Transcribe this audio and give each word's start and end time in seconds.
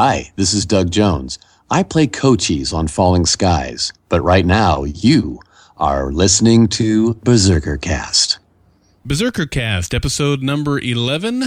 Hi, 0.00 0.30
this 0.36 0.54
is 0.54 0.64
Doug 0.64 0.92
Jones. 0.92 1.40
I 1.72 1.82
play 1.82 2.06
Cochise 2.06 2.72
on 2.72 2.86
Falling 2.86 3.26
Skies, 3.26 3.92
but 4.08 4.20
right 4.20 4.46
now 4.46 4.84
you 4.84 5.40
are 5.76 6.12
listening 6.12 6.68
to 6.68 7.14
Berserker 7.14 7.76
Cast. 7.76 8.38
Berserker 9.04 9.44
Cast, 9.44 9.92
episode 9.92 10.40
number 10.40 10.78
11 10.78 11.46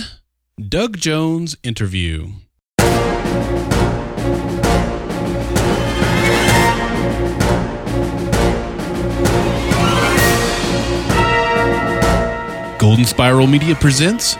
Doug 0.68 0.98
Jones 0.98 1.56
interview. 1.64 2.28
Golden 12.78 13.06
Spiral 13.06 13.48
Media 13.48 13.76
presents 13.76 14.36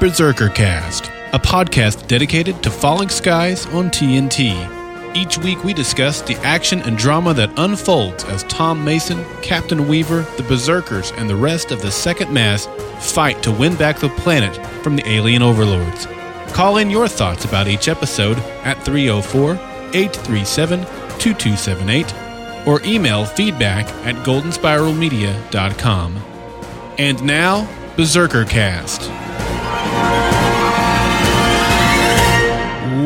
Berserker 0.00 0.48
Cast, 0.48 1.10
a 1.32 1.38
podcast 1.38 2.08
dedicated 2.08 2.62
to 2.62 2.70
falling 2.70 3.08
skies 3.08 3.66
on 3.66 3.90
TNT. 3.90 4.78
Each 5.14 5.38
week 5.38 5.62
we 5.64 5.72
discuss 5.72 6.20
the 6.22 6.36
action 6.38 6.80
and 6.82 6.96
drama 6.98 7.34
that 7.34 7.56
unfolds 7.56 8.24
as 8.24 8.42
Tom 8.44 8.84
Mason, 8.84 9.24
Captain 9.42 9.86
Weaver, 9.88 10.22
the 10.36 10.42
Berserkers, 10.44 11.12
and 11.12 11.28
the 11.30 11.36
rest 11.36 11.70
of 11.70 11.82
the 11.82 11.90
Second 11.90 12.32
Mass 12.32 12.66
fight 13.12 13.42
to 13.42 13.52
win 13.52 13.76
back 13.76 13.98
the 13.98 14.08
planet 14.08 14.56
from 14.82 14.96
the 14.96 15.08
alien 15.08 15.42
overlords. 15.42 16.06
Call 16.52 16.78
in 16.78 16.90
your 16.90 17.06
thoughts 17.06 17.44
about 17.44 17.68
each 17.68 17.88
episode 17.88 18.38
at 18.64 18.82
304 18.84 19.54
837 19.94 20.80
2278 21.18 22.14
or 22.66 22.82
email 22.84 23.24
feedback 23.24 23.86
at 24.04 24.16
goldenspiralmedia.com. 24.26 26.16
And 26.98 27.22
now, 27.24 27.68
Berserker 27.96 28.44
Cast. 28.44 29.10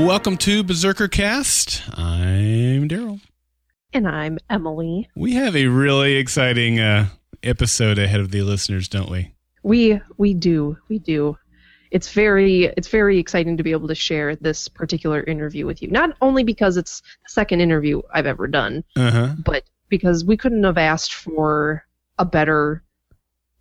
Welcome 0.05 0.37
to 0.39 0.63
Berserker 0.63 1.09
Cast. 1.09 1.83
I'm 1.97 2.89
Daryl. 2.89 3.21
And 3.93 4.07
I'm 4.07 4.39
Emily. 4.51 5.09
We 5.17 5.33
have 5.35 5.57
a 5.57 5.67
really 5.67 6.17
exciting 6.17 6.79
uh, 6.79 7.09
episode 7.43 7.99
ahead 7.99 8.21
of 8.21 8.31
the 8.31 8.43
listeners, 8.43 8.87
don't 8.89 9.11
we? 9.11 9.35
We 9.63 10.01
we 10.19 10.35
do. 10.35 10.77
We 10.89 10.99
do. 10.99 11.39
It's 11.91 12.13
very 12.13 12.65
it's 12.77 12.89
very 12.89 13.19
exciting 13.19 13.57
to 13.57 13.63
be 13.63 13.73
able 13.73 13.89
to 13.89 13.95
share 13.95 14.37
this 14.37 14.69
particular 14.69 15.23
interview 15.23 15.65
with 15.67 15.81
you. 15.83 15.89
Not 15.89 16.17
only 16.21 16.45
because 16.45 16.77
it's 16.77 17.01
the 17.01 17.29
second 17.29 17.61
interview 17.61 18.03
I've 18.13 18.27
ever 18.27 18.47
done, 18.47 18.85
Uh-huh. 18.97 19.35
but 19.45 19.65
because 19.89 20.25
we 20.25 20.37
couldn't 20.37 20.65
have 20.65 20.79
asked 20.79 21.15
for 21.15 21.85
a 22.19 22.25
better 22.25 22.83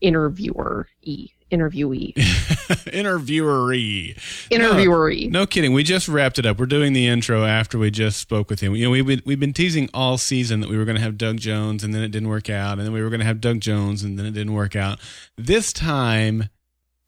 interviewer 0.02 0.88
e 1.02 1.30
interviewee 1.54 2.14
Interviewery. 2.94 4.16
interviewery. 4.50 5.30
No 5.30 5.46
kidding. 5.46 5.74
We 5.74 5.84
just 5.84 6.08
wrapped 6.08 6.40
it 6.40 6.46
up. 6.46 6.60
We're 6.60 6.66
doing 6.66 6.94
the 6.94 7.08
intro 7.08 7.46
after 7.46 7.78
we 7.78 7.92
just 7.92 8.20
spoke 8.20 8.50
with 8.50 8.60
him. 8.60 8.76
You 8.76 8.86
know, 8.86 8.92
we've 8.92 9.06
been, 9.06 9.22
we've 9.26 9.40
been 9.40 9.54
teasing 9.54 9.90
all 9.94 10.18
season 10.18 10.60
that 10.62 10.70
we 10.70 10.78
were 10.78 10.86
going 10.86 10.96
to 10.98 11.02
have 11.02 11.18
Doug 11.18 11.38
Jones, 11.38 11.84
and 11.84 11.94
then 11.94 12.02
it 12.04 12.10
didn't 12.10 12.30
work 12.30 12.50
out, 12.50 12.78
and 12.78 12.82
then 12.82 12.94
we 12.94 13.02
were 13.02 13.10
going 13.10 13.20
to 13.20 13.26
have 13.26 13.42
Doug 13.42 13.60
Jones, 13.60 14.04
and 14.04 14.18
then 14.18 14.26
it 14.26 14.32
didn't 14.32 14.54
work 14.54 14.76
out. 14.76 15.00
This 15.38 15.72
time, 15.74 16.50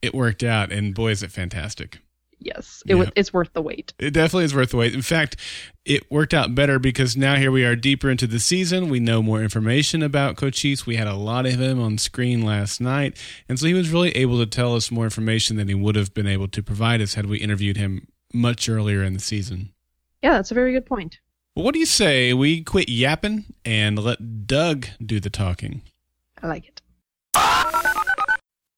it 0.01 0.13
worked 0.13 0.43
out, 0.43 0.71
and 0.71 0.93
boy, 0.93 1.11
is 1.11 1.23
it 1.23 1.31
fantastic. 1.31 1.99
Yes, 2.39 2.83
it 2.85 3.11
it's 3.15 3.33
worth 3.33 3.53
the 3.53 3.61
wait. 3.61 3.93
It 3.97 4.11
definitely 4.11 4.45
is 4.45 4.55
worth 4.55 4.71
the 4.71 4.77
wait. 4.77 4.93
In 4.93 5.01
fact, 5.01 5.37
it 5.85 6.09
worked 6.11 6.33
out 6.33 6.53
better 6.53 6.79
because 6.79 7.15
now 7.15 7.35
here 7.35 7.51
we 7.51 7.63
are 7.63 7.75
deeper 7.75 8.09
into 8.09 8.27
the 8.27 8.39
season. 8.39 8.89
We 8.89 8.99
know 8.99 9.21
more 9.21 9.41
information 9.41 10.03
about 10.03 10.35
Cochise. 10.35 10.85
We 10.85 10.95
had 10.97 11.07
a 11.07 11.15
lot 11.15 11.45
of 11.45 11.59
him 11.59 11.81
on 11.81 11.97
screen 11.97 12.43
last 12.43 12.81
night. 12.81 13.17
And 13.47 13.59
so 13.59 13.67
he 13.67 13.73
was 13.73 13.89
really 13.89 14.11
able 14.11 14.37
to 14.39 14.45
tell 14.45 14.75
us 14.75 14.91
more 14.91 15.05
information 15.05 15.57
than 15.57 15.67
he 15.67 15.75
would 15.75 15.95
have 15.95 16.13
been 16.13 16.27
able 16.27 16.47
to 16.49 16.61
provide 16.61 17.01
us 17.01 17.13
had 17.13 17.27
we 17.27 17.37
interviewed 17.37 17.77
him 17.77 18.07
much 18.33 18.67
earlier 18.67 19.03
in 19.03 19.13
the 19.13 19.19
season. 19.19 19.71
Yeah, 20.21 20.33
that's 20.33 20.51
a 20.51 20.55
very 20.55 20.73
good 20.73 20.85
point. 20.85 21.19
Well, 21.55 21.63
what 21.63 21.73
do 21.73 21.79
you 21.79 21.85
say 21.85 22.33
we 22.33 22.63
quit 22.63 22.89
yapping 22.89 23.45
and 23.63 23.97
let 23.97 24.45
Doug 24.45 24.87
do 25.03 25.19
the 25.19 25.29
talking? 25.29 25.83
I 26.43 26.47
like 26.47 26.67
it. 26.67 26.81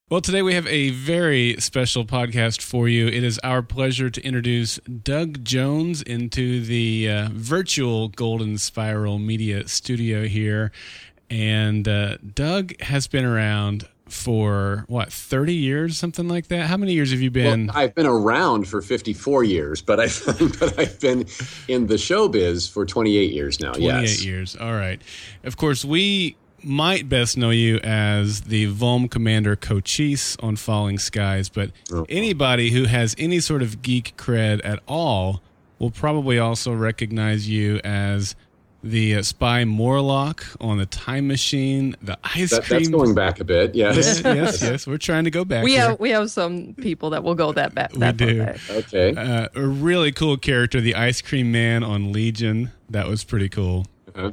Well, 0.09 0.21
today 0.21 0.41
we 0.41 0.53
have 0.53 0.65
a 0.67 0.91
very 0.91 1.57
special 1.59 2.05
podcast 2.05 2.61
for 2.61 2.87
you. 2.87 3.07
It 3.07 3.25
is 3.25 3.39
our 3.39 3.61
pleasure 3.61 4.09
to 4.09 4.21
introduce 4.23 4.77
Doug 4.77 5.43
Jones 5.43 6.01
into 6.01 6.61
the 6.61 7.09
uh, 7.11 7.29
virtual 7.33 8.07
Golden 8.07 8.57
Spiral 8.57 9.19
Media 9.19 9.67
studio 9.67 10.23
here. 10.23 10.71
And 11.29 11.89
uh, 11.89 12.19
Doug 12.19 12.79
has 12.83 13.07
been 13.07 13.25
around 13.25 13.85
for 14.07 14.85
what, 14.87 15.11
30 15.11 15.53
years, 15.53 15.97
something 15.97 16.29
like 16.29 16.47
that? 16.47 16.67
How 16.67 16.77
many 16.77 16.93
years 16.93 17.11
have 17.11 17.19
you 17.19 17.29
been? 17.29 17.67
Well, 17.67 17.77
I've 17.77 17.93
been 17.93 18.05
around 18.05 18.69
for 18.69 18.81
54 18.81 19.43
years, 19.43 19.81
but 19.81 19.99
I've 19.99 20.23
but 20.59 20.79
I've 20.79 20.97
been 21.01 21.25
in 21.67 21.87
the 21.87 21.95
showbiz 21.95 22.71
for 22.71 22.85
28 22.85 23.33
years 23.33 23.59
now. 23.59 23.73
28 23.73 24.01
yes. 24.01 24.23
years. 24.23 24.55
All 24.55 24.71
right. 24.71 25.01
Of 25.43 25.57
course, 25.57 25.83
we 25.83 26.37
might 26.67 27.09
best 27.09 27.37
know 27.37 27.49
you 27.49 27.77
as 27.83 28.41
the 28.41 28.67
Volm 28.71 29.09
Commander 29.09 29.55
Cochise 29.55 30.35
on 30.41 30.55
Falling 30.55 30.99
Skies, 30.99 31.49
but 31.49 31.71
Oh. 31.91 32.05
anybody 32.09 32.71
who 32.71 32.85
has 32.85 33.15
any 33.17 33.39
sort 33.39 33.61
of 33.61 33.81
geek 33.81 34.13
cred 34.17 34.61
at 34.63 34.79
all 34.87 35.41
will 35.79 35.91
probably 35.91 36.37
also 36.39 36.73
recognize 36.73 37.47
you 37.49 37.79
as 37.83 38.35
the 38.83 39.15
uh, 39.15 39.21
spy 39.23 39.63
Morlock 39.65 40.43
on 40.61 40.77
the 40.77 40.85
Time 40.85 41.27
Machine, 41.27 41.95
the 42.01 42.17
ice 42.23 42.51
That, 42.51 42.63
cream. 42.63 42.79
that's 42.79 42.89
going 42.89 43.15
back 43.15 43.39
a 43.39 43.43
bit. 43.43 43.73
Yes. 43.75 43.95
yes, 43.95 44.21
yes, 44.25 44.61
yes. 44.61 44.87
We're 44.87 44.97
trying 44.97 45.23
to 45.25 45.31
go 45.31 45.43
back. 45.43 45.63
We 45.63 45.71
here. 45.71 45.81
have 45.89 45.99
we 45.99 46.11
have 46.11 46.29
some 46.31 46.73
people 46.75 47.09
that 47.09 47.23
will 47.23 47.35
go 47.35 47.51
that 47.53 47.73
back. 47.73 47.91
We 47.93 47.99
that 47.99 48.17
far 48.17 48.27
do. 48.27 48.43
back. 48.45 48.57
Okay. 48.69 49.15
uh, 49.15 49.47
a 49.55 49.61
really 49.65 50.11
cool 50.11 50.37
character, 50.37 50.79
the 50.79 50.95
Ice 50.95 51.21
Cream 51.21 51.51
Man 51.51 51.83
on 51.83 52.11
Legion. 52.13 52.71
That 52.89 53.07
was 53.07 53.23
pretty 53.23 53.49
cool. 53.49 53.87
Uh-huh. 54.15 54.31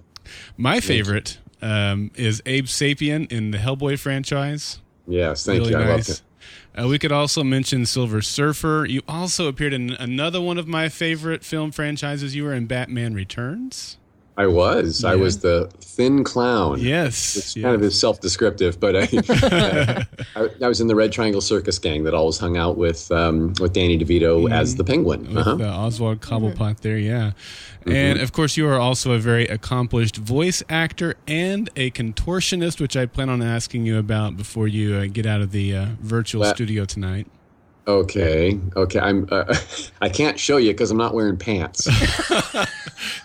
My 0.57 0.81
favorite 0.81 1.39
um, 1.65 2.11
is 2.15 2.43
Abe 2.45 2.67
Sapien 2.67 3.31
in 3.33 3.51
the 3.51 3.59
Hellboy 3.59 3.99
franchise. 3.99 4.81
Yes. 5.07 5.45
Thank 5.45 5.61
really 5.61 5.71
you. 5.73 5.79
I 5.79 5.81
love 5.81 5.89
nice. 5.89 6.23
Uh, 6.77 6.89
we 6.89 6.99
could 6.99 7.13
also 7.13 7.43
mention 7.43 7.87
Silver 7.87 8.21
Surfer. 8.21 8.85
You 8.85 9.01
also 9.09 9.49
appeared 9.49 9.73
in 9.73 9.91
another 9.93 10.41
one 10.41 10.59
of 10.59 10.69
my 10.69 10.89
favorite 10.89 11.45
film 11.45 11.71
franchises. 11.71 12.35
You 12.35 12.45
were 12.45 12.53
in 12.53 12.67
Batman 12.67 13.15
Returns. 13.15 13.97
I 14.37 14.47
was. 14.49 15.05
I 15.05 15.15
was 15.15 15.39
the 15.39 15.71
thin 15.81 16.25
clown. 16.25 16.81
Yes, 16.81 17.37
It's 17.37 17.55
yes. 17.57 17.63
kind 17.63 17.77
of 17.77 17.83
is 17.85 17.99
self-descriptive, 18.01 18.81
but 18.81 18.97
I, 18.97 19.09
I, 20.37 20.49
I 20.61 20.67
was 20.69 20.81
in 20.81 20.89
the 20.89 20.95
Red 20.97 21.13
Triangle 21.13 21.41
Circus 21.41 21.79
gang 21.79 22.03
that 22.03 22.15
always 22.15 22.37
hung 22.39 22.57
out 22.57 22.77
with 22.77 23.11
um, 23.13 23.53
with 23.61 23.73
Danny 23.73 23.97
DeVito 23.97 24.51
as 24.51 24.75
the 24.75 24.83
Penguin. 24.83 25.29
with 25.29 25.37
Uh-huh. 25.47 25.57
uh, 25.63 25.87
Oswald 25.87 26.21
Cobblepot 26.21 26.81
there, 26.81 26.99
yeah. 26.99 27.33
And 27.87 28.19
of 28.21 28.33
course, 28.33 28.57
you 28.57 28.67
are 28.67 28.79
also 28.79 29.13
a 29.13 29.19
very 29.19 29.47
accomplished 29.47 30.17
voice 30.17 30.63
actor 30.69 31.15
and 31.29 31.71
a 31.77 31.91
contortionist, 31.93 32.81
which 32.81 32.97
I 32.97 33.07
plan 33.07 33.29
on 33.29 33.41
asking 33.43 33.87
you 33.87 33.99
about 33.99 34.37
before 34.37 34.67
you 34.67 34.95
uh, 34.97 35.07
get 35.07 35.27
out 35.27 35.43
of 35.43 35.53
the 35.53 35.77
uh, 35.77 35.87
virtual 36.01 36.43
That- 36.43 36.57
studio 36.57 36.85
tonight. 36.87 37.27
Okay. 37.87 38.59
Okay. 38.77 38.99
I'm. 38.99 39.29
Uh, 39.31 39.55
I 40.01 40.09
can't 40.09 40.39
show 40.39 40.57
you 40.57 40.73
because 40.73 40.91
I'm 40.91 40.97
not 40.99 41.15
wearing 41.15 41.37
pants. 41.37 41.89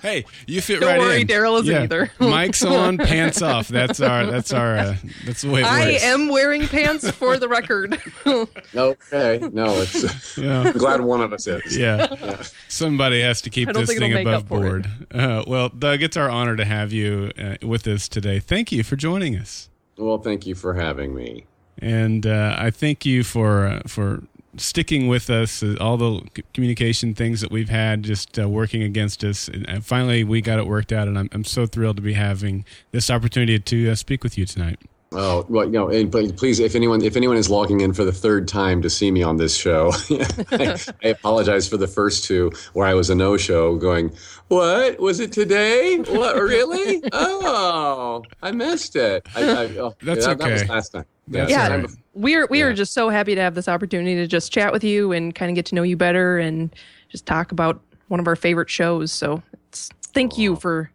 Hey, 0.02 0.26
you 0.48 0.62
fit 0.62 0.80
Don't 0.80 0.90
right 0.90 1.00
worry, 1.00 1.22
in. 1.22 1.28
Daryl 1.28 1.60
isn't 1.62 1.74
Yeah. 1.74 1.84
either. 1.84 2.08
Mics 2.20 2.70
on, 2.70 2.98
pants 2.98 3.42
off. 3.42 3.68
That's 3.68 4.00
our. 4.02 4.26
That's 4.26 4.54
our. 4.54 4.78
Uh, 4.78 4.96
that's 5.26 5.42
the 5.42 5.50
way 5.50 5.62
it 5.62 5.66
I 5.66 5.92
works. 5.92 6.04
am 6.04 6.28
wearing 6.30 6.68
pants 6.68 7.10
for 7.12 7.38
the 7.38 7.48
record. 7.50 8.02
okay. 8.26 9.40
No. 9.54 9.82
It's. 9.82 10.38
Yeah. 10.38 10.62
I'm 10.62 10.78
glad 10.78 11.02
one 11.02 11.22
of 11.22 11.34
us 11.34 11.48
is. 11.48 11.78
yeah. 11.78 12.42
Somebody 12.70 13.22
has 13.22 13.42
to 13.42 13.50
keep 13.50 13.72
this 13.74 13.94
thing 13.94 14.14
above 14.14 14.44
up 14.44 14.48
for 14.48 14.58
it. 14.58 14.84
board. 14.84 14.88
Uh, 15.14 15.44
well, 15.48 15.70
Doug, 15.70 16.02
it's 16.02 16.16
our 16.18 16.30
honor 16.30 16.56
to 16.56 16.66
have 16.66 16.92
you 16.94 17.32
uh, 17.38 17.56
with 17.62 17.86
us 17.88 18.08
today. 18.08 18.40
Thank 18.40 18.72
you 18.72 18.84
for 18.84 18.96
joining 18.96 19.36
us. 19.38 19.70
Well, 19.98 20.18
thank 20.18 20.46
you 20.48 20.56
for 20.56 20.74
having 20.76 21.14
me. 21.14 21.46
and 21.78 22.26
uh, 22.26 22.56
I 22.58 22.72
thank 22.72 23.06
you 23.06 23.24
for 23.24 23.66
uh, 23.68 23.82
for 23.86 24.24
sticking 24.60 25.08
with 25.08 25.30
us. 25.30 25.64
Uh, 25.64 25.76
all 25.80 25.98
the 25.98 26.22
communication 26.54 27.14
things 27.14 27.42
that 27.42 27.52
we've 27.52 27.70
had 27.70 28.04
just 28.04 28.38
uh, 28.40 28.48
working 28.48 28.84
against 28.84 29.24
us, 29.24 29.48
and, 29.48 29.68
and 29.70 29.86
finally 29.86 30.24
we 30.24 30.42
got 30.42 30.60
it 30.60 30.68
worked 30.68 30.92
out. 30.92 31.08
And 31.08 31.18
I'm 31.18 31.30
I'm 31.32 31.44
so 31.44 31.66
thrilled 31.66 31.98
to 31.98 32.02
be 32.02 32.14
having 32.14 32.66
this 32.92 33.10
opportunity 33.10 33.60
to 33.60 33.92
uh, 33.92 33.96
speak 33.96 34.24
with 34.24 34.38
you 34.38 34.46
tonight. 34.46 34.80
Oh 35.12 35.44
well, 35.50 35.66
you 35.66 35.72
know, 35.72 35.90
and 35.90 36.12
but 36.12 36.38
please, 36.38 36.60
if 36.60 36.76
anyone 36.76 37.02
if 37.02 37.16
anyone 37.16 37.36
is 37.36 37.50
logging 37.50 37.82
in 37.82 37.94
for 37.94 38.04
the 38.04 38.12
third 38.12 38.48
time 38.48 38.80
to 38.84 38.90
see 38.92 39.10
me 39.10 39.24
on 39.24 39.38
this 39.38 39.56
show, 39.56 39.92
I, 40.52 40.78
I 41.04 41.08
apologize 41.08 41.68
for 41.68 41.78
the 41.78 41.88
first 41.88 42.26
two 42.26 42.52
where 42.74 42.88
I 42.88 42.94
was 42.94 43.10
a 43.10 43.16
no 43.16 43.36
show. 43.36 43.76
Going, 43.76 44.12
what 44.50 45.00
was 45.00 45.20
it 45.20 45.32
today? 45.32 45.98
What 45.98 46.36
really? 46.36 47.02
Oh, 47.12 48.22
I 48.44 48.52
missed 48.52 48.96
it. 48.96 49.28
I, 49.36 49.42
I, 49.42 49.66
oh, 49.80 49.96
That's 50.04 50.28
yeah, 50.28 50.34
That 50.36 50.52
was 50.52 50.62
okay. 50.62 50.72
last 50.72 50.90
time. 50.90 51.06
That's 51.30 51.52
Yeah. 51.52 51.68
right. 51.76 51.90
we're 52.14 52.48
we 52.48 52.62
are 52.62 52.74
just 52.74 52.94
so 52.94 53.10
happy 53.10 53.36
to 53.36 53.42
have 53.42 53.56
this 53.56 53.68
opportunity 53.68 54.16
to 54.16 54.28
just 54.28 54.52
chat 54.52 54.74
with 54.74 54.84
you 54.84 55.12
and 55.12 55.34
kind 55.34 55.50
of 55.52 55.56
get 55.56 55.66
to 55.68 55.76
know 55.76 55.84
you 55.84 55.96
better 55.96 56.38
and 56.40 56.76
just 57.10 57.26
talk 57.26 57.52
about 57.52 57.80
one 58.08 58.20
of 58.20 58.28
our 58.28 58.36
favorite 58.36 58.70
shows. 58.70 59.12
So 59.12 59.42
it's, 59.70 59.90
thank 60.14 60.38
you 60.38 60.56
for 60.56 60.92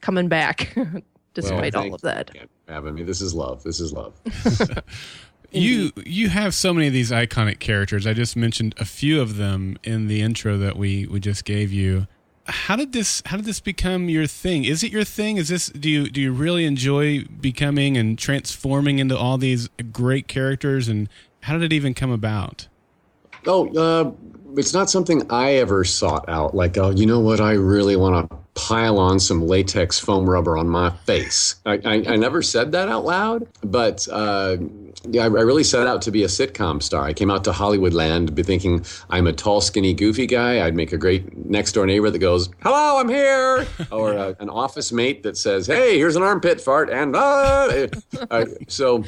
coming 0.00 0.28
back, 0.28 0.76
despite 1.34 1.74
all 1.74 1.94
of 1.94 2.00
that. 2.02 2.30
having 2.68 2.94
me. 2.94 3.02
This 3.04 3.20
is 3.20 3.34
love. 3.34 3.62
This 3.62 3.78
is 3.80 3.92
love. 3.92 4.12
you 5.52 5.92
you 6.04 6.28
have 6.28 6.54
so 6.54 6.74
many 6.74 6.88
of 6.88 6.92
these 6.92 7.10
iconic 7.10 7.60
characters. 7.60 8.06
I 8.06 8.12
just 8.12 8.36
mentioned 8.36 8.74
a 8.78 8.84
few 8.84 9.20
of 9.20 9.36
them 9.36 9.78
in 9.84 10.08
the 10.08 10.20
intro 10.20 10.56
that 10.58 10.76
we 10.76 11.06
we 11.06 11.20
just 11.20 11.44
gave 11.44 11.72
you. 11.72 12.06
How 12.48 12.76
did 12.76 12.92
this 12.92 13.22
how 13.26 13.36
did 13.36 13.46
this 13.46 13.60
become 13.60 14.08
your 14.08 14.26
thing? 14.26 14.64
Is 14.64 14.82
it 14.82 14.92
your 14.92 15.04
thing? 15.04 15.36
Is 15.36 15.48
this 15.48 15.68
do 15.68 15.90
you 15.90 16.08
do 16.08 16.20
you 16.20 16.32
really 16.32 16.64
enjoy 16.64 17.24
becoming 17.24 17.96
and 17.96 18.18
transforming 18.18 18.98
into 18.98 19.16
all 19.16 19.36
these 19.38 19.68
great 19.92 20.28
characters 20.28 20.88
and 20.88 21.08
how 21.42 21.54
did 21.54 21.62
it 21.64 21.72
even 21.72 21.94
come 21.94 22.10
about? 22.10 22.68
Oh, 23.46 23.68
uh, 23.76 24.12
it's 24.56 24.74
not 24.74 24.90
something 24.90 25.22
I 25.30 25.54
ever 25.54 25.84
sought 25.84 26.28
out. 26.28 26.54
Like, 26.54 26.76
oh, 26.78 26.90
you 26.90 27.06
know 27.06 27.20
what? 27.20 27.40
I 27.40 27.52
really 27.52 27.96
want 27.96 28.28
to 28.28 28.36
pile 28.54 28.98
on 28.98 29.20
some 29.20 29.46
latex 29.46 29.98
foam 29.98 30.28
rubber 30.28 30.56
on 30.56 30.68
my 30.68 30.90
face. 30.90 31.56
I, 31.64 31.74
I, 31.84 31.94
I 32.08 32.16
never 32.16 32.42
said 32.42 32.72
that 32.72 32.88
out 32.88 33.04
loud, 33.04 33.46
but 33.62 34.08
uh, 34.10 34.56
yeah, 35.10 35.22
I, 35.22 35.24
I, 35.24 35.28
really 35.28 35.64
set 35.64 35.86
out 35.86 36.02
to 36.02 36.10
be 36.10 36.22
a 36.24 36.26
sitcom 36.26 36.82
star. 36.82 37.04
I 37.04 37.12
came 37.12 37.30
out 37.30 37.44
to 37.44 37.52
Hollywoodland 37.52 38.34
be 38.34 38.42
thinking 38.42 38.84
I'm 39.10 39.26
a 39.26 39.32
tall, 39.32 39.60
skinny, 39.60 39.94
goofy 39.94 40.26
guy. 40.26 40.64
I'd 40.64 40.74
make 40.74 40.92
a 40.92 40.96
great 40.96 41.36
next 41.46 41.72
door 41.72 41.86
neighbor 41.86 42.10
that 42.10 42.18
goes, 42.18 42.48
"Hello, 42.60 42.98
I'm 42.98 43.08
here," 43.08 43.66
or 43.90 44.16
uh, 44.16 44.34
an 44.38 44.48
office 44.48 44.92
mate 44.92 45.22
that 45.22 45.36
says, 45.36 45.66
"Hey, 45.66 45.98
here's 45.98 46.16
an 46.16 46.22
armpit 46.22 46.60
fart," 46.60 46.90
and 46.90 47.16
uh, 47.16 47.88
uh 48.30 48.46
so 48.68 49.04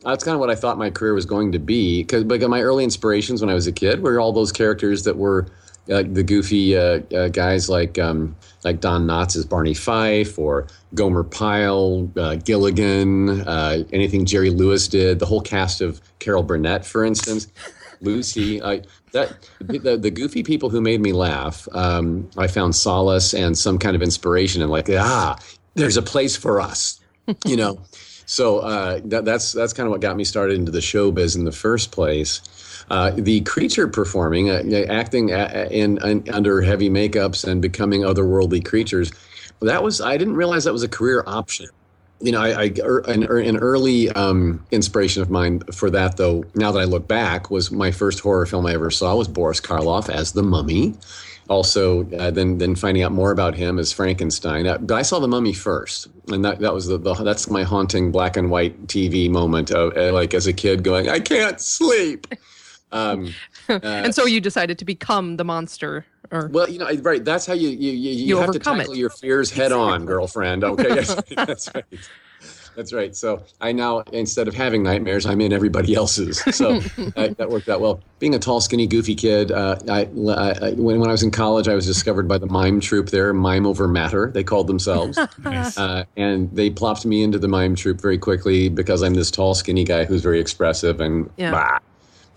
that's 0.00 0.24
kind 0.24 0.34
of 0.34 0.40
what 0.40 0.50
I 0.50 0.54
thought 0.54 0.78
my 0.78 0.90
career 0.90 1.14
was 1.14 1.26
going 1.26 1.52
to 1.52 1.58
be. 1.58 2.02
Because 2.02 2.24
my 2.24 2.62
early 2.62 2.84
inspirations 2.84 3.40
when 3.40 3.50
I 3.50 3.54
was 3.54 3.66
a 3.66 3.72
kid 3.72 4.02
were 4.02 4.20
all 4.20 4.32
those 4.32 4.52
characters 4.52 5.02
that 5.04 5.16
were 5.16 5.46
uh, 5.90 6.02
the 6.02 6.22
goofy 6.22 6.76
uh, 6.76 7.00
uh, 7.14 7.28
guys 7.28 7.68
like 7.68 7.98
um, 7.98 8.36
like 8.64 8.80
Don 8.80 9.06
Knotts 9.06 9.36
as 9.36 9.44
Barney 9.44 9.74
Fife 9.74 10.38
or 10.38 10.66
Gomer 10.94 11.24
Pyle, 11.24 12.10
uh, 12.16 12.36
Gilligan, 12.36 13.42
uh, 13.42 13.84
anything 13.92 14.24
Jerry 14.24 14.50
Lewis 14.50 14.88
did, 14.88 15.18
the 15.18 15.26
whole 15.26 15.40
cast 15.40 15.80
of 15.80 16.00
Carol 16.18 16.42
Burnett, 16.42 16.84
for 16.84 17.04
instance, 17.04 17.46
Lucy. 18.00 18.60
that 19.12 19.48
the, 19.60 19.96
the 19.96 20.10
goofy 20.10 20.42
people 20.42 20.70
who 20.70 20.80
made 20.80 21.00
me 21.00 21.12
laugh, 21.12 21.68
um, 21.72 22.28
I 22.36 22.48
found 22.48 22.74
solace 22.74 23.32
and 23.32 23.56
some 23.56 23.78
kind 23.78 23.96
of 23.96 24.02
inspiration 24.02 24.62
and 24.62 24.70
like 24.70 24.88
ah, 24.90 25.38
there's 25.74 25.96
a 25.96 26.02
place 26.02 26.36
for 26.36 26.60
us, 26.60 27.00
you 27.44 27.56
know. 27.56 27.80
So 28.26 28.58
uh, 28.58 29.00
that, 29.04 29.24
that's 29.24 29.52
that's 29.52 29.72
kind 29.72 29.86
of 29.86 29.92
what 29.92 30.00
got 30.00 30.16
me 30.16 30.24
started 30.24 30.58
into 30.58 30.72
the 30.72 30.80
showbiz 30.80 31.36
in 31.36 31.44
the 31.44 31.52
first 31.52 31.92
place. 31.92 32.40
Uh, 32.90 33.10
the 33.14 33.40
creature 33.42 33.88
performing, 33.88 34.50
uh, 34.50 34.62
acting 34.88 35.32
uh, 35.32 35.68
in, 35.70 35.98
in, 36.04 36.28
under 36.32 36.62
heavy 36.62 36.88
makeups 36.88 37.46
and 37.46 37.60
becoming 37.60 38.02
otherworldly 38.02 38.64
creatures, 38.64 39.10
that 39.60 39.82
was 39.82 40.00
I 40.00 40.16
didn't 40.16 40.36
realize 40.36 40.64
that 40.64 40.72
was 40.72 40.82
a 40.82 40.88
career 40.88 41.24
option. 41.26 41.66
You 42.20 42.32
know, 42.32 42.40
I, 42.40 42.62
I 42.62 42.72
er, 42.82 43.00
an, 43.00 43.24
er, 43.24 43.38
an, 43.38 43.58
early 43.58 44.08
um, 44.10 44.64
inspiration 44.70 45.20
of 45.20 45.30
mine 45.30 45.60
for 45.72 45.90
that, 45.90 46.16
though, 46.16 46.44
now 46.54 46.72
that 46.72 46.80
I 46.80 46.84
look 46.84 47.06
back, 47.06 47.50
was 47.50 47.70
my 47.70 47.90
first 47.90 48.20
horror 48.20 48.46
film 48.46 48.64
I 48.66 48.72
ever 48.72 48.90
saw 48.90 49.16
was 49.16 49.28
Boris 49.28 49.60
Karloff 49.60 50.08
as 50.08 50.32
the 50.32 50.42
Mummy 50.42 50.94
also 51.48 52.10
uh, 52.12 52.30
then 52.30 52.58
then 52.58 52.74
finding 52.74 53.02
out 53.02 53.12
more 53.12 53.30
about 53.30 53.54
him 53.54 53.78
as 53.78 53.92
Frankenstein. 53.92 54.66
Uh, 54.66 54.78
I 54.92 55.02
saw 55.02 55.18
the 55.18 55.28
Mummy 55.28 55.52
first, 55.52 56.08
and 56.28 56.44
that 56.44 56.60
that 56.60 56.74
was 56.74 56.86
the, 56.86 56.98
the 56.98 57.14
that's 57.14 57.48
my 57.48 57.62
haunting 57.62 58.10
black 58.10 58.36
and 58.36 58.50
white 58.50 58.86
TV 58.86 59.30
moment. 59.30 59.70
Of, 59.70 59.96
uh, 59.96 60.12
like 60.12 60.34
as 60.34 60.46
a 60.46 60.52
kid, 60.52 60.82
going, 60.82 61.08
I 61.08 61.20
can't 61.20 61.60
sleep. 61.60 62.26
Um, 62.92 63.34
and 63.68 64.14
so 64.14 64.26
you 64.26 64.40
decided 64.40 64.78
to 64.78 64.84
become 64.84 65.36
the 65.36 65.44
monster. 65.44 66.06
Or 66.30 66.48
well, 66.48 66.68
you 66.68 66.78
know, 66.78 66.92
right. 67.02 67.24
That's 67.24 67.46
how 67.46 67.54
you 67.54 67.68
you 67.68 67.92
you, 67.92 68.10
you, 68.10 68.26
you 68.26 68.36
have 68.38 68.50
to 68.50 68.58
tackle 68.58 68.92
it. 68.92 68.98
your 68.98 69.10
fears 69.10 69.50
head 69.50 69.66
exactly. 69.66 69.78
on, 69.78 70.06
girlfriend. 70.06 70.64
Okay, 70.64 70.94
that's 71.36 71.72
right. 71.74 71.84
That's 72.76 72.92
right. 72.92 73.16
So 73.16 73.42
I 73.60 73.72
now, 73.72 74.00
instead 74.12 74.48
of 74.48 74.54
having 74.54 74.82
nightmares, 74.82 75.24
I'm 75.24 75.40
in 75.40 75.52
everybody 75.52 75.94
else's. 75.94 76.40
So 76.54 76.74
I, 77.16 77.28
that 77.28 77.48
worked 77.48 77.70
out 77.70 77.80
well. 77.80 78.00
Being 78.18 78.34
a 78.34 78.38
tall, 78.38 78.60
skinny, 78.60 78.86
goofy 78.86 79.14
kid, 79.14 79.50
uh, 79.50 79.76
I, 79.88 80.02
I, 80.02 80.72
when, 80.74 81.00
when 81.00 81.08
I 81.08 81.12
was 81.12 81.22
in 81.22 81.30
college, 81.30 81.68
I 81.68 81.74
was 81.74 81.86
discovered 81.86 82.28
by 82.28 82.36
the 82.36 82.46
mime 82.46 82.80
troupe 82.80 83.08
there, 83.08 83.32
Mime 83.32 83.66
Over 83.66 83.88
Matter, 83.88 84.30
they 84.30 84.44
called 84.44 84.66
themselves. 84.66 85.18
nice. 85.44 85.78
uh, 85.78 86.04
and 86.16 86.54
they 86.54 86.68
plopped 86.68 87.06
me 87.06 87.22
into 87.22 87.38
the 87.38 87.48
mime 87.48 87.74
troupe 87.74 88.00
very 88.00 88.18
quickly 88.18 88.68
because 88.68 89.02
I'm 89.02 89.14
this 89.14 89.30
tall, 89.30 89.54
skinny 89.54 89.84
guy 89.84 90.04
who's 90.04 90.22
very 90.22 90.38
expressive 90.38 91.00
and 91.00 91.30
yeah. 91.38 91.50
Bah. 91.50 91.78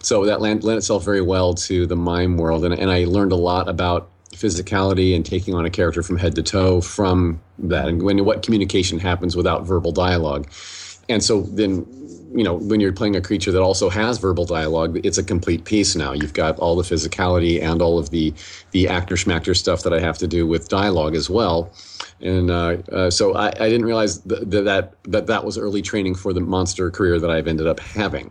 So 0.01 0.25
that 0.25 0.41
lent, 0.41 0.63
lent 0.63 0.77
itself 0.77 1.03
very 1.03 1.21
well 1.21 1.53
to 1.55 1.85
the 1.85 1.95
mime 1.95 2.37
world. 2.37 2.63
And, 2.65 2.73
and 2.73 2.89
I 2.89 3.05
learned 3.05 3.31
a 3.31 3.37
lot 3.37 3.67
about 3.67 4.09
physicality 4.33 5.15
and 5.15 5.25
taking 5.25 5.53
on 5.55 5.65
a 5.65 5.69
character 5.69 6.03
from 6.03 6.17
head 6.17 6.35
to 6.35 6.43
toe 6.43 6.81
from 6.81 7.41
that 7.57 7.87
and 7.87 8.03
when 8.03 8.23
what 8.23 8.43
communication 8.43 8.99
happens 8.99 9.35
without 9.35 9.65
verbal 9.65 9.91
dialogue. 9.91 10.49
And 11.09 11.23
so 11.23 11.41
then 11.41 11.85
you 12.33 12.43
know 12.43 12.53
when 12.53 12.79
you're 12.79 12.93
playing 12.93 13.15
a 13.15 13.21
creature 13.21 13.51
that 13.51 13.61
also 13.61 13.89
has 13.89 14.19
verbal 14.19 14.45
dialogue 14.45 14.99
it's 15.03 15.17
a 15.17 15.23
complete 15.23 15.65
piece 15.65 15.95
now. 15.95 16.13
You've 16.13 16.33
got 16.33 16.59
all 16.59 16.75
the 16.75 16.83
physicality 16.83 17.61
and 17.61 17.81
all 17.81 17.97
of 17.97 18.11
the 18.11 18.33
the 18.71 18.87
actor 18.87 19.15
schmactor 19.15 19.57
stuff 19.57 19.81
that 19.83 19.93
i 19.93 19.99
have 19.99 20.17
to 20.19 20.27
do 20.27 20.45
with 20.45 20.69
dialogue 20.69 21.15
as 21.15 21.29
well. 21.29 21.71
And 22.21 22.51
uh, 22.51 22.77
uh, 22.91 23.09
so 23.09 23.33
I, 23.35 23.47
I, 23.47 23.69
didn't 23.69 23.85
realize 23.85 24.19
that, 24.23 24.51
that 24.51 24.93
that 25.05 25.27
that 25.27 25.43
was 25.43 25.57
early 25.57 25.81
training 25.81 26.15
for 26.15 26.33
the 26.33 26.41
monster 26.41 26.91
career 26.91 27.19
that 27.19 27.31
i've 27.31 27.47
ended 27.47 27.65
up 27.65 27.79
having 27.79 28.29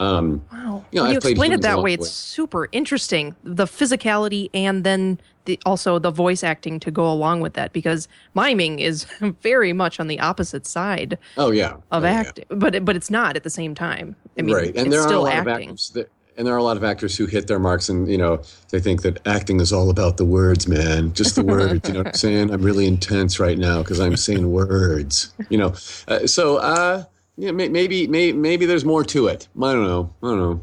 um, 0.00 0.44
wow. 0.52 0.84
You, 0.90 1.02
know, 1.02 1.10
you 1.10 1.16
explain 1.18 1.52
it 1.52 1.62
that 1.62 1.82
way, 1.82 1.94
it's 1.94 2.10
super 2.10 2.68
interesting. 2.72 3.34
The 3.44 3.64
physicality 3.64 4.50
and 4.52 4.84
then 4.84 5.20
the, 5.44 5.58
also 5.64 5.98
the 5.98 6.10
voice 6.10 6.42
acting 6.42 6.80
to 6.80 6.90
go 6.90 7.10
along 7.10 7.40
with 7.40 7.54
that 7.54 7.72
because 7.72 8.08
miming 8.34 8.78
is 8.78 9.04
very 9.42 9.72
much 9.72 10.00
on 10.00 10.08
the 10.08 10.18
opposite 10.20 10.66
side. 10.66 11.18
Oh 11.36 11.50
yeah, 11.50 11.74
of 11.90 12.04
oh, 12.04 12.06
acting, 12.06 12.44
yeah. 12.50 12.56
but 12.56 12.84
but 12.84 12.96
it's 12.96 13.10
not 13.10 13.36
at 13.36 13.42
the 13.44 13.50
same 13.50 13.74
time. 13.74 14.16
I 14.38 14.42
mean, 14.42 14.54
right, 14.54 14.76
and 14.76 14.92
there 14.92 15.02
are 15.02 15.12
a 15.12 15.18
lot 15.18 15.32
acting. 15.32 15.70
of 15.70 15.74
actors 15.74 15.90
that, 15.90 16.10
and 16.36 16.46
there 16.46 16.54
are 16.54 16.58
a 16.58 16.62
lot 16.62 16.76
of 16.76 16.84
actors 16.84 17.16
who 17.16 17.26
hit 17.26 17.46
their 17.46 17.58
marks 17.58 17.88
and 17.88 18.08
you 18.08 18.18
know 18.18 18.40
they 18.70 18.80
think 18.80 19.02
that 19.02 19.24
acting 19.26 19.60
is 19.60 19.72
all 19.72 19.90
about 19.90 20.16
the 20.16 20.24
words 20.24 20.66
man 20.66 21.12
just 21.12 21.36
the 21.36 21.44
words 21.44 21.88
you 21.88 21.94
know 21.94 22.00
what 22.00 22.08
i'm 22.08 22.14
saying 22.14 22.50
i'm 22.50 22.62
really 22.62 22.86
intense 22.86 23.38
right 23.38 23.58
now 23.58 23.82
because 23.82 24.00
i'm 24.00 24.16
saying 24.16 24.50
words 24.50 25.32
you 25.48 25.58
know 25.58 25.72
uh, 26.08 26.26
so 26.26 26.56
uh 26.56 27.04
yeah, 27.36 27.50
maybe, 27.50 28.06
maybe, 28.06 28.32
maybe 28.32 28.66
there's 28.66 28.84
more 28.84 29.04
to 29.04 29.26
it. 29.26 29.48
I 29.60 29.72
don't 29.72 29.86
know. 29.86 30.14
I 30.22 30.26
don't 30.28 30.38
know. 30.38 30.60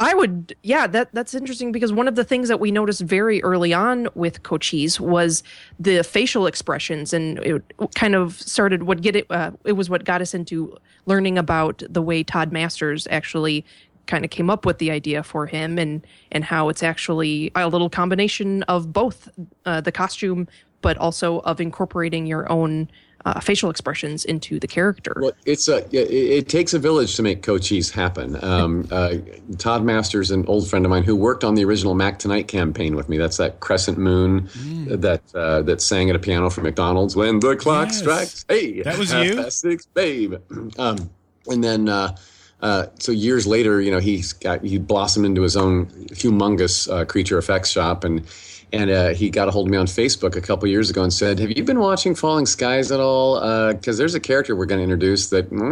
I 0.00 0.12
would, 0.12 0.56
yeah, 0.62 0.88
that 0.88 1.10
that's 1.12 1.34
interesting 1.34 1.70
because 1.70 1.92
one 1.92 2.08
of 2.08 2.16
the 2.16 2.24
things 2.24 2.48
that 2.48 2.58
we 2.58 2.72
noticed 2.72 3.02
very 3.02 3.42
early 3.44 3.72
on 3.72 4.08
with 4.14 4.42
Cochise 4.42 4.98
was 4.98 5.44
the 5.78 6.02
facial 6.02 6.46
expressions, 6.46 7.12
and 7.12 7.38
it 7.38 7.62
kind 7.94 8.16
of 8.16 8.40
started 8.40 8.82
what 8.82 9.02
get 9.02 9.14
it. 9.14 9.26
Uh, 9.30 9.52
it 9.64 9.72
was 9.72 9.88
what 9.88 10.04
got 10.04 10.20
us 10.20 10.34
into 10.34 10.76
learning 11.06 11.38
about 11.38 11.82
the 11.88 12.02
way 12.02 12.24
Todd 12.24 12.50
Masters 12.52 13.06
actually 13.10 13.64
kind 14.06 14.24
of 14.24 14.30
came 14.30 14.50
up 14.50 14.66
with 14.66 14.78
the 14.78 14.90
idea 14.90 15.22
for 15.22 15.46
him, 15.46 15.78
and 15.78 16.04
and 16.32 16.42
how 16.42 16.68
it's 16.68 16.82
actually 16.82 17.52
a 17.54 17.68
little 17.68 17.88
combination 17.88 18.64
of 18.64 18.92
both 18.92 19.28
uh, 19.64 19.80
the 19.80 19.92
costume, 19.92 20.48
but 20.80 20.96
also 20.98 21.38
of 21.40 21.60
incorporating 21.60 22.26
your 22.26 22.50
own 22.50 22.90
uh, 23.24 23.40
facial 23.40 23.70
expressions 23.70 24.24
into 24.24 24.60
the 24.60 24.66
character. 24.66 25.16
Well, 25.20 25.32
it's 25.46 25.68
a 25.68 25.78
it, 25.94 26.10
it 26.10 26.48
takes 26.48 26.74
a 26.74 26.78
village 26.78 27.16
to 27.16 27.22
make 27.22 27.42
Cochise 27.42 27.90
happen. 27.90 28.42
Um, 28.44 28.86
uh, 28.92 29.14
Todd 29.58 29.84
Masters, 29.84 30.30
an 30.30 30.44
old 30.46 30.68
friend 30.68 30.84
of 30.84 30.90
mine 30.90 31.04
who 31.04 31.16
worked 31.16 31.44
on 31.44 31.54
the 31.54 31.64
original 31.64 31.94
Mac 31.94 32.18
Tonight 32.18 32.48
campaign 32.48 32.96
with 32.96 33.08
me. 33.08 33.18
That's 33.18 33.38
that 33.38 33.60
crescent 33.60 33.98
moon 33.98 34.48
mm. 34.48 35.00
that 35.00 35.22
uh, 35.34 35.62
that 35.62 35.80
sang 35.80 36.10
at 36.10 36.16
a 36.16 36.18
piano 36.18 36.50
for 36.50 36.60
McDonald's 36.60 37.16
when 37.16 37.40
the 37.40 37.56
clock 37.56 37.88
yes. 37.88 37.98
strikes. 37.98 38.44
Hey, 38.48 38.82
that 38.82 38.98
was 38.98 39.12
you, 39.12 39.50
six, 39.50 39.86
babe. 39.86 40.36
Um, 40.78 41.10
and 41.46 41.62
then. 41.62 41.88
Uh, 41.88 42.16
uh, 42.62 42.86
so 42.98 43.12
years 43.12 43.46
later, 43.46 43.82
you 43.82 43.90
know, 43.90 43.98
he's 43.98 44.32
got 44.32 44.64
he 44.64 44.78
blossomed 44.78 45.26
into 45.26 45.42
his 45.42 45.54
own 45.54 45.84
humongous 46.12 46.90
uh, 46.90 47.04
creature 47.04 47.36
effects 47.36 47.70
shop, 47.70 48.04
and 48.04 48.26
and 48.74 48.90
uh, 48.90 49.08
he 49.10 49.30
got 49.30 49.46
a 49.46 49.52
hold 49.52 49.68
of 49.68 49.70
me 49.70 49.78
on 49.78 49.86
Facebook 49.86 50.34
a 50.34 50.40
couple 50.40 50.68
years 50.68 50.90
ago 50.90 51.04
and 51.04 51.12
said, 51.12 51.38
"Have 51.38 51.56
you 51.56 51.62
been 51.62 51.78
watching 51.78 52.14
Falling 52.16 52.44
Skies 52.44 52.90
at 52.90 52.98
all? 52.98 53.38
Because 53.72 53.96
uh, 53.96 54.00
there's 54.00 54.16
a 54.16 54.20
character 54.20 54.56
we're 54.56 54.66
going 54.66 54.80
to 54.80 54.82
introduce 54.82 55.30
that." 55.30 55.50
And 55.52 55.62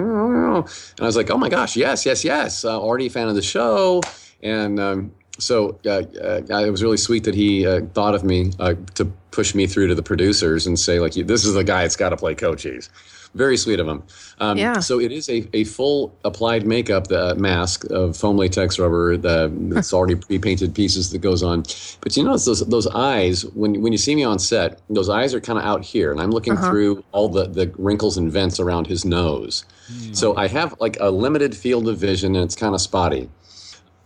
I 1.00 1.04
was 1.04 1.16
like, 1.16 1.28
"Oh 1.28 1.36
my 1.36 1.48
gosh, 1.48 1.76
yes, 1.76 2.06
yes, 2.06 2.24
yes! 2.24 2.64
Uh, 2.64 2.80
already 2.80 3.06
a 3.06 3.10
fan 3.10 3.28
of 3.28 3.34
the 3.34 3.42
show." 3.42 4.02
And 4.40 4.78
um, 4.78 5.12
so 5.38 5.80
uh, 5.84 6.02
uh, 6.22 6.64
it 6.64 6.70
was 6.70 6.82
really 6.82 6.96
sweet 6.96 7.24
that 7.24 7.34
he 7.34 7.66
uh, 7.66 7.80
thought 7.92 8.14
of 8.14 8.22
me 8.22 8.50
to 8.50 9.04
push 9.32 9.52
me 9.52 9.66
through 9.66 9.88
to 9.88 9.96
the 9.96 10.02
producers 10.02 10.68
and 10.68 10.78
say, 10.78 11.00
"Like, 11.00 11.14
this 11.14 11.44
is 11.44 11.54
the 11.54 11.64
guy 11.64 11.82
that's 11.82 11.96
got 11.96 12.10
to 12.10 12.16
play 12.16 12.36
Cochise." 12.36 12.88
Very 13.34 13.56
sweet 13.56 13.80
of 13.80 13.88
him. 13.88 14.02
Um, 14.40 14.58
yeah. 14.58 14.80
So 14.80 15.00
it 15.00 15.10
is 15.10 15.28
a, 15.30 15.48
a 15.54 15.64
full 15.64 16.14
applied 16.24 16.66
makeup 16.66 17.06
the 17.06 17.34
mask 17.36 17.84
of 17.90 18.14
foam 18.14 18.36
latex 18.36 18.78
rubber. 18.78 19.16
The 19.16 19.50
it's 19.76 19.92
already 19.94 20.16
pre 20.16 20.38
painted 20.38 20.74
pieces 20.74 21.10
that 21.10 21.18
goes 21.20 21.42
on. 21.42 21.62
But 22.02 22.14
you 22.16 22.24
notice 22.24 22.44
those 22.44 22.60
those 22.68 22.86
eyes 22.88 23.46
when 23.46 23.80
when 23.80 23.92
you 23.92 23.98
see 23.98 24.14
me 24.14 24.22
on 24.22 24.38
set, 24.38 24.80
those 24.90 25.08
eyes 25.08 25.32
are 25.32 25.40
kind 25.40 25.58
of 25.58 25.64
out 25.64 25.82
here, 25.82 26.12
and 26.12 26.20
I'm 26.20 26.30
looking 26.30 26.54
uh-huh. 26.54 26.70
through 26.70 27.04
all 27.12 27.28
the 27.28 27.46
the 27.46 27.72
wrinkles 27.78 28.18
and 28.18 28.30
vents 28.30 28.60
around 28.60 28.86
his 28.86 29.04
nose. 29.04 29.64
Mm. 29.90 30.14
So 30.14 30.36
I 30.36 30.48
have 30.48 30.74
like 30.78 30.98
a 31.00 31.10
limited 31.10 31.56
field 31.56 31.88
of 31.88 31.96
vision, 31.96 32.36
and 32.36 32.44
it's 32.44 32.56
kind 32.56 32.74
of 32.74 32.82
spotty. 32.82 33.30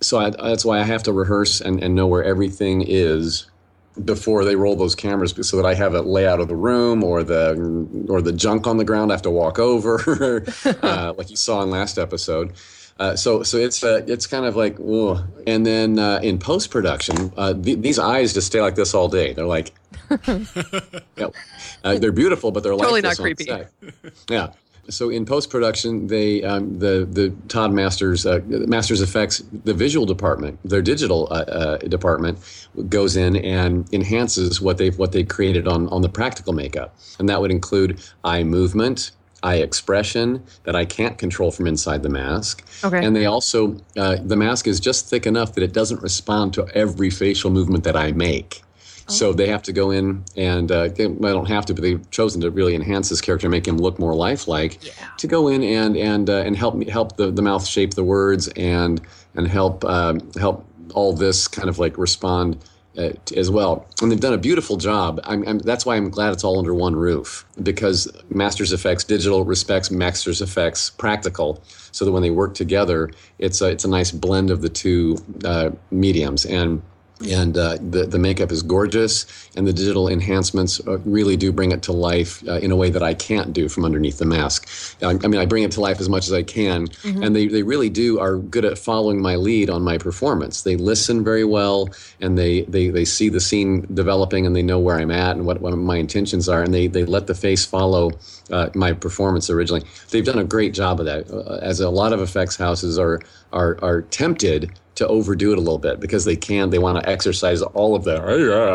So 0.01 0.19
I, 0.19 0.31
that's 0.31 0.65
why 0.65 0.79
I 0.79 0.85
have 0.85 1.03
to 1.05 1.13
rehearse 1.13 1.61
and, 1.61 1.83
and 1.83 1.95
know 1.95 2.07
where 2.07 2.23
everything 2.23 2.85
is 2.87 3.47
before 4.05 4.45
they 4.45 4.57
roll 4.57 4.77
those 4.77 4.95
cameras 4.95 5.35
so 5.49 5.57
that 5.57 5.67
I 5.67 5.75
have 5.75 5.95
a 5.95 6.03
layout 6.03 6.41
of 6.41 6.49
the 6.49 6.57
room 6.57 7.03
or 7.03 7.23
the 7.23 8.07
or 8.09 8.21
the 8.21 8.33
junk 8.33 8.67
on 8.67 8.77
the 8.77 8.85
ground 8.85 9.11
I 9.11 9.15
have 9.15 9.23
to 9.23 9.31
walk 9.31 9.59
over, 9.59 10.45
uh, 10.83 11.15
like 11.19 11.31
you 11.31 11.37
saw 11.37 11.63
in 11.63 11.71
last 11.71 11.99
episode. 11.99 12.53
Uh, 12.99 13.15
so 13.15 13.43
so 13.43 13.59
it's 13.59 13.85
uh, 13.85 14.03
it's 14.07 14.27
kind 14.27 14.47
of 14.47 14.57
like, 14.57 14.79
ooh. 14.81 15.19
and 15.47 15.67
then 15.67 15.99
uh, 15.99 16.19
in 16.23 16.39
post 16.39 16.71
production, 16.71 17.33
uh, 17.37 17.53
th- 17.53 17.79
these 17.81 17.99
eyes 17.99 18.33
just 18.33 18.47
stay 18.47 18.63
like 18.63 18.75
this 18.75 18.95
all 18.95 19.09
day. 19.09 19.35
They're 19.35 19.45
like, 19.45 19.75
uh, 20.11 21.99
they're 21.99 22.13
beautiful, 22.13 22.53
but 22.53 22.63
they're 22.63 22.73
Totally 22.73 23.03
lifeless 23.03 23.19
not 23.19 23.23
creepy. 23.23 23.51
Yeah. 24.31 24.53
So 24.89 25.11
in 25.11 25.25
post 25.25 25.51
production, 25.51 26.07
they 26.07 26.43
um, 26.43 26.79
the 26.79 27.07
the 27.11 27.35
Todd 27.49 27.73
Masters 27.73 28.25
uh, 28.27 28.41
Masters 28.47 29.01
Effects 29.01 29.43
the 29.65 29.75
visual 29.75 30.07
department, 30.07 30.59
their 30.65 30.83
digital 30.83 31.29
uh, 31.31 31.35
uh, 31.35 31.77
department 31.79 32.39
goes 32.89 33.17
in 33.17 33.37
and 33.37 33.93
enhances 33.93 34.61
what 34.61 34.79
they've 34.79 34.97
what 34.97 35.13
they 35.13 35.25
created 35.25 35.67
on 35.67 35.89
on 35.89 36.03
the 36.03 36.09
practical 36.09 36.53
makeup, 36.53 36.97
and 37.19 37.29
that 37.29 37.41
would 37.41 37.51
include 37.51 38.01
eye 38.25 38.45
movement, 38.45 39.11
eye 39.43 39.57
expression 39.57 40.43
that 40.65 40.77
I 40.77 40.85
can't 40.85 41.19
control 41.19 41.51
from 41.51 41.67
inside 41.67 42.03
the 42.03 42.09
mask. 42.09 42.65
Okay. 42.85 43.05
And 43.05 43.17
they 43.17 43.27
also 43.27 43.77
uh, 43.97 44.17
the 44.23 44.37
mask 44.37 44.67
is 44.67 44.79
just 44.79 45.09
thick 45.09 45.27
enough 45.27 45.55
that 45.55 45.65
it 45.65 45.73
doesn't 45.73 46.03
respond 46.03 46.55
to 46.55 46.67
every 46.75 47.11
facial 47.11 47.51
movement 47.51 47.85
that 47.85 47.97
I 47.97 48.13
make. 48.13 48.63
So 49.09 49.33
they 49.33 49.49
have 49.49 49.63
to 49.63 49.73
go 49.73 49.91
in 49.91 50.25
and 50.37 50.71
uh, 50.71 50.89
they, 50.89 51.07
well, 51.07 51.31
I 51.31 51.35
don't 51.35 51.49
have 51.49 51.67
to, 51.67 51.75
but 51.75 51.83
they've 51.83 52.11
chosen 52.11 52.41
to 52.41 52.51
really 52.51 52.75
enhance 52.75 53.09
his 53.09 53.21
character, 53.21 53.49
make 53.49 53.67
him 53.67 53.79
look 53.79 53.99
more 53.99 54.15
lifelike. 54.15 54.81
To 55.19 55.27
go 55.27 55.49
in 55.49 55.63
and 55.63 55.97
and 55.97 56.29
uh, 56.29 56.39
and 56.39 56.57
help 56.57 56.75
me 56.75 56.91
help 56.91 57.17
the, 57.17 57.31
the 57.31 57.43
mouth 57.43 57.67
shape 57.67 57.95
the 57.95 58.05
words 58.05 58.49
and 58.57 59.01
and 59.35 59.47
help 59.47 59.85
um, 59.85 60.21
help 60.33 60.67
all 60.95 61.13
this 61.13 61.47
kind 61.49 61.69
of 61.69 61.79
like 61.79 61.99
respond 61.99 62.59
uh, 62.99 63.11
as 63.37 63.51
well. 63.51 63.87
And 64.01 64.11
they've 64.11 64.21
done 64.21 64.33
a 64.33 64.39
beautiful 64.39 64.77
job. 64.77 65.21
I'm, 65.25 65.47
I'm, 65.47 65.59
that's 65.59 65.85
why 65.85 65.97
I'm 65.97 66.11
glad 66.11 66.33
it's 66.33 66.45
all 66.45 66.59
under 66.59 66.75
one 66.75 66.97
roof 66.97 67.45
because 67.63 68.11
Masters 68.31 68.73
Effects 68.73 69.05
Digital 69.05 69.45
respects 69.45 69.91
Masters 69.91 70.41
Effects 70.41 70.91
Practical, 70.91 71.63
so 71.93 72.05
that 72.05 72.13
when 72.13 72.23
they 72.23 72.31
work 72.31 72.55
together, 72.55 73.11
it's 73.39 73.61
a, 73.61 73.71
it's 73.71 73.85
a 73.85 73.89
nice 73.89 74.11
blend 74.11 74.51
of 74.51 74.63
the 74.63 74.69
two 74.69 75.19
uh, 75.45 75.71
mediums 75.91 76.47
and 76.47 76.83
and 77.25 77.57
uh, 77.57 77.79
the 77.81 78.07
the 78.07 78.19
makeup 78.19 78.53
is 78.53 78.63
gorgeous, 78.63 79.25
and 79.57 79.67
the 79.67 79.73
digital 79.73 80.09
enhancements 80.09 80.81
uh, 80.87 80.99
really 80.99 81.37
do 81.37 81.51
bring 81.51 81.73
it 81.73 81.83
to 81.83 81.93
life 81.93 82.47
uh, 82.47 82.59
in 82.59 82.71
a 82.71 82.77
way 82.77 82.91
that 82.91 83.03
I 83.03 83.15
can't 83.15 83.53
do 83.53 83.69
from 83.69 83.85
underneath 83.85 84.19
the 84.19 84.27
mask. 84.27 84.69
I, 85.03 85.11
I 85.11 85.27
mean, 85.27 85.41
I 85.41 85.47
bring 85.47 85.63
it 85.63 85.73
to 85.73 85.81
life 85.81 85.99
as 86.01 86.09
much 86.09 86.27
as 86.27 86.33
I 86.33 86.43
can, 86.43 86.89
and 87.23 87.35
they, 87.35 87.47
they 87.47 87.63
really 87.63 87.89
do 87.89 88.19
are 88.19 88.37
good 88.37 88.65
at 88.65 88.77
following 88.77 89.23
my 89.23 89.37
lead 89.37 89.71
on 89.71 89.83
my 89.83 89.97
performance. 89.97 90.63
They 90.63 90.77
listen 90.77 91.25
very 91.25 91.45
well, 91.45 91.89
and 92.21 92.37
they 92.37 92.63
they, 92.63 92.89
they 92.89 93.07
see 93.07 93.31
the 93.31 93.41
scene 93.41 93.87
developing, 93.95 94.47
and 94.47 94.55
they 94.55 94.63
know 94.63 94.79
where 94.79 94.99
I'm 94.99 95.11
at 95.11 95.37
and 95.37 95.47
what, 95.47 95.61
what 95.63 95.75
my 95.77 95.97
intentions 95.97 96.49
are, 96.49 96.63
and 96.63 96.75
they 96.75 96.87
they 96.87 97.05
let 97.07 97.27
the 97.29 97.35
face 97.35 97.65
follow 97.65 98.13
uh, 98.51 98.69
my 98.75 98.93
performance 98.93 99.49
originally. 99.49 99.85
They've 100.11 100.25
done 100.25 100.39
a 100.39 100.45
great 100.45 100.75
job 100.75 101.01
of 101.01 101.07
that, 101.07 101.31
uh, 101.31 101.61
as 101.63 101.81
a 101.81 101.89
lot 101.89 102.13
of 102.13 102.21
effects 102.21 102.57
houses 102.57 102.99
are 102.99 103.23
are 103.53 103.79
are 103.83 104.03
tempted 104.03 104.71
to 104.97 105.07
overdo 105.09 105.53
it 105.53 105.59
a 105.59 105.61
little 105.61 105.79
bit 105.79 106.01
because 106.01 106.25
they 106.25 106.37
can. 106.37 106.71
They 106.71 106.79
want 106.79 107.03
to 107.03 107.09
exercise 107.09 107.63
all 107.63 107.95
of 107.95 108.05
that, 108.05 108.23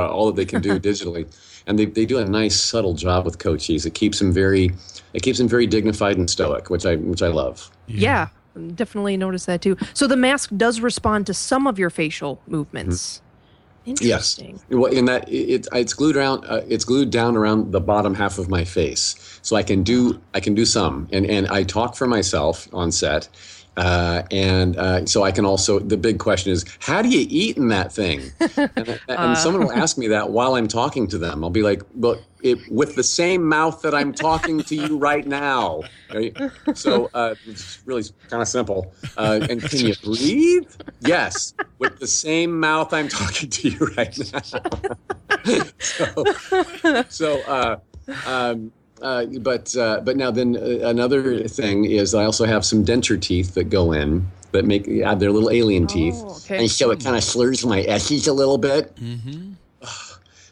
all 0.09 0.27
that 0.27 0.35
they 0.35 0.45
can 0.45 0.61
do 0.61 0.79
digitally, 0.89 1.27
and 1.67 1.77
they, 1.77 1.85
they 1.85 2.05
do 2.05 2.17
a 2.17 2.25
nice 2.25 2.59
subtle 2.59 2.93
job 2.93 3.25
with 3.25 3.37
Cochise. 3.39 3.85
It 3.85 3.93
keeps 3.93 4.19
them 4.19 4.31
very, 4.31 4.71
it 5.13 5.21
keeps 5.23 5.37
them 5.37 5.47
very 5.47 5.67
dignified 5.67 6.17
and 6.17 6.29
stoic, 6.29 6.69
which 6.69 6.85
I 6.85 6.95
which 6.95 7.21
I 7.21 7.27
love. 7.27 7.69
Yeah. 7.87 8.29
definitely 8.75 9.17
notice 9.17 9.45
that 9.45 9.61
too. 9.61 9.77
So 9.93 10.07
the 10.07 10.17
mask 10.17 10.51
does 10.55 10.79
respond 10.79 11.25
to 11.27 11.33
some 11.33 11.67
of 11.67 11.77
your 11.77 11.89
facial 11.89 12.41
movements. 12.47 13.21
Yes, 13.83 14.37
Interesting. 14.37 14.61
well, 14.79 14.91
in 14.91 15.05
that 15.05 15.27
it, 15.27 15.67
it's 15.73 15.93
glued 15.95 16.15
around. 16.15 16.45
Uh, 16.45 16.61
it's 16.69 16.85
glued 16.85 17.09
down 17.09 17.35
around 17.35 17.71
the 17.71 17.81
bottom 17.81 18.13
half 18.13 18.37
of 18.37 18.47
my 18.47 18.63
face, 18.63 19.39
so 19.41 19.55
I 19.55 19.63
can 19.63 19.81
do 19.81 20.21
I 20.35 20.39
can 20.39 20.53
do 20.53 20.65
some, 20.65 21.07
and 21.11 21.25
and 21.25 21.47
I 21.47 21.63
talk 21.63 21.95
for 21.95 22.05
myself 22.05 22.67
on 22.73 22.91
set. 22.91 23.27
Uh, 23.77 24.23
and 24.31 24.75
uh, 24.77 25.05
so 25.05 25.23
I 25.23 25.31
can 25.31 25.45
also. 25.45 25.79
The 25.79 25.95
big 25.95 26.19
question 26.19 26.51
is, 26.51 26.65
how 26.79 27.01
do 27.01 27.07
you 27.07 27.25
eat 27.29 27.57
in 27.57 27.69
that 27.69 27.91
thing? 27.91 28.21
And, 28.75 28.99
and 29.07 29.37
someone 29.37 29.63
will 29.63 29.71
ask 29.71 29.97
me 29.97 30.07
that 30.09 30.29
while 30.29 30.55
I'm 30.55 30.67
talking 30.67 31.07
to 31.07 31.17
them. 31.17 31.43
I'll 31.43 31.49
be 31.49 31.61
like, 31.61 31.81
"Well, 31.95 32.19
it, 32.41 32.59
with 32.69 32.95
the 32.95 33.03
same 33.03 33.43
mouth 33.47 33.81
that 33.81 33.93
I'm 33.93 34.13
talking 34.13 34.61
to 34.63 34.75
you 34.75 34.97
right 34.97 35.25
now." 35.25 35.83
Right? 36.13 36.35
So 36.73 37.09
uh, 37.13 37.35
it's 37.45 37.81
really 37.85 38.03
kind 38.29 38.41
of 38.41 38.47
simple. 38.47 38.93
Uh, 39.17 39.45
and 39.49 39.61
can 39.61 39.79
you 39.79 39.95
breathe? 40.03 40.69
Yes, 41.01 41.53
with 41.79 41.99
the 41.99 42.07
same 42.07 42.59
mouth 42.59 42.93
I'm 42.93 43.07
talking 43.07 43.49
to 43.49 43.69
you 43.69 43.79
right 43.97 44.17
now. 44.33 44.41
so, 45.79 47.05
so 47.09 47.41
uh, 47.41 47.77
um, 48.25 48.71
uh, 49.01 49.25
but 49.39 49.75
uh, 49.75 50.01
but 50.01 50.17
now 50.17 50.31
then 50.31 50.57
uh, 50.57 50.87
another 50.87 51.47
thing 51.47 51.85
is 51.85 52.13
I 52.13 52.25
also 52.25 52.45
have 52.45 52.65
some 52.65 52.85
denture 52.85 53.21
teeth 53.21 53.53
that 53.55 53.65
go 53.65 53.91
in 53.91 54.27
that 54.51 54.65
make 54.65 54.87
add 54.87 55.19
their 55.19 55.31
little 55.31 55.49
alien 55.49 55.87
teeth, 55.87 56.15
okay. 56.15 56.59
and 56.59 56.71
so 56.71 56.91
it 56.91 57.03
kind 57.03 57.15
of 57.15 57.23
slurs 57.23 57.65
my 57.65 57.81
s's 57.81 58.27
a 58.27 58.33
little 58.33 58.57
bit. 58.57 58.95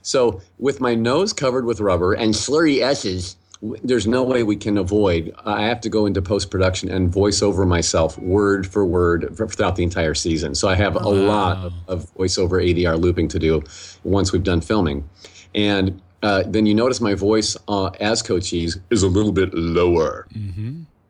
So 0.10 0.42
with 0.58 0.82
my 0.82 0.96
nose 0.96 1.34
covered 1.34 1.66
with 1.66 1.80
rubber 1.80 2.14
and 2.14 2.34
slurry 2.34 2.82
s's. 2.82 3.36
There's 3.62 4.08
no 4.08 4.24
way 4.24 4.44
we 4.44 4.56
can 4.56 4.78
avoid. 4.78 5.36
I 5.46 5.64
have 5.64 5.82
to 5.82 5.90
go 5.90 6.06
into 6.06 6.22
post 6.22 6.50
production 6.50 6.90
and 6.90 7.12
voice 7.12 7.42
over 7.42 7.66
myself 7.66 8.18
word 8.18 8.66
for 8.66 8.86
word 8.86 9.36
for, 9.36 9.48
throughout 9.48 9.76
the 9.76 9.84
entire 9.84 10.16
season. 10.16 10.56
So 10.56 10.70
I 10.70 10.76
have 10.76 10.96
a 10.96 11.10
lot 11.10 11.58
of, 11.58 11.74
of 11.90 12.14
voiceover 12.16 12.64
ADR 12.64 12.98
looping 13.00 13.28
to 13.28 13.38
do 13.38 13.62
once 14.06 14.32
we've 14.32 14.44
done 14.44 14.62
filming. 14.62 15.08
And 15.54 16.02
uh, 16.22 16.44
then 16.46 16.66
you 16.66 16.74
notice 16.74 17.00
my 17.02 17.14
voice 17.14 17.56
uh, 17.68 17.88
as 18.00 18.22
Cochise 18.22 18.78
is 18.90 19.04
a 19.04 19.08
little 19.08 19.32
bit 19.32 19.54
lower. 19.54 20.28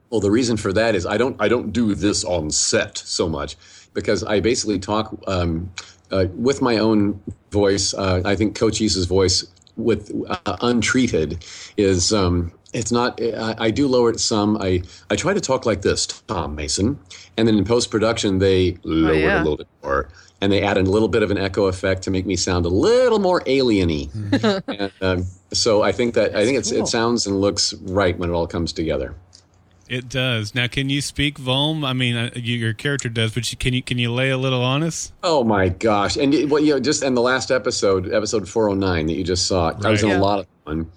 Well, 0.10 0.20
the 0.20 0.32
reason 0.32 0.58
for 0.58 0.74
that 0.74 0.96
is 0.96 1.06
I 1.06 1.18
don't 1.18 1.36
I 1.40 1.48
don't 1.48 1.72
do 1.72 1.96
this 1.96 2.24
on 2.24 2.50
set 2.52 2.98
so 2.98 3.30
much 3.30 3.58
because 3.94 4.24
I 4.24 4.40
basically 4.40 4.80
talk 4.80 5.16
um, 5.28 5.72
uh, 6.12 6.26
with 6.36 6.62
my 6.62 6.78
own 6.78 7.22
voice. 7.52 7.94
Uh, 7.94 8.22
I 8.26 8.36
think 8.36 8.56
Cochise's 8.56 9.06
voice 9.06 9.46
with 9.78 10.12
uh, 10.28 10.58
untreated 10.62 11.46
is 11.78 12.12
um, 12.12 12.52
it's 12.74 12.92
not. 12.92 13.22
I, 13.22 13.56
I 13.60 13.72
do 13.72 13.88
lower 13.88 14.10
it 14.10 14.20
some. 14.20 14.58
I 14.62 14.82
I 15.10 15.16
try 15.16 15.34
to 15.34 15.42
talk 15.42 15.66
like 15.66 15.82
this, 15.82 16.08
Tom 16.08 16.56
Mason, 16.56 17.00
and 17.38 17.48
then 17.48 17.58
in 17.58 17.66
post 17.66 17.92
production 17.92 18.40
they 18.40 18.78
lower 18.84 19.14
it 19.14 19.22
yeah. 19.22 19.38
a 19.38 19.44
little 19.44 19.58
bit 19.58 19.68
more. 19.84 20.10
And 20.42 20.52
they 20.52 20.62
add 20.62 20.78
a 20.78 20.84
little 20.84 21.10
bit 21.10 21.22
of 21.22 21.32
an 21.32 21.38
echo 21.38 21.66
effect 21.66 22.02
to 22.04 22.12
make 22.12 22.26
me 22.26 22.36
sound 22.38 22.66
a 22.66 22.70
little 22.70 23.20
more 23.20 23.42
alieny. 23.42 24.10
and, 24.68 24.92
um, 25.02 25.26
so 25.52 25.82
I 25.82 25.92
think 25.92 26.14
that 26.14 26.36
I 26.36 26.46
think 26.46 26.58
it's, 26.58 26.72
cool. 26.72 26.82
it 26.84 26.88
sounds 26.88 27.28
and 27.28 27.42
looks 27.42 27.74
right 27.74 28.18
when 28.18 28.30
it 28.30 28.34
all 28.34 28.48
comes 28.48 28.72
together. 28.72 29.16
It 29.90 30.08
does. 30.08 30.54
Now, 30.54 30.68
can 30.68 30.90
you 30.90 31.02
speak 31.02 31.40
Volm? 31.40 31.84
I 31.84 31.94
mean, 31.94 32.16
uh, 32.16 32.30
you, 32.36 32.56
your 32.58 32.74
character 32.74 33.10
does, 33.10 33.34
but 33.34 33.52
you, 33.52 33.58
can 33.58 33.74
you 33.74 33.82
can 33.82 33.98
you 33.98 34.12
lay 34.14 34.30
a 34.30 34.38
little 34.38 34.62
on 34.62 34.84
us? 34.84 35.12
Oh 35.24 35.44
my 35.44 35.70
gosh! 35.70 36.16
And 36.16 36.32
it- 36.34 36.48
well, 36.48 36.62
you 36.64 36.74
know, 36.76 36.80
just 36.80 37.02
in 37.04 37.16
the 37.16 37.22
last 37.22 37.50
episode, 37.50 38.14
episode 38.14 38.48
four 38.48 38.70
hundred 38.70 38.82
nine 38.86 39.08
that 39.08 39.14
you 39.16 39.24
just 39.24 39.48
saw, 39.48 39.74
I 39.84 39.90
was 39.90 40.04
in 40.04 40.10
Right. 40.10 40.18
a 40.20 40.22
lot 40.22 40.40
of 40.40 40.48
fun. 40.64 40.92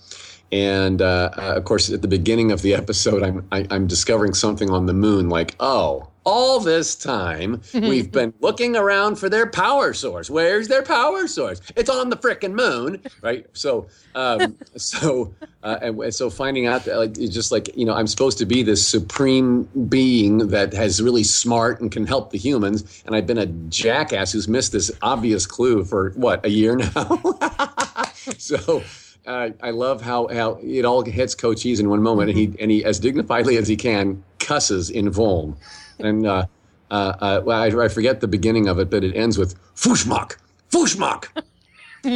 And 0.53 1.01
uh, 1.01 1.31
uh, 1.39 1.55
of 1.57 1.65
course, 1.65 1.89
at 1.91 2.03
the 2.03 2.09
beginning 2.09 2.53
of 2.53 2.61
the 2.61 2.75
episode, 2.83 3.23
I'm 3.23 3.49
I, 3.51 3.67
I'm 3.71 3.87
discovering 3.87 4.35
something 4.35 4.69
on 4.71 4.85
the 4.85 4.93
moon. 4.95 5.31
Like, 5.31 5.57
oh, 5.59 6.09
all 6.25 6.61
this 6.61 6.95
time 6.95 7.61
we've 7.75 8.11
been 8.11 8.33
looking 8.41 8.77
around 8.77 9.17
for 9.17 9.29
their 9.29 9.47
power 9.47 9.93
source. 9.93 10.31
Where's 10.31 10.69
their 10.69 10.83
power 10.83 11.27
source? 11.27 11.61
It's 11.77 11.91
on 11.91 12.11
the 12.11 12.17
frickin' 12.17 12.53
moon, 12.53 13.03
right? 13.23 13.47
So, 13.53 13.87
um, 14.15 14.57
so, 14.77 15.35
uh, 15.63 15.79
and, 15.83 15.99
and 15.99 16.15
so 16.15 16.31
finding 16.31 16.67
out 16.67 16.85
that 16.85 16.97
like 16.97 17.19
it's 17.19 17.35
just 17.35 17.53
like 17.53 17.77
you 17.77 17.85
know, 17.85 17.95
I'm 17.95 18.07
supposed 18.07 18.39
to 18.39 18.47
be 18.47 18.63
this 18.63 18.87
supreme 18.87 19.65
being 19.89 20.49
that 20.49 20.73
has 20.73 21.03
really 21.03 21.25
smart 21.25 21.81
and 21.81 21.91
can 21.91 22.07
help 22.07 22.31
the 22.31 22.39
humans, 22.39 23.03
and 23.07 23.15
I've 23.15 23.27
been 23.27 23.39
a 23.39 23.47
jackass 23.47 24.33
who's 24.33 24.49
missed 24.49 24.73
this 24.73 24.91
obvious 25.03 25.47
clue 25.47 25.85
for 25.85 26.11
what 26.11 26.45
a 26.45 26.51
year 26.51 26.77
now. 26.77 27.23
so. 28.39 28.83
Uh, 29.25 29.51
I 29.63 29.71
love 29.71 30.03
how, 30.03 30.27
how 30.27 30.59
it 30.61 30.85
all 30.85 31.05
hits 31.05 31.37
Cochise 31.37 31.79
in 31.79 31.89
one 31.89 32.03
moment, 32.03 32.31
and 32.31 32.37
he 32.37 32.57
and 32.59 32.73
he 32.73 32.85
as 32.85 32.99
dignifiedly 32.99 33.57
as 33.57 33.69
he 33.69 33.77
can 33.77 34.21
cusses 34.41 34.91
in 34.91 35.11
Volm, 35.11 35.57
and 36.03 36.27
uh, 36.27 36.47
uh, 36.91 37.17
uh, 37.21 37.43
well, 37.45 37.63
I, 37.63 37.85
I 37.85 37.89
forget 37.89 38.21
the 38.21 38.29
beginning 38.29 38.69
of 38.69 38.79
it, 38.79 38.91
but 38.91 39.03
it 39.03 39.17
ends 39.17 39.39
with 39.39 39.59
Fushmak, 39.75 40.37
Fushmak. 40.71 41.29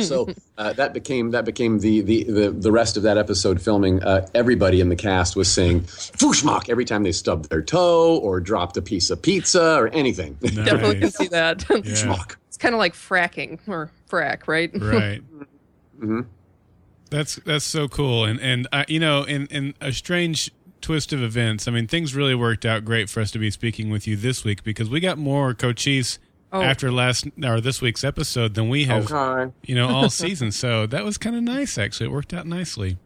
so 0.02 0.28
uh, 0.59 0.73
that 0.75 0.93
became 0.93 1.31
that 1.31 1.45
became 1.45 1.78
the, 1.78 2.00
the 2.00 2.25
the 2.25 2.50
the 2.50 2.73
rest 2.73 2.97
of 2.97 3.02
that 3.05 3.16
episode 3.16 3.61
filming. 3.61 4.02
Uh, 4.02 4.26
everybody 4.35 4.81
in 4.81 4.88
the 4.88 4.97
cast 4.97 5.37
was 5.37 5.50
saying 5.50 5.83
Fushmak 5.83 6.69
every 6.69 6.85
time 6.85 7.05
they 7.05 7.12
stubbed 7.12 7.49
their 7.49 7.62
toe 7.62 8.19
or 8.19 8.40
dropped 8.40 8.76
a 8.76 8.83
piece 8.83 9.11
of 9.11 9.23
pizza 9.23 9.76
or 9.76 9.88
anything. 9.88 10.35
Definitely 10.43 11.00
can 11.00 11.11
see 11.11 11.28
that. 11.28 11.64
Yeah. 11.71 11.81
Fushmak. 11.81 12.37
it's 12.49 12.57
kind 12.57 12.75
of 12.75 12.78
like 12.78 12.95
fracking 12.95 13.59
or 13.66 13.90
frack, 14.11 14.47
right? 14.47 14.71
right. 14.81 15.23
That's 17.11 17.37
that's 17.37 17.64
so 17.64 17.88
cool, 17.88 18.25
and 18.25 18.40
and 18.40 18.66
uh, 18.73 18.85
you 18.88 18.99
know, 18.99 19.23
in 19.23 19.47
in 19.47 19.75
a 19.81 19.93
strange 19.93 20.50
twist 20.87 21.12
of 21.12 21.21
events, 21.21 21.66
I 21.66 21.73
mean, 21.73 21.88
things 21.88 22.14
really 22.14 22.37
worked 22.37 22.64
out 22.64 22.85
great 22.85 23.11
for 23.11 23.21
us 23.21 23.33
to 23.33 23.40
be 23.40 23.50
speaking 23.50 23.90
with 23.90 24.07
you 24.07 24.14
this 24.14 24.45
week 24.45 24.62
because 24.62 24.88
we 24.88 25.00
got 25.00 25.19
more 25.19 25.52
Cochise 25.52 26.21
Oh. 26.52 26.62
after 26.62 26.93
last 26.93 27.26
or 27.43 27.61
this 27.61 27.83
week's 27.83 28.05
episode 28.05 28.55
than 28.55 28.69
we 28.69 28.85
have, 28.85 29.11
Okay. 29.11 29.52
you 29.64 29.75
know, 29.75 29.88
all 29.88 30.09
season. 30.09 30.52
So 30.52 30.87
that 30.87 31.05
was 31.05 31.19
kind 31.19 31.35
of 31.35 31.43
nice, 31.43 31.76
actually. 31.76 32.07
It 32.07 32.12
worked 32.12 32.33
out 32.33 32.47
nicely. 32.47 32.99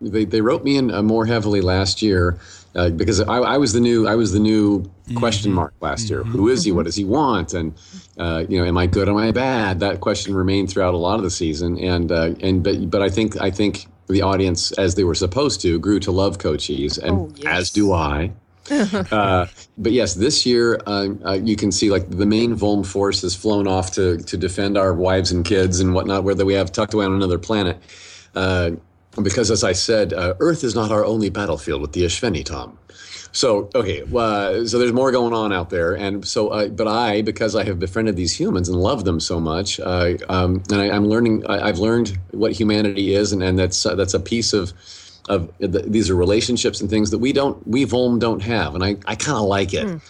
they, 0.00 0.24
they 0.24 0.40
wrote 0.40 0.64
me 0.64 0.76
in 0.76 0.90
uh, 0.90 1.00
more 1.00 1.26
heavily 1.26 1.60
last 1.60 2.02
year 2.02 2.40
uh, 2.74 2.90
because 2.90 3.20
I, 3.20 3.36
I, 3.36 3.56
was 3.56 3.72
the 3.72 3.80
new 3.80 4.08
I 4.08 4.16
was 4.16 4.32
the 4.32 4.40
new 4.40 4.80
mm-hmm. 4.80 5.16
question 5.16 5.52
mark 5.52 5.74
last 5.80 6.06
mm-hmm. 6.06 6.14
year. 6.14 6.24
Who 6.24 6.48
is 6.48 6.64
he? 6.64 6.72
What 6.72 6.86
does 6.86 6.96
he 6.96 7.04
want? 7.04 7.54
And 7.54 7.72
uh, 8.18 8.46
you 8.48 8.58
know, 8.58 8.64
am 8.64 8.76
I 8.76 8.86
good? 8.86 9.08
Am 9.08 9.16
I 9.16 9.30
bad? 9.30 9.78
That 9.78 10.00
question 10.00 10.34
remained 10.34 10.70
throughout 10.70 10.94
a 10.94 10.98
lot 10.98 11.18
of 11.18 11.22
the 11.22 11.30
season. 11.30 11.78
And 11.78 12.10
uh, 12.10 12.34
and 12.40 12.64
but 12.64 12.90
but 12.90 13.00
I 13.00 13.08
think 13.08 13.40
I 13.40 13.52
think 13.52 13.86
the 14.12 14.22
audience, 14.22 14.72
as 14.72 14.94
they 14.94 15.04
were 15.04 15.14
supposed 15.14 15.60
to, 15.62 15.78
grew 15.78 16.00
to 16.00 16.10
love 16.10 16.38
Cochise, 16.38 16.98
and 16.98 17.12
oh, 17.12 17.32
yes. 17.36 17.46
as 17.46 17.70
do 17.70 17.92
I. 17.92 18.32
uh, 18.70 19.46
but 19.78 19.92
yes, 19.92 20.14
this 20.14 20.44
year 20.44 20.78
uh, 20.86 21.08
uh, 21.24 21.32
you 21.32 21.56
can 21.56 21.72
see 21.72 21.90
like 21.90 22.10
the 22.10 22.26
main 22.26 22.54
Volm 22.54 22.84
force 22.84 23.22
has 23.22 23.34
flown 23.34 23.66
off 23.66 23.92
to 23.92 24.18
to 24.18 24.36
defend 24.36 24.76
our 24.76 24.92
wives 24.92 25.32
and 25.32 25.44
kids 25.44 25.80
and 25.80 25.94
whatnot, 25.94 26.24
whether 26.24 26.44
we 26.44 26.54
have 26.54 26.70
tucked 26.70 26.92
away 26.92 27.06
on 27.06 27.12
another 27.12 27.38
planet. 27.38 27.78
Uh, 28.34 28.72
because, 29.22 29.50
as 29.50 29.64
I 29.64 29.72
said, 29.72 30.12
uh, 30.12 30.34
Earth 30.38 30.62
is 30.62 30.74
not 30.74 30.92
our 30.92 31.04
only 31.04 31.30
battlefield 31.30 31.80
with 31.80 31.92
the 31.92 32.02
Espheni, 32.02 32.44
Tom. 32.44 32.78
So 33.32 33.70
okay, 33.74 34.02
uh, 34.02 34.66
so 34.66 34.78
there's 34.78 34.92
more 34.92 35.12
going 35.12 35.32
on 35.32 35.52
out 35.52 35.70
there, 35.70 35.94
and 35.94 36.26
so 36.26 36.48
uh, 36.48 36.68
but 36.68 36.88
I, 36.88 37.22
because 37.22 37.54
I 37.54 37.64
have 37.64 37.78
befriended 37.78 38.16
these 38.16 38.38
humans 38.38 38.68
and 38.68 38.78
love 38.78 39.04
them 39.04 39.20
so 39.20 39.38
much, 39.38 39.78
uh, 39.80 40.14
um, 40.28 40.62
and 40.70 40.80
I, 40.80 40.86
am 40.86 41.06
learning. 41.06 41.46
I, 41.46 41.66
have 41.66 41.78
learned 41.78 42.18
what 42.30 42.52
humanity 42.52 43.14
is, 43.14 43.32
and, 43.32 43.42
and 43.42 43.58
that's 43.58 43.84
uh, 43.84 43.94
that's 43.94 44.14
a 44.14 44.20
piece 44.20 44.52
of 44.52 44.72
of 45.28 45.52
the, 45.58 45.84
these 45.86 46.08
are 46.08 46.16
relationships 46.16 46.80
and 46.80 46.88
things 46.88 47.10
that 47.10 47.18
we 47.18 47.32
don't 47.32 47.64
we 47.66 47.84
Volm 47.84 48.18
don't 48.18 48.40
have, 48.40 48.74
and 48.74 48.82
I, 48.82 48.96
I 49.06 49.14
kind 49.14 49.36
of 49.36 49.44
like 49.44 49.74
it. 49.74 49.86
Mm. 49.86 50.00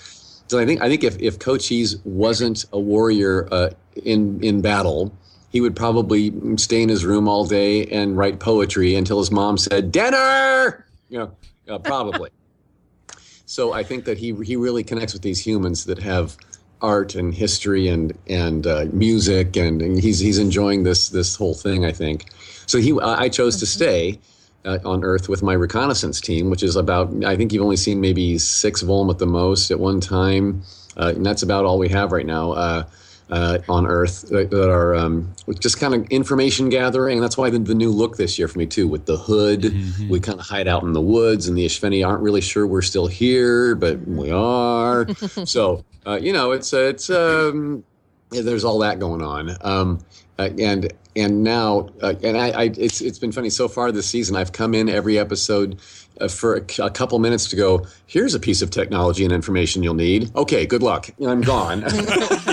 So 0.49 0.59
I 0.59 0.65
think 0.65 0.81
I 0.81 0.89
think 0.89 1.05
if 1.05 1.19
if 1.21 1.39
Cochise 1.39 1.97
wasn't 2.05 2.65
a 2.73 2.79
warrior 2.79 3.49
uh, 3.53 3.71
in 4.05 4.43
in 4.43 4.61
battle, 4.61 5.13
he 5.51 5.61
would 5.61 5.77
probably 5.77 6.33
stay 6.57 6.83
in 6.83 6.89
his 6.89 7.05
room 7.05 7.29
all 7.29 7.45
day 7.45 7.85
and 7.87 8.17
write 8.17 8.39
poetry 8.39 8.95
until 8.95 9.19
his 9.19 9.31
mom 9.31 9.59
said 9.59 9.93
dinner. 9.93 10.87
You 11.09 11.19
know, 11.19 11.37
uh, 11.69 11.79
probably. 11.79 12.31
So 13.49 13.73
I 13.73 13.83
think 13.83 14.05
that 14.05 14.19
he 14.19 14.35
he 14.45 14.57
really 14.57 14.85
connects 14.85 15.15
with 15.15 15.23
these 15.23 15.41
humans 15.41 15.87
that 15.87 15.99
have 16.01 16.37
art 16.83 17.15
and 17.15 17.35
history 17.35 17.89
and 17.89 18.13
and 18.29 18.67
uh, 18.67 18.85
music 18.93 19.57
and, 19.57 19.81
and, 19.81 19.99
he's 19.99 20.19
he's 20.19 20.39
enjoying 20.39 20.83
this 20.83 21.09
this 21.09 21.35
whole 21.35 21.55
thing. 21.55 21.87
I 21.87 21.91
think. 21.93 22.27
So 22.67 22.79
he 22.79 22.93
I 23.01 23.31
chose 23.31 23.57
to 23.61 23.67
stay. 23.67 24.21
Uh, 24.65 24.77
on 24.85 25.05
Earth 25.05 25.29
with 25.29 25.41
my 25.41 25.53
reconnaissance 25.53 26.21
team, 26.21 26.51
which 26.51 26.65
is 26.65 26.75
about, 26.75 27.25
I 27.25 27.37
think 27.37 27.53
you've 27.53 27.63
only 27.63 27.77
seen 27.77 28.01
maybe 28.01 28.39
six 28.39 28.83
Volm 28.83 29.09
at 29.09 29.19
the 29.19 29.27
most 29.27 29.71
at 29.71 29.79
one 29.79 30.01
time. 30.01 30.63
Uh, 30.97 31.13
and 31.15 31.25
that's 31.25 31.45
about 31.45 31.65
all 31.65 31.79
we 31.79 31.89
have 31.91 32.11
right 32.11 32.27
now. 32.27 32.53
Uh, 33.31 33.59
on 33.69 33.87
Earth 33.87 34.23
that, 34.31 34.49
that 34.49 34.71
are 34.71 34.95
um, 34.95 35.31
just 35.61 35.79
kind 35.79 35.95
of 35.95 36.07
information 36.07 36.71
gathering. 36.71 37.21
That's 37.21 37.37
why 37.37 37.51
the, 37.51 37.59
the, 37.59 37.75
new 37.75 37.91
look 37.91 38.17
this 38.17 38.39
year 38.39 38.49
for 38.49 38.59
me 38.59 38.65
too, 38.65 38.89
with 38.89 39.05
the 39.05 39.19
hood. 39.19 39.65
Mm-hmm. 39.65 40.09
We 40.09 40.19
kind 40.19 40.41
of 40.41 40.47
hide 40.47 40.67
out 40.67 40.83
in 40.83 40.95
the 40.95 41.03
woods, 41.03 41.47
and 41.47 41.55
the 41.55 41.67
Espheni 41.67 42.07
aren't 42.07 42.23
really 42.23 42.41
sure 42.41 42.67
we're 42.67 42.81
still 42.81 43.07
here, 43.07 43.75
but 43.75 44.01
we 44.09 44.31
are. 44.31 45.07
so 45.45 45.85
uh, 46.07 46.19
you 46.21 46.33
know, 46.33 46.53
it's 46.53 46.73
it's 46.73 47.11
um, 47.11 47.85
there's 48.31 48.65
all 48.65 48.79
that 48.79 48.99
going 48.99 49.23
on. 49.23 49.57
Um, 49.61 49.99
uh, 50.39 50.51
and 50.59 50.93
and 51.17 51.43
now 51.43 51.89
uh, 52.01 52.15
and 52.23 52.37
I, 52.37 52.51
I, 52.51 52.65
it's 52.77 53.01
it's 53.01 53.19
been 53.19 53.33
funny 53.33 53.51
so 53.51 53.69
far 53.69 53.93
this 53.93 54.09
season. 54.09 54.37
I've 54.37 54.53
come 54.53 54.75
in 54.75 54.89
every 54.89 55.19
episode 55.19 55.81
uh, 56.21 56.29
for 56.29 56.57
a, 56.57 56.63
a, 56.85 56.91
couple 56.91 57.19
minutes 57.19 57.51
to 57.51 57.57
go. 57.57 57.87
Here's 58.07 58.35
a 58.35 58.41
piece 58.41 58.63
of 58.63 58.71
technology 58.71 59.25
and 59.25 59.33
information 59.33 59.83
you'll 59.83 59.95
need. 59.95 60.35
Okay, 60.37 60.65
good 60.65 60.83
luck. 60.83 61.11
I'm 61.25 61.41
gone. 61.41 61.83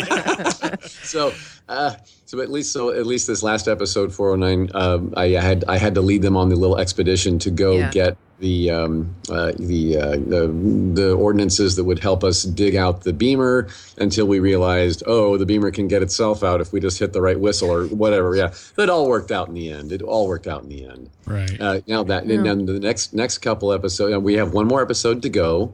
so, 1.05 1.33
uh, 1.69 1.95
so 2.25 2.41
at 2.41 2.51
least 2.51 2.71
so 2.73 2.91
at 2.91 3.05
least 3.05 3.27
this 3.27 3.43
last 3.43 3.67
episode 3.67 4.13
409, 4.13 4.71
um, 4.75 5.13
I 5.15 5.29
had 5.29 5.63
I 5.67 5.77
had 5.77 5.95
to 5.95 6.01
lead 6.01 6.21
them 6.21 6.35
on 6.35 6.49
the 6.49 6.55
little 6.55 6.77
expedition 6.77 7.39
to 7.39 7.51
go 7.51 7.73
yeah. 7.73 7.91
get 7.91 8.17
the 8.39 8.69
um, 8.69 9.15
uh, 9.29 9.53
the, 9.57 9.97
uh, 9.97 10.11
the, 10.11 10.91
the 10.93 11.13
ordinances 11.13 11.75
that 11.75 11.83
would 11.83 11.99
help 11.99 12.23
us 12.23 12.43
dig 12.43 12.75
out 12.75 13.03
the 13.03 13.13
beamer 13.13 13.67
until 13.97 14.25
we 14.25 14.39
realized, 14.39 15.03
oh, 15.07 15.37
the 15.37 15.45
beamer 15.45 15.71
can 15.71 15.87
get 15.87 16.01
itself 16.01 16.43
out 16.43 16.59
if 16.59 16.73
we 16.73 16.79
just 16.79 16.99
hit 16.99 17.13
the 17.13 17.21
right 17.21 17.39
whistle 17.39 17.71
or 17.71 17.85
whatever. 17.87 18.35
Yeah, 18.35 18.53
it 18.77 18.89
all 18.89 19.07
worked 19.07 19.31
out 19.31 19.47
in 19.47 19.53
the 19.53 19.69
end. 19.69 19.91
It 19.91 20.01
all 20.01 20.27
worked 20.27 20.47
out 20.47 20.63
in 20.63 20.69
the 20.69 20.85
end. 20.85 21.09
Right 21.25 21.59
uh, 21.61 21.81
now 21.87 22.03
that 22.03 22.25
yeah. 22.25 22.43
and 22.43 22.67
the 22.67 22.79
next 22.79 23.13
next 23.13 23.39
couple 23.39 23.71
episodes, 23.71 24.15
we 24.17 24.35
have 24.35 24.53
one 24.53 24.67
more 24.67 24.81
episode 24.81 25.21
to 25.21 25.29
go. 25.29 25.73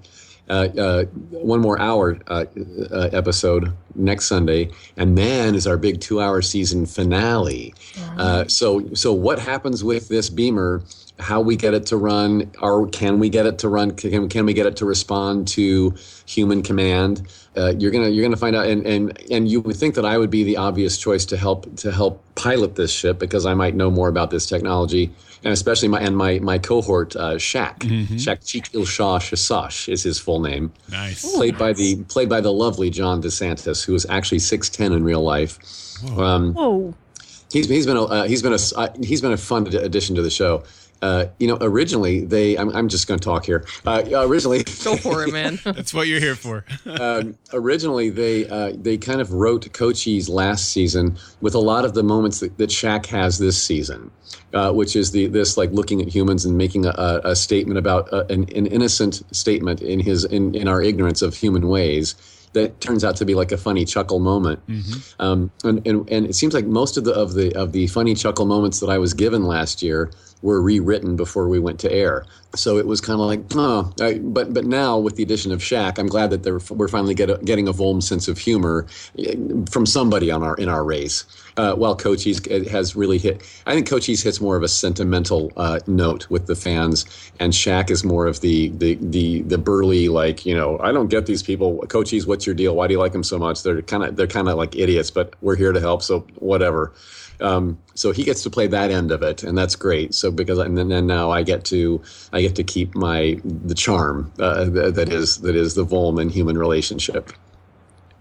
Uh, 0.50 0.68
uh, 0.78 1.04
one 1.30 1.62
more 1.62 1.80
hour 1.80 2.18
uh, 2.28 2.44
uh, 2.92 3.10
episode 3.14 3.72
next 3.96 4.26
Sunday, 4.26 4.70
and 4.98 5.18
then 5.18 5.56
is 5.56 5.66
our 5.66 5.78
big 5.78 6.02
two-hour 6.02 6.42
season 6.42 6.86
finale. 6.86 7.74
Uh, 8.18 8.46
so, 8.48 8.86
so 8.94 9.14
what 9.14 9.40
happens 9.40 9.82
with 9.84 10.10
this 10.10 10.30
beamer? 10.30 10.82
How 11.20 11.40
we 11.40 11.56
get 11.56 11.74
it 11.74 11.86
to 11.86 11.98
run, 11.98 12.52
or 12.62 12.88
can 12.88 13.20
we 13.20 13.30
get 13.30 13.46
it 13.46 13.60
to 13.60 13.70
run? 13.70 13.92
Can, 13.92 14.28
can 14.28 14.46
we 14.46 14.54
get 14.54 14.66
it 14.66 14.76
to 14.78 14.86
respond 14.86 15.48
to 15.50 15.94
human 16.26 16.64
command? 16.64 17.28
Uh, 17.56 17.74
you're 17.78 17.92
gonna 17.92 18.10
you're 18.10 18.24
gonna 18.24 18.38
find 18.38 18.56
out, 18.56 18.68
and, 18.68 18.86
and 18.86 19.32
and 19.32 19.50
you 19.50 19.60
would 19.62 19.76
think 19.76 19.96
that 19.96 20.06
I 20.06 20.18
would 20.18 20.30
be 20.30 20.44
the 20.44 20.58
obvious 20.58 20.98
choice 20.98 21.26
to 21.26 21.38
help 21.38 21.76
to 21.78 21.92
help 21.92 22.24
pilot 22.36 22.76
this 22.76 22.92
ship 22.92 23.20
because 23.20 23.46
I 23.46 23.54
might 23.54 23.76
know 23.76 23.92
more 23.92 24.08
about 24.08 24.32
this 24.32 24.46
technology 24.46 25.14
and 25.44 25.54
especially 25.54 25.88
my 25.88 26.00
and 26.00 26.16
my 26.16 26.40
my 26.40 26.58
cohort 26.58 27.16
uh, 27.16 27.38
Shak 27.38 27.80
mm-hmm. 27.80 28.18
Shak 28.18 28.44
Cheek 28.44 28.72
Ilshah 28.72 29.20
Shasash 29.20 29.92
is 29.92 30.04
his 30.04 30.20
full 30.20 30.40
name. 30.40 30.72
Nice. 30.90 31.36
Played 31.36 31.54
nice. 31.54 31.60
by 31.60 31.74
the 31.74 32.04
played 32.06 32.30
by 32.30 32.42
the 32.42 32.54
lovely 32.54 32.90
John 32.90 33.22
DeSantis, 33.22 33.84
who 33.84 33.96
is 33.96 34.06
actually 34.10 34.40
six 34.40 34.70
ten 34.70 34.92
in 34.92 35.04
real 35.04 35.24
life. 35.24 35.58
Whoa. 36.04 36.24
Um, 36.24 36.54
Whoa. 36.54 36.94
He's, 37.52 37.68
he's 37.68 37.86
been 37.86 37.98
a 37.98 38.04
uh, 38.04 38.28
he's 38.28 38.42
been 38.42 38.54
a 38.54 38.80
uh, 38.80 38.94
he's 39.02 39.22
been 39.22 39.34
a 39.34 39.38
fun 39.38 39.68
addition 39.68 40.16
to 40.16 40.22
the 40.22 40.30
show. 40.30 40.64
Uh, 41.02 41.26
you 41.40 41.48
know, 41.48 41.58
originally 41.62 42.26
they, 42.26 42.56
I'm, 42.58 42.70
I'm 42.76 42.88
just 42.88 43.08
going 43.08 43.20
to 43.20 43.24
talk 43.24 43.46
here. 43.46 43.66
Uh, 43.86 44.04
originally, 44.12 44.64
go 44.84 44.96
for 44.96 45.24
it, 45.24 45.34
man. 45.34 45.60
That's 45.66 45.94
what 45.94 46.08
you're 46.08 46.20
here 46.20 46.36
for. 46.36 46.64
um, 46.86 47.38
originally, 47.54 48.10
they, 48.10 48.48
uh, 48.48 48.74
they 48.76 48.98
kind 48.98 49.20
of 49.20 49.34
wrote 49.34 49.72
Cochise 49.74 50.30
last 50.30 50.70
season 50.70 51.18
with 51.42 51.56
a 51.56 51.60
lot 51.60 51.86
of 51.86 51.94
the 51.94 52.04
moments 52.04 52.40
that, 52.42 52.58
that 52.58 52.72
Shak 52.72 53.08
has 53.08 53.40
this 53.40 53.62
season, 53.62 54.12
uh, 54.54 54.72
which 54.72 54.96
is 54.96 55.12
the, 55.12 55.26
this 55.28 55.58
like 55.58 55.72
looking 55.72 56.02
at 56.02 56.08
humans 56.08 56.46
and 56.46 56.58
making 56.58 56.86
a, 56.86 57.22
a 57.24 57.36
statement 57.36 57.80
about 57.80 58.12
uh, 58.14 58.26
an, 58.30 58.44
an 58.56 58.68
innocent 58.68 59.24
statement 59.36 59.82
in 59.82 60.00
his, 60.00 60.24
in, 60.26 60.54
in 60.54 60.68
our 60.68 60.84
ignorance 60.84 61.24
of 61.24 61.34
human 61.34 61.68
ways 61.68 62.16
that 62.54 62.82
turns 62.82 63.04
out 63.04 63.16
to 63.16 63.26
be 63.26 63.34
like 63.34 63.52
a 63.52 63.58
funny 63.58 63.86
chuckle 63.86 64.20
moment. 64.20 64.66
Mm-hmm. 64.68 65.22
Um, 65.22 65.52
and, 65.64 65.86
and, 65.88 66.10
and 66.10 66.26
it 66.26 66.36
seems 66.36 66.54
like 66.54 66.66
most 66.66 66.98
of 66.98 67.06
the 67.06 67.14
of 67.14 67.34
the 67.34 67.54
of 67.56 67.72
the 67.72 67.88
funny 67.88 68.14
chuckle 68.14 68.46
moments 68.46 68.82
that 68.82 68.90
I 68.90 68.98
was 68.98 69.14
given 69.14 69.46
last 69.46 69.82
year 69.82 70.12
were 70.42 70.62
rewritten 70.62 71.16
before 71.16 71.48
we 71.48 71.60
went 71.60 71.80
to 71.82 71.92
air. 71.92 72.26
So 72.56 72.78
it 72.78 72.86
was 72.86 73.00
kind 73.00 73.20
of 73.20 73.28
like, 73.28 73.42
oh, 73.56 73.94
I, 74.02 74.20
but 74.20 74.54
but 74.54 74.66
now 74.66 74.98
with 74.98 75.16
the 75.16 75.24
addition 75.24 75.54
of 75.54 75.64
Shak, 75.64 75.98
I'm 75.98 76.08
glad 76.08 76.32
that 76.32 76.70
we're 76.70 76.88
finally 76.90 77.14
get 77.14 77.30
a, 77.30 77.38
getting 77.46 77.68
a 77.68 77.74
Volm 77.74 78.04
sense 78.04 78.28
of 78.28 78.38
humor 78.38 78.88
eh, 79.18 79.36
from 79.70 79.86
somebody 79.86 80.32
on 80.32 80.44
our 80.44 80.56
in 80.56 80.68
our 80.68 80.84
race. 80.84 81.24
Uh, 81.58 81.76
while 81.76 81.96
Cochise 81.96 82.40
has 82.70 82.96
really 82.96 83.18
hit, 83.18 83.42
I 83.66 83.74
think 83.74 83.88
Cochise 83.88 84.22
hits 84.22 84.42
more 84.42 84.58
of 84.58 84.64
a 84.64 84.68
sentimental 84.68 85.52
uh, 85.56 85.80
note 85.88 86.30
with 86.30 86.48
the 86.48 86.56
fans, 86.56 87.06
and 87.40 87.56
Shak 87.56 87.90
is 87.90 88.04
more 88.04 88.26
of 88.26 88.42
the 88.42 88.70
the 88.70 88.96
the 88.96 89.44
the 89.44 89.58
burly 89.58 90.10
like 90.10 90.46
you 90.46 90.56
know 90.56 90.78
I 90.80 90.92
don't 90.92 91.08
get 91.08 91.28
these 91.28 91.44
people. 91.44 91.78
Cochise, 91.88 92.28
what's 92.28 92.46
your 92.46 92.56
deal? 92.56 92.76
Why 92.76 92.88
do 92.88 92.94
you 92.94 93.00
like 93.00 93.14
them 93.14 93.24
so 93.24 93.38
much? 93.38 93.64
They're 93.64 93.82
kind 93.82 94.04
of 94.04 94.18
they're 94.18 94.28
kind 94.28 94.50
of 94.50 94.58
like 94.58 94.76
idiots, 94.76 95.10
but 95.10 95.36
we're 95.42 95.56
here 95.56 95.72
to 95.72 95.80
help, 95.80 96.04
so 96.04 96.28
whatever. 96.40 96.92
Um, 97.42 97.78
so 97.96 98.12
he 98.12 98.24
gets 98.24 98.44
to 98.44 98.50
play 98.50 98.68
that 98.68 98.92
end 98.92 99.12
of 99.12 99.22
it, 99.24 99.44
and 99.44 99.58
that's 99.58 99.76
great. 99.76 100.14
So 100.14 100.32
because 100.32 100.58
and 100.60 100.78
then, 100.78 100.92
and 100.92 101.08
now 101.08 101.32
I 101.32 101.44
get 101.44 101.64
to 101.66 102.02
I 102.34 102.42
get 102.42 102.56
to 102.56 102.64
keep 102.64 102.96
my 102.96 103.40
the 103.44 103.76
charm 103.76 104.32
uh, 104.40 104.66
that 104.66 105.10
is 105.10 105.38
that 105.42 105.56
is 105.56 105.76
the 105.76 105.86
Volm 105.86 106.22
and 106.22 106.32
human 106.32 106.58
relationship. 106.58 107.32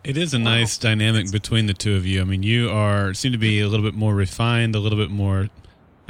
It 0.02 0.16
is 0.16 0.33
a 0.33 0.38
nice 0.38 0.78
dynamic 0.78 1.30
between 1.30 1.66
the 1.66 1.74
two 1.74 1.94
of 1.94 2.06
you. 2.06 2.22
I 2.22 2.24
mean, 2.24 2.42
you 2.42 2.70
are 2.70 3.12
seem 3.12 3.33
to 3.33 3.38
be 3.38 3.61
a 3.61 3.68
little 3.68 3.85
bit 3.85 3.94
more 3.94 4.14
refined, 4.14 4.74
a 4.74 4.80
little 4.80 4.98
bit 4.98 5.11
more 5.11 5.50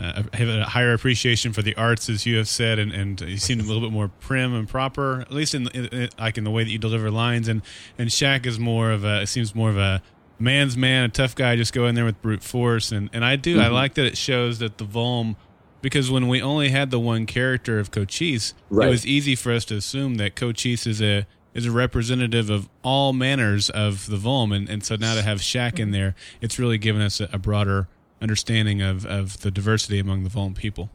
uh, 0.00 0.22
have 0.32 0.48
a 0.48 0.64
higher 0.64 0.94
appreciation 0.94 1.52
for 1.52 1.60
the 1.60 1.74
arts, 1.74 2.08
as 2.08 2.24
you 2.24 2.38
have 2.38 2.48
said, 2.48 2.78
and, 2.78 2.90
and 2.90 3.20
you 3.20 3.36
seem 3.36 3.60
a 3.60 3.62
little 3.62 3.82
bit 3.82 3.92
more 3.92 4.08
prim 4.08 4.54
and 4.54 4.66
proper, 4.66 5.20
at 5.20 5.30
least 5.30 5.54
in, 5.54 5.68
in, 5.68 6.08
like 6.18 6.38
in 6.38 6.44
the 6.44 6.50
way 6.50 6.64
that 6.64 6.70
you 6.70 6.78
deliver 6.78 7.10
lines. 7.10 7.48
And 7.48 7.60
and 7.98 8.10
Shak 8.10 8.46
is 8.46 8.58
more 8.58 8.90
of 8.90 9.04
a 9.04 9.26
seems 9.26 9.54
more 9.54 9.68
of 9.68 9.76
a 9.76 10.02
man's 10.40 10.76
man, 10.76 11.04
a 11.04 11.08
tough 11.08 11.34
guy, 11.34 11.56
just 11.56 11.72
go 11.72 11.86
in 11.86 11.94
there 11.94 12.04
with 12.04 12.20
brute 12.22 12.42
force. 12.42 12.92
And, 12.92 13.10
and 13.12 13.24
I 13.24 13.36
do, 13.36 13.56
mm-hmm. 13.56 13.64
I 13.64 13.68
like 13.68 13.94
that 13.94 14.06
it 14.06 14.16
shows 14.16 14.58
that 14.58 14.78
the 14.78 14.84
Volm, 14.84 15.36
because 15.82 16.10
when 16.10 16.28
we 16.28 16.42
only 16.42 16.70
had 16.70 16.90
the 16.90 17.00
one 17.00 17.26
character 17.26 17.78
of 17.78 17.90
Cochise, 17.90 18.54
right. 18.68 18.88
it 18.88 18.90
was 18.90 19.06
easy 19.06 19.34
for 19.34 19.52
us 19.52 19.64
to 19.66 19.76
assume 19.76 20.16
that 20.16 20.36
Cochise 20.36 20.86
is 20.86 21.00
a 21.02 21.26
is 21.52 21.66
a 21.66 21.70
representative 21.70 22.48
of 22.48 22.68
all 22.84 23.12
manners 23.12 23.70
of 23.70 24.06
the 24.06 24.16
Volm. 24.16 24.54
And, 24.54 24.68
and 24.68 24.84
so 24.84 24.94
now 24.94 25.14
to 25.16 25.22
have 25.22 25.42
Shak 25.42 25.80
in 25.80 25.90
there, 25.90 26.14
it's 26.40 26.60
really 26.60 26.78
given 26.78 27.02
us 27.02 27.20
a, 27.20 27.28
a 27.32 27.38
broader 27.38 27.88
understanding 28.22 28.80
of, 28.80 29.04
of 29.04 29.40
the 29.40 29.50
diversity 29.50 29.98
among 29.98 30.22
the 30.22 30.30
Volm 30.30 30.54
people. 30.54 30.90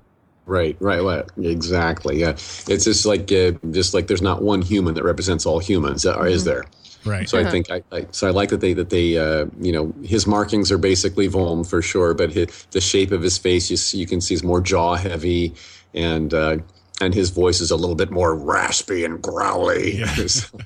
Right, 0.46 0.78
right, 0.80 1.02
right. 1.02 1.26
Exactly. 1.38 2.20
Yeah, 2.20 2.30
it's 2.30 2.86
just 2.86 3.06
like 3.06 3.32
uh, 3.32 3.54
just 3.72 3.94
like 3.94 4.08
there's 4.08 4.22
not 4.22 4.44
one 4.44 4.62
human 4.62 4.94
that 4.94 5.04
represents 5.04 5.46
all 5.46 5.60
humans, 5.60 6.06
or 6.06 6.28
is 6.28 6.44
there? 6.44 6.66
Right. 7.06 7.30
So 7.30 7.40
I 7.40 7.50
think 7.50 7.70
I, 7.70 7.84
I 7.92 8.08
so 8.12 8.28
I 8.28 8.32
like 8.32 8.50
that 8.50 8.62
they 8.62 8.74
that 8.74 8.90
they 8.90 9.18
uh, 9.18 9.46
you 9.60 9.72
know 9.72 9.94
his 10.04 10.26
markings 10.26 10.72
are 10.72 10.78
basically 10.78 11.30
Volm 11.30 11.68
for 11.68 11.82
sure, 11.82 12.14
but 12.14 12.32
his, 12.32 12.66
the 12.72 12.82
shape 12.82 13.12
of 13.12 13.22
his 13.22 13.38
face 13.38 13.70
you 13.70 13.78
see, 13.78 13.98
you 14.00 14.08
can 14.08 14.22
see 14.22 14.34
is 14.34 14.44
more 14.44 14.60
jaw 14.62 14.96
heavy, 14.96 15.54
and 15.94 16.34
uh, 16.34 16.58
and 17.02 17.14
his 17.14 17.30
voice 17.30 17.62
is 17.62 17.72
a 17.72 17.76
little 17.76 17.96
bit 17.96 18.10
more 18.12 18.36
raspy 18.36 19.06
and 19.06 19.22
growly. 19.22 19.98
Yeah. 20.00 20.16
So, 20.28 20.58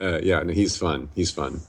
uh, 0.00 0.20
yeah, 0.22 0.40
and 0.40 0.48
he's 0.48 0.76
fun. 0.76 1.08
He's 1.16 1.32
fun. 1.32 1.60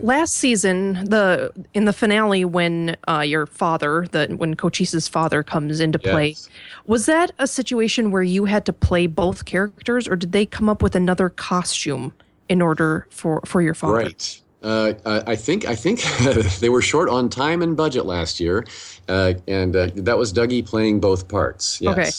Last 0.00 0.34
season, 0.34 0.92
the 1.08 1.50
in 1.74 1.84
the 1.84 1.92
finale 1.92 2.44
when 2.44 2.96
uh, 3.08 3.20
your 3.26 3.46
father, 3.46 4.06
the 4.12 4.28
when 4.36 4.54
Cochise's 4.54 5.08
father 5.08 5.42
comes 5.42 5.80
into 5.80 5.98
play, 5.98 6.28
Yes. 6.28 6.48
was 6.86 7.06
that 7.06 7.32
a 7.40 7.46
situation 7.48 8.12
where 8.12 8.22
you 8.22 8.44
had 8.44 8.64
to 8.66 8.72
play 8.72 9.08
both 9.08 9.46
characters, 9.46 10.06
or 10.06 10.14
did 10.14 10.30
they 10.30 10.46
come 10.46 10.68
up 10.68 10.80
with 10.80 10.94
another 10.94 11.28
costume 11.28 12.12
in 12.52 12.60
order 12.60 13.06
for 13.10 13.40
for 13.46 13.62
your 13.62 13.74
father? 13.74 13.94
Right. 13.94 14.40
Uh, 14.62 14.92
I 15.26 15.34
think 15.34 15.64
I 15.64 15.74
think 15.74 16.02
they 16.60 16.68
were 16.68 16.82
short 16.82 17.08
on 17.08 17.28
time 17.28 17.62
and 17.62 17.76
budget 17.76 18.04
last 18.06 18.38
year, 18.38 18.64
uh, 19.08 19.34
and 19.48 19.74
uh, 19.74 19.88
that 19.96 20.16
was 20.16 20.32
Dougie 20.32 20.64
playing 20.64 21.00
both 21.00 21.26
parts. 21.26 21.80
Yes. 21.80 21.92
Okay. 21.92 22.10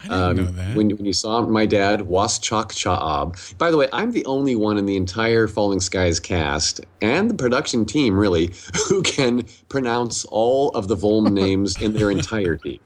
I 0.00 0.32
didn't 0.32 0.36
know 0.36 0.52
that. 0.52 0.68
Um, 0.68 0.74
When, 0.76 0.90
when 0.90 1.06
you 1.06 1.12
saw 1.12 1.40
my 1.42 1.66
dad, 1.66 2.02
Waschak 2.02 2.68
Chaab. 2.68 3.58
By 3.58 3.72
the 3.72 3.76
way, 3.76 3.88
I'm 3.92 4.12
the 4.12 4.24
only 4.26 4.54
one 4.54 4.78
in 4.78 4.86
the 4.86 4.96
entire 4.96 5.48
Falling 5.48 5.80
Skies 5.80 6.20
cast 6.20 6.80
and 7.02 7.28
the 7.28 7.34
production 7.34 7.84
team, 7.84 8.16
really, 8.16 8.54
who 8.88 9.02
can 9.02 9.44
pronounce 9.68 10.24
all 10.26 10.68
of 10.70 10.86
the 10.86 10.96
Volm 10.96 11.32
names 11.44 11.82
in 11.82 11.94
their 11.94 12.12
entirety. 12.12 12.80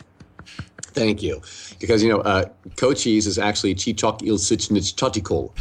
Thank 0.94 1.22
you. 1.22 1.42
Because, 1.80 2.02
you 2.02 2.08
know, 2.08 2.20
uh, 2.20 2.46
Cochise 2.76 3.26
is 3.26 3.38
actually 3.38 3.74
Chichok 3.74 4.20
Ilsichnich 4.20 4.94
Chotikol. 4.94 5.52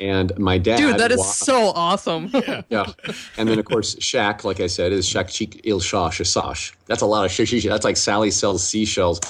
And 0.00 0.36
my 0.38 0.58
dad. 0.58 0.76
Dude, 0.76 0.98
that 0.98 1.12
is 1.12 1.18
Wa- 1.18 1.24
so 1.24 1.72
awesome. 1.74 2.30
yeah. 2.68 2.86
And 3.38 3.48
then, 3.48 3.58
of 3.58 3.64
course, 3.64 3.94
Shaq, 3.96 4.44
like 4.44 4.60
I 4.60 4.66
said, 4.66 4.92
is 4.92 5.06
Shaq 5.08 5.28
Chik 5.28 5.60
Il 5.64 5.80
Shah 5.80 6.10
Shasash. 6.10 6.74
That's 6.86 7.02
a 7.02 7.06
lot 7.06 7.24
of 7.24 7.30
shish. 7.30 7.64
That's 7.64 7.84
like 7.84 7.96
Sally 7.96 8.30
sells 8.30 8.66
seashells. 8.66 9.20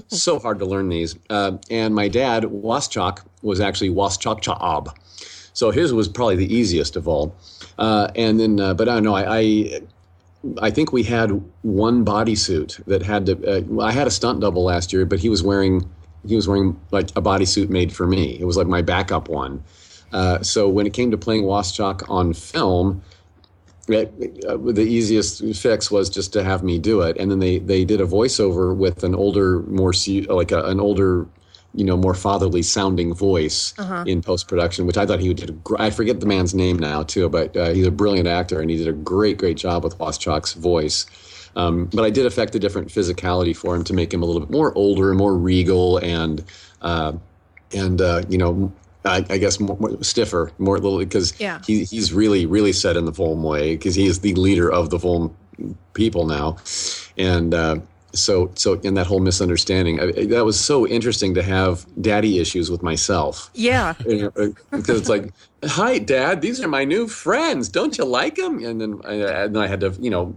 so 0.08 0.38
hard 0.38 0.58
to 0.58 0.64
learn 0.64 0.88
these. 0.88 1.16
Uh, 1.30 1.58
and 1.70 1.94
my 1.94 2.08
dad, 2.08 2.44
Waschak, 2.44 3.20
was 3.42 3.60
actually 3.60 3.90
Waschak 3.90 4.40
Chaab. 4.40 4.94
So 5.52 5.70
his 5.70 5.92
was 5.92 6.08
probably 6.08 6.36
the 6.36 6.52
easiest 6.52 6.96
of 6.96 7.06
all. 7.06 7.36
Uh, 7.78 8.08
and 8.16 8.40
then, 8.40 8.60
uh, 8.60 8.74
but 8.74 8.88
I 8.88 8.94
don't 8.94 9.04
know, 9.04 9.14
I, 9.14 9.38
I, 9.38 9.80
I 10.60 10.70
think 10.70 10.92
we 10.92 11.02
had 11.02 11.30
one 11.62 12.04
bodysuit 12.04 12.84
that 12.86 13.02
had 13.02 13.26
to, 13.26 13.78
uh, 13.80 13.82
I 13.82 13.92
had 13.92 14.06
a 14.06 14.10
stunt 14.10 14.40
double 14.40 14.64
last 14.64 14.92
year, 14.92 15.04
but 15.04 15.18
he 15.18 15.28
was 15.28 15.42
wearing, 15.42 15.88
he 16.26 16.36
was 16.36 16.48
wearing 16.48 16.80
like 16.90 17.10
a 17.10 17.22
bodysuit 17.22 17.68
made 17.68 17.92
for 17.92 18.06
me. 18.06 18.38
It 18.40 18.44
was 18.44 18.56
like 18.56 18.66
my 18.66 18.82
backup 18.82 19.28
one. 19.28 19.62
Uh, 20.12 20.42
so 20.42 20.68
when 20.68 20.86
it 20.86 20.92
came 20.92 21.10
to 21.10 21.18
playing 21.18 21.44
Waschak 21.44 22.08
on 22.08 22.32
film, 22.34 23.02
it, 23.88 24.44
uh, 24.46 24.56
the 24.56 24.82
easiest 24.82 25.44
fix 25.56 25.90
was 25.90 26.08
just 26.08 26.32
to 26.34 26.44
have 26.44 26.62
me 26.62 26.78
do 26.78 27.00
it, 27.00 27.16
and 27.18 27.30
then 27.30 27.40
they 27.40 27.58
they 27.58 27.84
did 27.84 28.00
a 28.00 28.06
voiceover 28.06 28.74
with 28.76 29.02
an 29.04 29.14
older, 29.14 29.60
more 29.62 29.92
like 30.28 30.52
a, 30.52 30.64
an 30.64 30.78
older, 30.80 31.26
you 31.74 31.84
know, 31.84 31.96
more 31.96 32.14
fatherly 32.14 32.62
sounding 32.62 33.12
voice 33.12 33.74
in 34.06 34.22
post 34.22 34.46
production, 34.46 34.86
which 34.86 34.96
I 34.96 35.04
thought 35.04 35.20
he 35.20 35.34
did. 35.34 35.50
A 35.50 35.52
gr- 35.52 35.76
I 35.80 35.90
forget 35.90 36.20
the 36.20 36.26
man's 36.26 36.54
name 36.54 36.78
now 36.78 37.02
too, 37.02 37.28
but 37.28 37.56
uh, 37.56 37.70
he's 37.70 37.86
a 37.86 37.90
brilliant 37.90 38.28
actor, 38.28 38.60
and 38.60 38.70
he 38.70 38.76
did 38.76 38.88
a 38.88 38.92
great 38.92 39.36
great 39.38 39.56
job 39.56 39.82
with 39.82 39.98
Waschak's 39.98 40.52
voice. 40.54 41.06
Um, 41.56 41.86
but 41.86 42.04
I 42.04 42.10
did 42.10 42.24
affect 42.24 42.54
a 42.54 42.58
different 42.58 42.88
physicality 42.88 43.54
for 43.54 43.74
him 43.74 43.84
to 43.84 43.92
make 43.92 44.14
him 44.14 44.22
a 44.22 44.26
little 44.26 44.40
bit 44.40 44.50
more 44.50 44.72
older, 44.76 45.10
and 45.10 45.18
more 45.18 45.36
regal, 45.36 45.98
and 45.98 46.44
uh, 46.82 47.12
and 47.74 48.00
uh, 48.00 48.22
you 48.28 48.38
know, 48.38 48.72
I, 49.04 49.24
I 49.28 49.38
guess 49.38 49.58
more, 49.60 49.76
more 49.80 50.02
stiffer, 50.02 50.52
more 50.58 50.78
little 50.78 50.98
because 50.98 51.34
Yeah. 51.40 51.60
he, 51.66 51.84
he's 51.84 52.12
really 52.12 52.46
really 52.46 52.72
set 52.72 52.96
in 52.96 53.04
the 53.04 53.12
Volm 53.12 53.42
way 53.42 53.74
because 53.76 53.94
he 53.94 54.06
is 54.06 54.20
the 54.20 54.34
leader 54.34 54.70
of 54.70 54.90
the 54.90 54.98
Volm 54.98 55.32
people 55.94 56.26
now, 56.26 56.56
and 57.18 57.52
uh, 57.54 57.76
so 58.14 58.50
so 58.54 58.74
in 58.80 58.94
that 58.94 59.06
whole 59.06 59.20
misunderstanding, 59.20 60.00
I, 60.00 60.26
that 60.26 60.44
was 60.44 60.58
so 60.58 60.86
interesting 60.86 61.34
to 61.34 61.42
have 61.42 61.86
daddy 62.00 62.38
issues 62.38 62.70
with 62.70 62.82
myself. 62.82 63.50
yeah. 63.54 63.94
Because 64.70 65.00
it's 65.00 65.08
like, 65.08 65.32
hi, 65.64 65.98
Dad, 65.98 66.40
these 66.42 66.60
are 66.62 66.68
my 66.68 66.84
new 66.84 67.06
friends. 67.08 67.68
Don't 67.68 67.96
you 67.98 68.04
like 68.04 68.36
them? 68.36 68.62
And 68.64 68.80
then 68.80 69.00
I, 69.04 69.14
and 69.44 69.56
then 69.56 69.62
I 69.62 69.66
had 69.66 69.80
to, 69.80 69.90
you 70.00 70.10
know, 70.10 70.36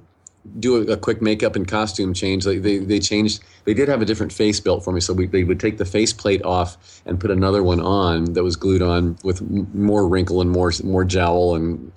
do 0.60 0.78
a, 0.78 0.94
a 0.94 0.98
quick 0.98 1.22
makeup 1.22 1.56
and 1.56 1.68
costume 1.68 2.14
change. 2.14 2.46
Like 2.46 2.62
they, 2.62 2.78
they 2.78 3.00
changed. 3.00 3.44
They 3.66 3.74
did 3.74 3.88
have 3.90 4.02
a 4.02 4.06
different 4.06 4.32
face 4.32 4.60
built 4.60 4.84
for 4.84 4.92
me, 4.92 5.02
so 5.02 5.14
we, 5.14 5.28
they 5.28 5.44
would 5.44 5.60
take 5.60 5.78
the 5.78 5.86
face 5.86 6.14
plate 6.14 6.44
off 6.44 7.02
and 7.06 7.20
put 7.20 7.32
another 7.32 7.64
one 7.64 7.80
on 7.80 8.34
that 8.34 8.44
was 8.44 8.56
glued 8.56 8.82
on 8.82 9.18
with 9.24 9.42
more 9.74 10.08
wrinkle 10.08 10.42
and 10.42 10.52
more 10.52 10.72
more 10.84 11.04
jowl 11.04 11.56
and 11.56 11.92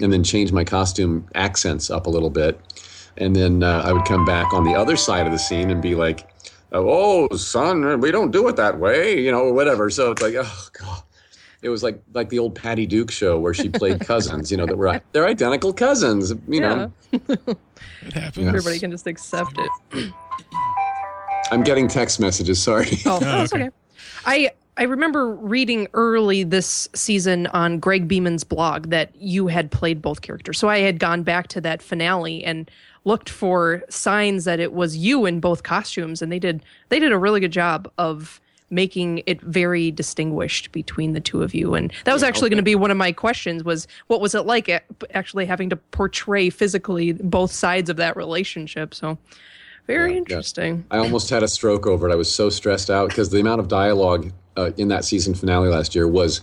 and 0.00 0.12
then 0.12 0.24
change 0.24 0.52
my 0.52 0.64
costume 0.64 1.26
accents 1.34 1.90
up 1.90 2.06
a 2.06 2.10
little 2.10 2.30
bit. 2.30 2.58
And 3.16 3.36
then 3.36 3.62
uh, 3.62 3.82
I 3.84 3.92
would 3.92 4.04
come 4.06 4.24
back 4.24 4.54
on 4.54 4.64
the 4.64 4.74
other 4.74 4.96
side 4.96 5.26
of 5.26 5.32
the 5.32 5.38
scene 5.38 5.70
and 5.70 5.82
be 5.82 5.94
like, 5.94 6.28
"Oh, 6.72 7.28
son, 7.36 8.00
we 8.00 8.10
don't 8.10 8.30
do 8.30 8.48
it 8.48 8.56
that 8.56 8.78
way," 8.78 9.20
you 9.20 9.30
know, 9.30 9.52
whatever. 9.52 9.90
So 9.90 10.12
it's 10.12 10.22
like, 10.22 10.34
oh 10.36 10.68
god. 10.72 11.02
It 11.62 11.68
was 11.68 11.82
like 11.82 12.02
like 12.14 12.28
the 12.30 12.38
old 12.38 12.54
Patty 12.54 12.86
Duke 12.86 13.10
show 13.10 13.38
where 13.38 13.52
she 13.52 13.68
played 13.68 14.00
cousins, 14.06 14.50
you 14.50 14.56
know, 14.56 14.66
that 14.66 14.76
were 14.76 15.00
they're 15.12 15.26
identical 15.26 15.72
cousins, 15.72 16.32
you 16.48 16.60
know. 16.60 16.92
It 17.12 18.12
happens. 18.14 18.46
Everybody 18.46 18.78
can 18.78 18.90
just 18.90 19.06
accept 19.06 19.58
it. 19.58 20.12
I'm 21.50 21.62
getting 21.62 21.88
text 21.88 22.20
messages. 22.20 22.62
Sorry. 22.62 22.88
Oh, 23.06 23.18
that's 23.18 23.52
okay. 23.52 23.64
okay. 23.64 23.76
I 24.24 24.50
I 24.76 24.84
remember 24.84 25.34
reading 25.34 25.88
early 25.92 26.44
this 26.44 26.88
season 26.94 27.48
on 27.48 27.80
Greg 27.80 28.08
Beeman's 28.08 28.44
blog 28.44 28.88
that 28.88 29.14
you 29.16 29.48
had 29.48 29.70
played 29.70 30.00
both 30.00 30.22
characters. 30.22 30.58
So 30.58 30.68
I 30.68 30.78
had 30.78 30.98
gone 30.98 31.22
back 31.22 31.48
to 31.48 31.60
that 31.60 31.82
finale 31.82 32.42
and 32.44 32.70
looked 33.04 33.28
for 33.28 33.82
signs 33.90 34.44
that 34.44 34.60
it 34.60 34.72
was 34.72 34.96
you 34.96 35.26
in 35.26 35.40
both 35.40 35.62
costumes 35.62 36.22
and 36.22 36.30
they 36.30 36.38
did 36.38 36.62
they 36.88 36.98
did 36.98 37.12
a 37.12 37.18
really 37.18 37.40
good 37.40 37.52
job 37.52 37.90
of 37.98 38.40
making 38.70 39.22
it 39.26 39.40
very 39.42 39.90
distinguished 39.90 40.70
between 40.72 41.12
the 41.12 41.20
two 41.20 41.42
of 41.42 41.54
you 41.54 41.74
and 41.74 41.92
that 42.04 42.12
was 42.12 42.22
actually 42.22 42.48
going 42.48 42.56
to 42.56 42.62
be 42.62 42.74
one 42.74 42.90
of 42.90 42.96
my 42.96 43.12
questions 43.12 43.64
was 43.64 43.86
what 44.06 44.20
was 44.20 44.34
it 44.34 44.42
like 44.46 44.68
actually 45.14 45.44
having 45.44 45.68
to 45.70 45.76
portray 45.76 46.50
physically 46.50 47.12
both 47.12 47.50
sides 47.50 47.90
of 47.90 47.96
that 47.96 48.16
relationship 48.16 48.94
so 48.94 49.18
very 49.86 50.10
Yeah, 50.10 50.12
yeah. 50.12 50.18
interesting 50.18 50.84
I 50.90 50.98
almost 50.98 51.30
had 51.30 51.42
a 51.42 51.48
stroke 51.48 51.86
over 51.86 52.08
it. 52.08 52.12
I 52.12 52.16
was 52.16 52.32
so 52.32 52.48
stressed 52.50 52.90
out 52.90 53.08
because 53.08 53.30
the 53.30 53.40
amount 53.40 53.60
of 53.60 53.68
dialogue 53.68 54.32
uh, 54.56 54.70
in 54.76 54.88
that 54.88 55.04
season 55.04 55.34
finale 55.34 55.68
last 55.68 55.94
year 55.94 56.06
was, 56.06 56.42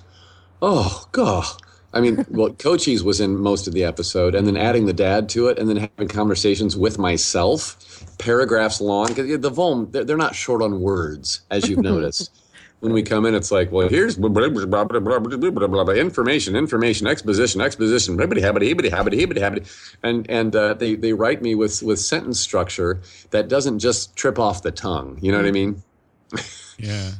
oh 0.61 1.07
god. 1.11 1.45
I 1.93 2.01
mean, 2.01 2.25
well, 2.29 2.51
Cochise 2.51 3.03
was 3.03 3.21
in 3.21 3.37
most 3.37 3.67
of 3.67 3.73
the 3.73 3.83
episode, 3.83 4.35
and 4.35 4.45
then 4.45 4.57
adding 4.57 4.85
the 4.85 4.93
dad 4.93 5.29
to 5.29 5.47
it, 5.47 5.57
and 5.57 5.69
then 5.69 5.77
having 5.77 6.07
conversations 6.07 6.75
with 6.75 6.97
myself, 6.99 7.77
paragraphs 8.17 8.82
long. 8.82 9.08
Because 9.08 9.39
the 9.39 9.51
Volm, 9.51 9.91
they're 9.91 10.17
not 10.17 10.36
short 10.36 10.62
on 10.62 10.82
words, 10.82 11.41
as 11.51 11.69
you've 11.69 11.80
noticed. 11.80 12.32
when 12.80 12.93
we 12.93 13.01
come 13.01 13.25
in, 13.25 13.34
it's 13.34 13.51
like, 13.51 13.71
well, 13.71 13.89
here's 13.89 14.17
information, 14.17 16.56
information, 16.56 17.08
exposition, 17.08 17.62
exposition, 17.62 18.15
and 20.03 20.30
and 20.30 20.56
uh, 20.56 20.73
they 20.75 20.95
they 20.95 21.13
write 21.13 21.41
me 21.41 21.56
with 21.56 21.82
with 21.82 21.99
sentence 21.99 22.39
structure 22.39 23.01
that 23.32 23.47
doesn't 23.47 23.80
just 23.80 24.15
trip 24.15 24.38
off 24.38 24.62
the 24.62 24.71
tongue. 24.71 25.17
You 25.21 25.32
know 25.32 25.39
what 25.39 25.47
I 25.47 25.51
mean? 25.51 25.82
yeah. 26.77 27.12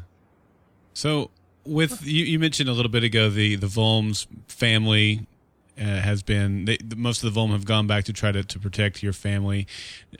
So 0.94 1.32
with 1.66 2.06
you, 2.06 2.26
you 2.26 2.40
mentioned 2.40 2.70
a 2.70 2.74
little 2.74 2.92
bit 2.92 3.04
ago 3.04 3.30
the 3.30 3.56
the 3.56 3.68
Volms 3.68 4.28
family 4.48 5.26
uh, 5.80 5.84
has 5.84 6.24
been 6.24 6.66
they, 6.66 6.78
most 6.96 7.24
of 7.24 7.34
the 7.34 7.40
Volm 7.40 7.52
have 7.52 7.66
gone 7.66 7.88
back 7.88 8.04
to 8.06 8.14
try 8.14 8.32
to, 8.32 8.44
to 8.44 8.60
protect 8.60 9.04
your 9.04 9.14
family. 9.14 9.68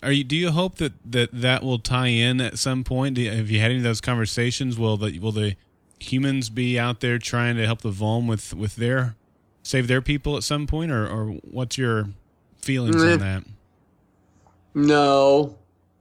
Are 0.04 0.12
you? 0.12 0.24
Do 0.24 0.36
you 0.36 0.52
hope 0.52 0.76
that 0.76 0.94
that 1.06 1.30
that 1.34 1.64
will 1.64 1.80
tie 1.80 2.08
in 2.08 2.40
at 2.42 2.60
some 2.60 2.84
point? 2.84 3.16
Do 3.16 3.22
you, 3.22 3.32
have 3.32 3.50
you 3.50 3.60
had 3.60 3.72
any 3.72 3.78
of 3.78 3.84
those 3.84 4.02
conversations? 4.02 4.78
Will 4.78 4.98
the 4.98 5.20
will 5.20 5.32
the 5.32 5.56
humans 6.00 6.50
be 6.50 6.78
out 6.78 7.00
there 7.00 7.18
trying 7.18 7.56
to 7.58 7.66
help 7.66 7.82
the 7.82 7.92
Volm 7.92 8.28
with 8.28 8.54
with 8.54 8.76
their 8.76 9.16
save 9.64 9.88
their 9.88 10.02
people 10.02 10.38
at 10.38 10.44
some 10.44 10.68
point, 10.68 10.92
or 10.92 11.08
or 11.08 11.26
what's 11.44 11.78
your 11.78 12.10
feelings 12.62 13.02
on 13.04 13.20
that? 13.20 13.44
No. 14.74 15.58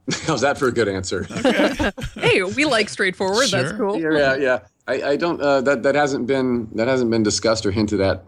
How's 0.23 0.41
that 0.41 0.57
for 0.57 0.67
a 0.67 0.71
good 0.71 0.87
answer? 0.87 1.23
hey 2.15 2.41
we 2.43 2.63
like 2.63 2.87
straightforward 2.87 3.49
that's 3.49 3.69
Sure. 3.69 3.77
cool 3.77 3.99
yeah, 3.99 4.35
yeah. 4.35 4.59
I, 4.87 5.01
I 5.01 5.15
don't. 5.17 5.41
Uh, 5.41 5.61
that 5.61 5.83
that 5.83 5.95
hasn't 5.95 6.27
been 6.27 6.69
that 6.75 6.87
hasn't 6.87 7.11
been 7.11 7.23
discussed 7.23 7.65
or 7.65 7.71
hinted 7.71 7.99
at 7.99 8.23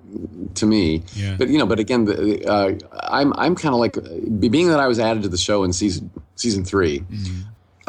to 0.55 0.65
me. 0.65 1.03
Yeah. 1.15 1.35
But 1.37 1.47
you 1.49 1.57
know, 1.57 1.65
but 1.65 1.79
again, 1.79 2.05
the, 2.05 2.45
uh, 2.45 2.73
I'm 2.93 3.33
I'm 3.37 3.55
kind 3.55 3.73
of 3.73 3.79
like 3.79 3.97
being 4.39 4.67
that 4.67 4.79
I 4.79 4.87
was 4.87 4.99
added 4.99 5.23
to 5.23 5.29
the 5.29 5.37
show 5.37 5.63
in 5.63 5.71
season 5.73 6.11
season 6.35 6.63
3 6.63 7.03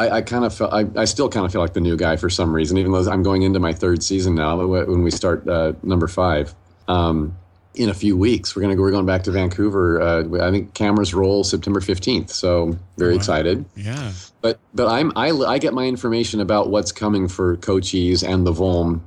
I, 0.01 0.11
I 0.11 0.23
kind 0.23 0.45
of 0.45 0.55
felt 0.55 0.73
I, 0.73 0.87
I 0.97 1.05
still 1.05 1.29
kind 1.29 1.45
of 1.45 1.53
feel 1.53 1.61
like 1.61 1.75
the 1.75 1.81
new 1.81 1.97
guy 1.97 2.17
for 2.17 2.31
some 2.31 2.53
reason, 2.55 2.79
even 2.79 2.91
though 2.91 3.09
I'm 3.11 3.23
going 3.23 3.43
into 3.43 3.61
my 3.61 3.73
third 3.73 4.03
season 4.03 4.35
now. 4.35 4.57
When 4.57 5.03
we 5.03 5.11
start 5.11 5.47
uh, 5.49 5.75
number 5.83 6.09
five. 6.09 6.55
Um, 6.89 7.37
in 7.75 7.89
a 7.89 7.95
few 7.95 8.17
weeks, 8.17 8.57
we're 8.57 8.63
gonna 8.63 8.75
go. 8.75 8.83
We're 8.83 8.91
going 8.91 9.07
back 9.07 9.23
to 9.25 9.31
Vancouver. 9.31 10.03
Uh, 10.03 10.45
I 10.45 10.51
think 10.51 10.75
cameras 10.75 11.15
roll 11.15 11.45
September 11.45 11.81
fifteenth, 11.81 12.31
so 12.31 12.77
very 12.97 13.15
excited. 13.15 13.65
Yeah. 13.77 14.11
But 14.41 14.59
but 14.75 14.89
I'm 14.89 15.13
I, 15.17 15.31
I 15.31 15.59
get 15.59 15.75
my 15.75 15.85
information 15.87 16.41
about 16.41 16.71
what's 16.71 16.93
coming 16.93 17.29
for 17.29 17.57
Cochise 17.59 18.23
and 18.23 18.47
the 18.47 18.53
Volm 18.53 19.01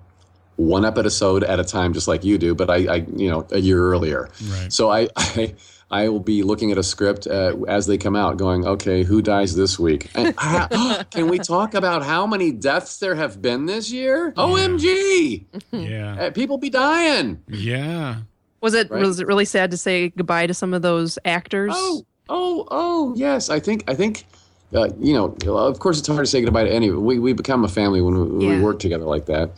one 0.55 0.85
episode 0.85 1.43
at 1.43 1.59
a 1.59 1.63
time, 1.63 1.93
just 1.93 2.07
like 2.07 2.23
you 2.23 2.37
do. 2.37 2.53
But 2.53 2.69
I, 2.69 2.75
I 2.75 2.95
you 3.15 3.29
know 3.29 3.47
a 3.51 3.59
year 3.59 3.79
earlier. 3.83 4.29
Right. 4.49 4.71
So 4.71 4.91
I, 4.91 5.07
I 5.17 5.55
I 5.89 6.09
will 6.09 6.19
be 6.19 6.41
looking 6.43 6.71
at 6.71 6.77
a 6.77 6.83
script 6.83 7.27
uh, 7.27 7.55
as 7.67 7.85
they 7.87 7.97
come 7.99 8.15
out, 8.15 8.37
going, 8.37 8.65
okay, 8.65 9.03
who 9.03 9.21
dies 9.21 9.55
this 9.55 9.77
week? 9.77 10.09
And 10.15 10.33
I- 10.39 11.05
can 11.11 11.27
we 11.29 11.37
talk 11.39 11.73
about 11.75 12.03
how 12.03 12.25
many 12.25 12.51
deaths 12.51 12.97
there 12.97 13.13
have 13.15 13.41
been 13.41 13.65
this 13.67 13.91
year? 13.91 14.31
OMG! 14.33 15.45
Yeah. 15.71 16.15
Uh, 16.19 16.31
people 16.31 16.57
be 16.57 16.69
dying. 16.71 17.41
Yeah. 17.47 18.21
Was 18.61 18.73
it 18.73 18.89
Right. 18.89 19.05
was 19.05 19.19
it 19.19 19.27
really 19.27 19.45
sad 19.45 19.71
to 19.71 19.77
say 19.77 20.09
goodbye 20.09 20.47
to 20.47 20.53
some 20.53 20.73
of 20.73 20.81
those 20.81 21.19
actors? 21.25 21.73
Oh, 21.75 22.05
oh, 22.29 22.67
oh, 22.71 23.13
yes. 23.15 23.49
I 23.49 23.59
think, 23.59 23.83
I 23.87 23.93
think, 23.93 24.25
uh, 24.73 24.89
you 24.99 25.13
know, 25.13 25.35
of 25.55 25.79
course, 25.79 25.99
it's 25.99 26.07
hard 26.07 26.21
to 26.21 26.25
say 26.25 26.41
goodbye 26.41 26.63
to 26.65 26.71
any. 26.73 26.89
We 26.89 27.19
we 27.19 27.33
become 27.33 27.63
a 27.63 27.67
family 27.67 28.01
when 28.01 28.15
we, 28.15 28.21
when 28.47 28.57
we 28.57 28.61
work 28.61 28.79
together 28.79 29.05
like 29.05 29.25
that. 29.27 29.49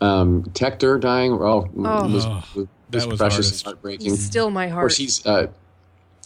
Um, 0.00 0.44
Tector 0.54 1.00
dying, 1.00 1.32
oh, 1.32 1.68
Oh. 1.78 2.08
was, 2.08 2.26
was, 2.54 2.66
that 2.90 3.06
was 3.08 3.18
precious 3.18 3.46
hardest. 3.46 3.52
and 3.54 3.64
heartbreaking. 3.66 4.10
He's 4.10 4.24
still 4.24 4.50
my 4.50 4.66
Of 4.66 4.72
heart. 4.72 4.82
course, 4.84 4.96
he's 4.96 5.26
uh, 5.26 5.46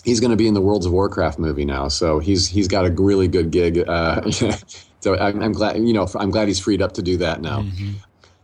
he's 0.04 0.20
going 0.20 0.30
to 0.30 0.36
be 0.36 0.46
in 0.48 0.54
the 0.54 0.60
Worlds 0.60 0.86
of 0.86 0.92
Warcraft 0.92 1.38
movie 1.38 1.64
now, 1.64 1.88
so 1.88 2.18
he's 2.18 2.46
he's 2.48 2.68
got 2.68 2.86
a 2.86 2.90
really 2.90 3.28
good 3.28 3.50
gig. 3.50 3.78
Uh, 3.88 4.30
so 5.00 5.16
I'm, 5.18 5.42
I'm 5.42 5.52
glad, 5.52 5.76
you 5.78 5.92
know, 5.92 6.06
I'm 6.14 6.30
glad 6.30 6.48
he's 6.48 6.58
freed 6.60 6.82
up 6.82 6.92
to 6.92 7.02
do 7.02 7.16
that 7.18 7.40
now. 7.40 7.62
Mhm. 7.62 7.94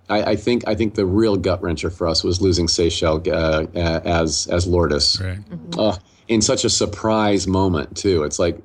I, 0.08 0.22
I 0.32 0.36
think 0.36 0.66
I 0.66 0.74
think 0.74 0.94
the 0.94 1.06
real 1.06 1.36
gut 1.36 1.62
wrencher 1.62 1.90
for 1.92 2.06
us 2.08 2.22
was 2.24 2.40
losing 2.42 2.66
Seychelles 2.68 3.26
uh, 3.28 3.66
uh, 3.74 4.00
as 4.04 4.46
as 4.48 4.66
Lourdes 4.66 5.20
Right. 5.22 5.38
uh, 5.78 5.96
in 6.28 6.42
such 6.42 6.64
a 6.64 6.70
surprise 6.70 7.46
moment 7.46 7.96
too. 7.96 8.22
It's 8.24 8.38
like, 8.38 8.58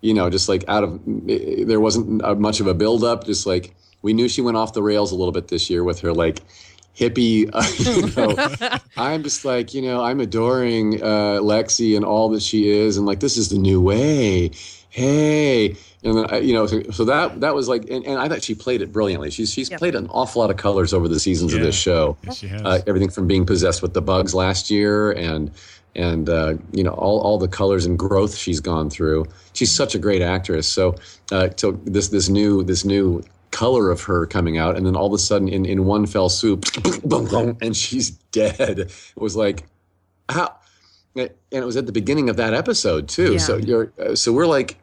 you 0.00 0.14
know, 0.14 0.30
just 0.30 0.48
like 0.48 0.64
out 0.68 0.84
of 0.84 1.00
there 1.06 1.80
wasn't 1.80 2.22
uh, 2.24 2.34
much 2.34 2.60
of 2.60 2.66
a 2.66 2.74
build 2.74 3.04
up. 3.04 3.24
Just 3.26 3.46
like 3.46 3.74
we 4.02 4.12
knew 4.12 4.28
she 4.28 4.40
went 4.40 4.56
off 4.56 4.72
the 4.72 4.82
rails 4.82 5.12
a 5.12 5.16
little 5.16 5.32
bit 5.32 5.48
this 5.48 5.68
year 5.70 5.82
with 5.84 6.00
her 6.00 6.12
like 6.12 6.40
hippie. 6.96 7.48
Uh, 7.54 7.64
you 7.78 8.12
know, 8.16 8.78
I'm 8.96 9.22
just 9.22 9.44
like 9.44 9.74
you 9.74 9.82
know 9.82 10.02
I'm 10.02 10.20
adoring 10.20 11.02
uh, 11.02 11.40
Lexi 11.40 11.96
and 11.96 12.04
all 12.04 12.28
that 12.30 12.42
she 12.42 12.68
is, 12.70 12.96
and 12.96 13.06
like 13.06 13.20
this 13.20 13.36
is 13.36 13.48
the 13.48 13.58
new 13.58 13.80
way. 13.80 14.50
Hey. 14.90 15.76
And 16.04 16.16
then, 16.16 16.26
I- 16.30 16.38
you 16.38 16.54
know, 16.54 16.66
so, 16.68 16.80
so 16.92 17.04
that 17.06 17.40
that 17.40 17.54
was 17.56 17.68
like, 17.68 17.90
and, 17.90 18.06
and 18.06 18.18
I 18.20 18.28
thought 18.28 18.42
she 18.44 18.54
played 18.54 18.82
it 18.82 18.92
brilliantly. 18.92 19.30
She's 19.32 19.52
she's 19.52 19.68
Yep. 19.70 19.78
played 19.80 19.94
an 19.96 20.06
awful 20.10 20.40
lot 20.40 20.50
of 20.50 20.56
colors 20.56 20.94
over 20.94 21.08
the 21.08 21.18
seasons 21.18 21.52
of 21.54 21.60
this 21.60 21.74
show 21.74 22.16
Yes, 22.24 22.38
she 22.38 22.46
has. 22.46 22.62
uh, 22.62 22.80
everything 22.86 23.10
from 23.10 23.26
being 23.26 23.44
possessed 23.44 23.82
with 23.82 23.94
the 23.94 24.00
bugs 24.00 24.32
last 24.34 24.70
year 24.70 25.10
and 25.10 25.50
and 25.96 26.28
uh, 26.28 26.54
you 26.72 26.84
know 26.84 26.92
all, 26.92 27.20
all 27.20 27.38
the 27.38 27.48
colors 27.48 27.86
and 27.86 27.98
growth 27.98 28.34
she's 28.36 28.60
gone 28.60 28.90
through. 28.90 29.26
She's 29.52 29.72
such 29.72 29.94
a 29.94 29.98
great 29.98 30.22
actress. 30.22 30.68
So 30.68 30.94
uh, 31.32 31.48
so 31.56 31.72
this 31.84 32.08
this 32.08 32.28
new 32.28 32.62
this 32.62 32.84
new 32.84 33.22
color 33.50 33.90
of 33.90 34.02
her 34.02 34.26
coming 34.26 34.58
out, 34.58 34.76
and 34.76 34.84
then 34.86 34.94
all 34.94 35.06
of 35.06 35.12
a 35.12 35.18
sudden 35.18 35.48
in, 35.48 35.64
in 35.64 35.84
one 35.86 36.06
fell 36.06 36.28
swoop, 36.28 36.64
and 37.62 37.76
she's 37.76 38.10
dead. 38.10 38.78
It 38.80 38.92
was 39.16 39.34
like 39.36 39.64
how, 40.28 40.54
and 41.16 41.30
it 41.50 41.64
was 41.64 41.76
at 41.76 41.86
the 41.86 41.92
beginning 41.92 42.28
of 42.28 42.36
that 42.36 42.54
episode 42.54 43.08
too. 43.08 43.32
Yeah. 43.32 43.38
So 43.38 43.56
you're 43.56 43.92
uh, 43.98 44.14
so 44.14 44.32
we're 44.32 44.46
like. 44.46 44.78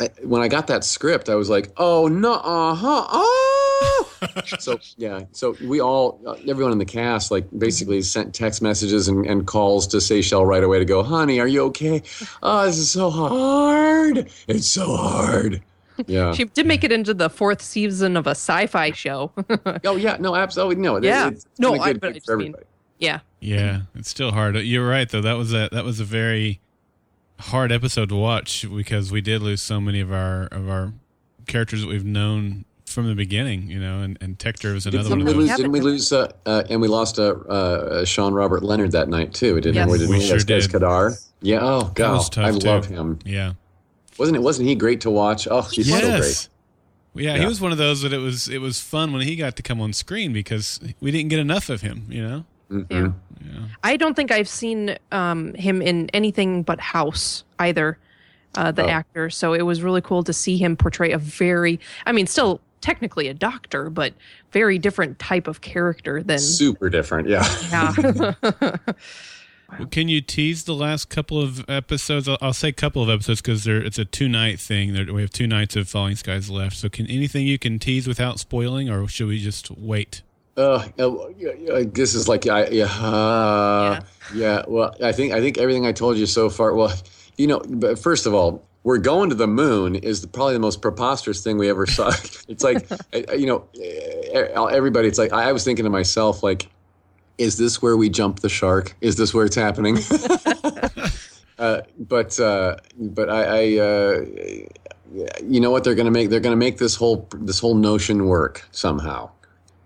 I- 0.00 0.08
When 0.22 0.40
I 0.40 0.48
got 0.48 0.68
that 0.68 0.84
script, 0.84 1.28
I 1.28 1.34
was 1.34 1.50
like, 1.50 1.70
"Oh 1.76 2.08
no, 2.08 2.32
uh 2.32 2.74
huh, 2.74 3.06
oh." 3.10 3.59
so 4.58 4.78
yeah, 4.96 5.22
so 5.32 5.56
we 5.64 5.80
all, 5.80 6.20
uh, 6.26 6.32
everyone 6.46 6.72
in 6.72 6.78
the 6.78 6.84
cast, 6.84 7.30
like 7.30 7.46
basically 7.58 8.02
sent 8.02 8.34
text 8.34 8.60
messages 8.62 9.08
and, 9.08 9.24
and 9.26 9.46
calls 9.46 9.86
to 9.88 10.00
Seychelles 10.00 10.46
right 10.46 10.62
away 10.62 10.78
to 10.78 10.84
go, 10.84 11.02
honey, 11.02 11.40
are 11.40 11.46
you 11.48 11.62
okay? 11.64 12.02
Oh, 12.42 12.66
this 12.66 12.78
is 12.78 12.90
so 12.90 13.10
hard. 13.10 14.30
It's 14.48 14.66
so 14.66 14.94
hard. 14.96 15.62
Yeah. 16.06 16.32
She 16.32 16.44
did 16.44 16.66
make 16.66 16.82
it 16.84 16.92
into 16.92 17.12
the 17.14 17.28
fourth 17.28 17.60
season 17.62 18.16
of 18.16 18.26
a 18.26 18.30
sci-fi 18.30 18.92
show. 18.92 19.32
oh 19.84 19.96
yeah. 19.96 20.16
No, 20.18 20.34
absolutely. 20.34 20.76
No. 20.76 21.00
Yeah. 21.00 21.28
It's, 21.28 21.46
No, 21.58 21.72
been 21.72 21.80
a 21.80 21.82
I- 21.84 21.92
good 21.92 22.00
but 22.00 22.10
I 22.10 22.12
just 22.14 22.28
mean- 22.30 22.54
yeah. 22.98 23.20
Yeah, 23.40 23.82
it's 23.94 24.10
still 24.10 24.32
hard. 24.32 24.56
You're 24.56 24.86
right 24.86 25.08
though. 25.08 25.22
That 25.22 25.34
was 25.38 25.54
a 25.54 25.70
that 25.72 25.84
was 25.84 25.98
a 26.00 26.04
very 26.04 26.60
hard 27.38 27.72
episode 27.72 28.10
to 28.10 28.14
watch 28.16 28.66
because 28.74 29.10
we 29.10 29.22
did 29.22 29.40
lose 29.42 29.62
so 29.62 29.80
many 29.80 30.00
of 30.00 30.12
our 30.12 30.42
of 30.52 30.68
our 30.68 30.92
characters 31.46 31.80
that 31.80 31.88
we've 31.88 32.04
known 32.04 32.66
from 32.90 33.06
the 33.06 33.14
beginning. 33.14 33.70
You 33.70 33.80
know, 33.80 34.00
and 34.02 34.18
and 34.20 34.38
Tector 34.38 34.74
was 34.74 34.86
another 34.86 35.08
Didn't 35.08 35.24
one. 35.24 35.26
we 35.36 35.44
lose? 35.44 35.56
Didn't 35.56 35.72
we 35.72 35.80
lose? 35.80 36.12
Uh, 36.12 36.30
uh, 36.46 36.62
and 36.68 36.80
we 36.80 36.88
lost 36.88 37.18
uh, 37.18 37.30
uh, 37.48 38.04
Sean 38.04 38.34
Robert 38.34 38.62
Leonard 38.62 38.92
that 38.92 39.08
night 39.08 39.32
too. 39.34 39.54
Didn't 39.60 39.74
Yes. 39.74 39.88
we? 39.90 39.98
Didn't 39.98 40.10
We 40.10 40.18
we? 40.18 40.24
sure 40.26 40.36
as, 40.36 40.42
as 40.50 40.66
did. 40.68 40.70
Kadar. 40.82 41.26
Yeah. 41.42 41.58
Oh 41.62 41.90
God, 41.94 42.12
was 42.14 42.28
tough, 42.30 42.44
I 42.44 42.58
too. 42.58 42.66
love 42.66 42.86
him. 42.86 43.18
Yeah. 43.24 43.52
Wasn't 44.18 44.36
it? 44.36 44.40
Wasn't 44.42 44.68
he 44.68 44.74
great 44.74 45.00
to 45.02 45.10
watch? 45.10 45.48
Oh, 45.50 45.62
he's 45.62 45.88
so 45.90 45.98
great. 45.98 46.08
Yes. 46.08 46.48
Yeah, 47.14 47.38
he 47.38 47.46
was 47.46 47.60
one 47.60 47.72
of 47.72 47.78
those 47.78 48.02
that 48.02 48.12
it 48.12 48.18
was 48.18 48.48
it 48.48 48.58
was 48.60 48.80
fun 48.80 49.12
when 49.12 49.22
he 49.22 49.34
got 49.34 49.56
to 49.56 49.62
come 49.62 49.80
on 49.80 49.92
screen 49.92 50.32
because 50.32 50.78
we 51.00 51.10
didn't 51.10 51.28
get 51.30 51.38
enough 51.40 51.68
of 51.68 51.80
him. 51.80 52.06
You 52.08 52.22
know. 52.22 52.44
Mm-mm. 52.70 53.14
Yeah. 53.44 53.60
I 53.82 53.96
don't 53.96 54.14
think 54.14 54.30
I've 54.30 54.48
seen 54.48 54.96
um, 55.10 55.54
him 55.54 55.82
in 55.82 56.08
anything 56.14 56.62
but 56.62 56.78
House 56.78 57.42
either, 57.58 57.98
uh, 58.54 58.70
the 58.70 58.84
Oh. 58.84 58.88
actor. 58.88 59.28
So 59.30 59.54
it 59.54 59.62
was 59.62 59.82
really 59.82 60.00
cool 60.02 60.22
to 60.22 60.32
see 60.32 60.56
him 60.56 60.76
portray 60.76 61.10
a 61.10 61.18
very, 61.18 61.80
I 62.06 62.12
mean, 62.12 62.28
still 62.28 62.60
technically 62.80 63.28
a 63.28 63.34
doctor, 63.34 63.90
but 63.90 64.14
very 64.52 64.78
different 64.78 65.18
type 65.18 65.46
of 65.46 65.60
character 65.60 66.22
than. 66.22 66.38
Super 66.38 66.90
different. 66.90 67.28
Yeah. 67.28 67.46
Yeah. 67.70 68.74
Well, 69.78 69.88
Can 69.88 70.08
you 70.08 70.20
tease 70.20 70.64
the 70.64 70.74
last 70.74 71.08
couple 71.08 71.40
of 71.40 71.68
episodes? 71.68 72.28
I'll, 72.28 72.38
I'll 72.40 72.52
say 72.52 72.72
couple 72.72 73.02
of 73.02 73.08
episodes 73.08 73.40
because 73.40 73.64
there 73.64 73.82
it's 73.82 73.98
a 73.98 74.04
two 74.04 74.28
night 74.28 74.58
thing. 74.58 74.92
There, 74.92 75.12
we 75.12 75.20
have 75.20 75.30
two 75.30 75.46
nights 75.46 75.76
of 75.76 75.88
Falling 75.88 76.16
Skies 76.16 76.50
left. 76.50 76.76
So, 76.76 76.88
can 76.88 77.06
anything 77.06 77.46
you 77.46 77.58
can 77.58 77.78
tease 77.78 78.08
without 78.08 78.40
spoiling, 78.40 78.90
or 78.90 79.06
should 79.08 79.28
we 79.28 79.38
just 79.38 79.70
wait? 79.70 80.22
Uh, 80.56 80.88
yeah, 80.96 81.52
yeah, 81.58 81.82
this 81.86 82.14
is 82.14 82.28
like 82.28 82.46
I, 82.46 82.66
yeah, 82.68 82.86
uh, 82.86 84.00
yeah. 84.34 84.64
Well, 84.66 84.94
I 85.02 85.12
think 85.12 85.32
I 85.32 85.40
think 85.40 85.58
everything 85.58 85.86
I 85.86 85.92
told 85.92 86.16
you 86.16 86.26
so 86.26 86.50
far. 86.50 86.74
Well, 86.74 86.92
you 87.36 87.46
know, 87.46 87.62
but 87.66 87.98
first 87.98 88.26
of 88.26 88.34
all, 88.34 88.66
we're 88.82 88.98
going 88.98 89.28
to 89.28 89.34
the 89.34 89.46
moon 89.46 89.94
is 89.94 90.24
probably 90.26 90.54
the 90.54 90.60
most 90.60 90.80
preposterous 90.80 91.42
thing 91.42 91.58
we 91.58 91.68
ever 91.68 91.86
saw. 91.86 92.08
it's 92.48 92.64
like, 92.64 92.88
you 93.36 93.46
know, 93.46 93.68
uh, 94.56 94.66
everybody. 94.66 95.08
It's 95.08 95.18
like 95.18 95.32
I 95.32 95.52
was 95.52 95.64
thinking 95.64 95.84
to 95.84 95.90
myself, 95.90 96.42
like, 96.42 96.68
is 97.38 97.58
this 97.58 97.80
where 97.82 97.96
we 97.96 98.08
jump 98.08 98.40
the 98.40 98.48
shark? 98.48 98.96
Is 99.00 99.16
this 99.16 99.34
where 99.34 99.44
it's 99.46 99.56
happening? 99.56 99.98
uh, 101.58 101.82
but 101.98 102.38
uh, 102.40 102.76
but 102.98 103.30
I, 103.30 103.42
I 103.44 103.78
uh, 103.78 104.24
you 105.42 105.60
know 105.60 105.70
what 105.70 105.84
they're 105.84 105.94
going 105.94 106.06
to 106.06 106.10
make? 106.12 106.30
They're 106.30 106.40
going 106.40 106.52
to 106.52 106.56
make 106.56 106.78
this 106.78 106.94
whole 106.94 107.28
this 107.34 107.58
whole 107.58 107.74
notion 107.74 108.26
work 108.26 108.66
somehow. 108.72 109.30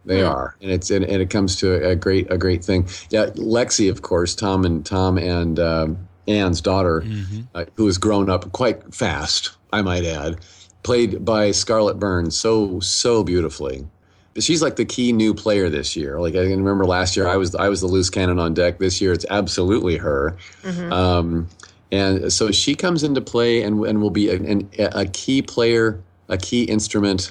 They 0.04 0.20
Hmm. 0.20 0.26
are, 0.26 0.56
and 0.60 0.70
it's 0.70 0.90
and, 0.90 1.04
and 1.04 1.22
it 1.22 1.30
comes 1.30 1.56
to 1.56 1.88
a 1.88 1.96
great 1.96 2.30
a 2.30 2.36
great 2.36 2.62
thing. 2.64 2.86
Yeah, 3.10 3.26
Lexi, 3.36 3.90
of 3.90 4.02
course, 4.02 4.34
Tom 4.34 4.64
and 4.64 4.84
Tom 4.84 5.16
and 5.16 5.58
um, 5.58 6.08
Anne's 6.26 6.60
daughter, 6.60 7.04
uh, 7.54 7.64
who 7.74 7.86
has 7.86 7.98
grown 7.98 8.30
up 8.30 8.50
quite 8.52 8.94
fast, 8.94 9.50
I 9.72 9.82
might 9.82 10.04
add, 10.04 10.38
played 10.82 11.24
by 11.24 11.50
Scarlett 11.50 11.98
Burns 11.98 12.36
so 12.38 12.80
so 12.80 13.24
beautifully. 13.24 13.86
She's 14.38 14.62
like 14.62 14.76
the 14.76 14.84
key 14.84 15.12
new 15.12 15.32
player 15.32 15.68
this 15.68 15.94
year. 15.94 16.20
Like 16.20 16.34
I 16.34 16.48
can 16.48 16.58
remember 16.58 16.84
last 16.86 17.16
year, 17.16 17.28
I 17.28 17.36
was 17.36 17.54
I 17.54 17.68
was 17.68 17.80
the 17.80 17.86
loose 17.86 18.10
cannon 18.10 18.38
on 18.38 18.54
deck. 18.54 18.78
This 18.78 19.00
year, 19.00 19.12
it's 19.12 19.26
absolutely 19.30 19.96
her. 19.96 20.36
Um, 20.92 21.48
and 21.92 22.32
so 22.32 22.50
she 22.50 22.74
comes 22.74 23.04
into 23.04 23.20
play 23.20 23.62
and, 23.62 23.84
and 23.86 24.02
will 24.02 24.10
be 24.10 24.30
an, 24.30 24.44
an, 24.46 24.70
a 24.78 25.06
key 25.06 25.42
player, 25.42 26.02
a 26.28 26.36
key 26.36 26.64
instrument 26.64 27.30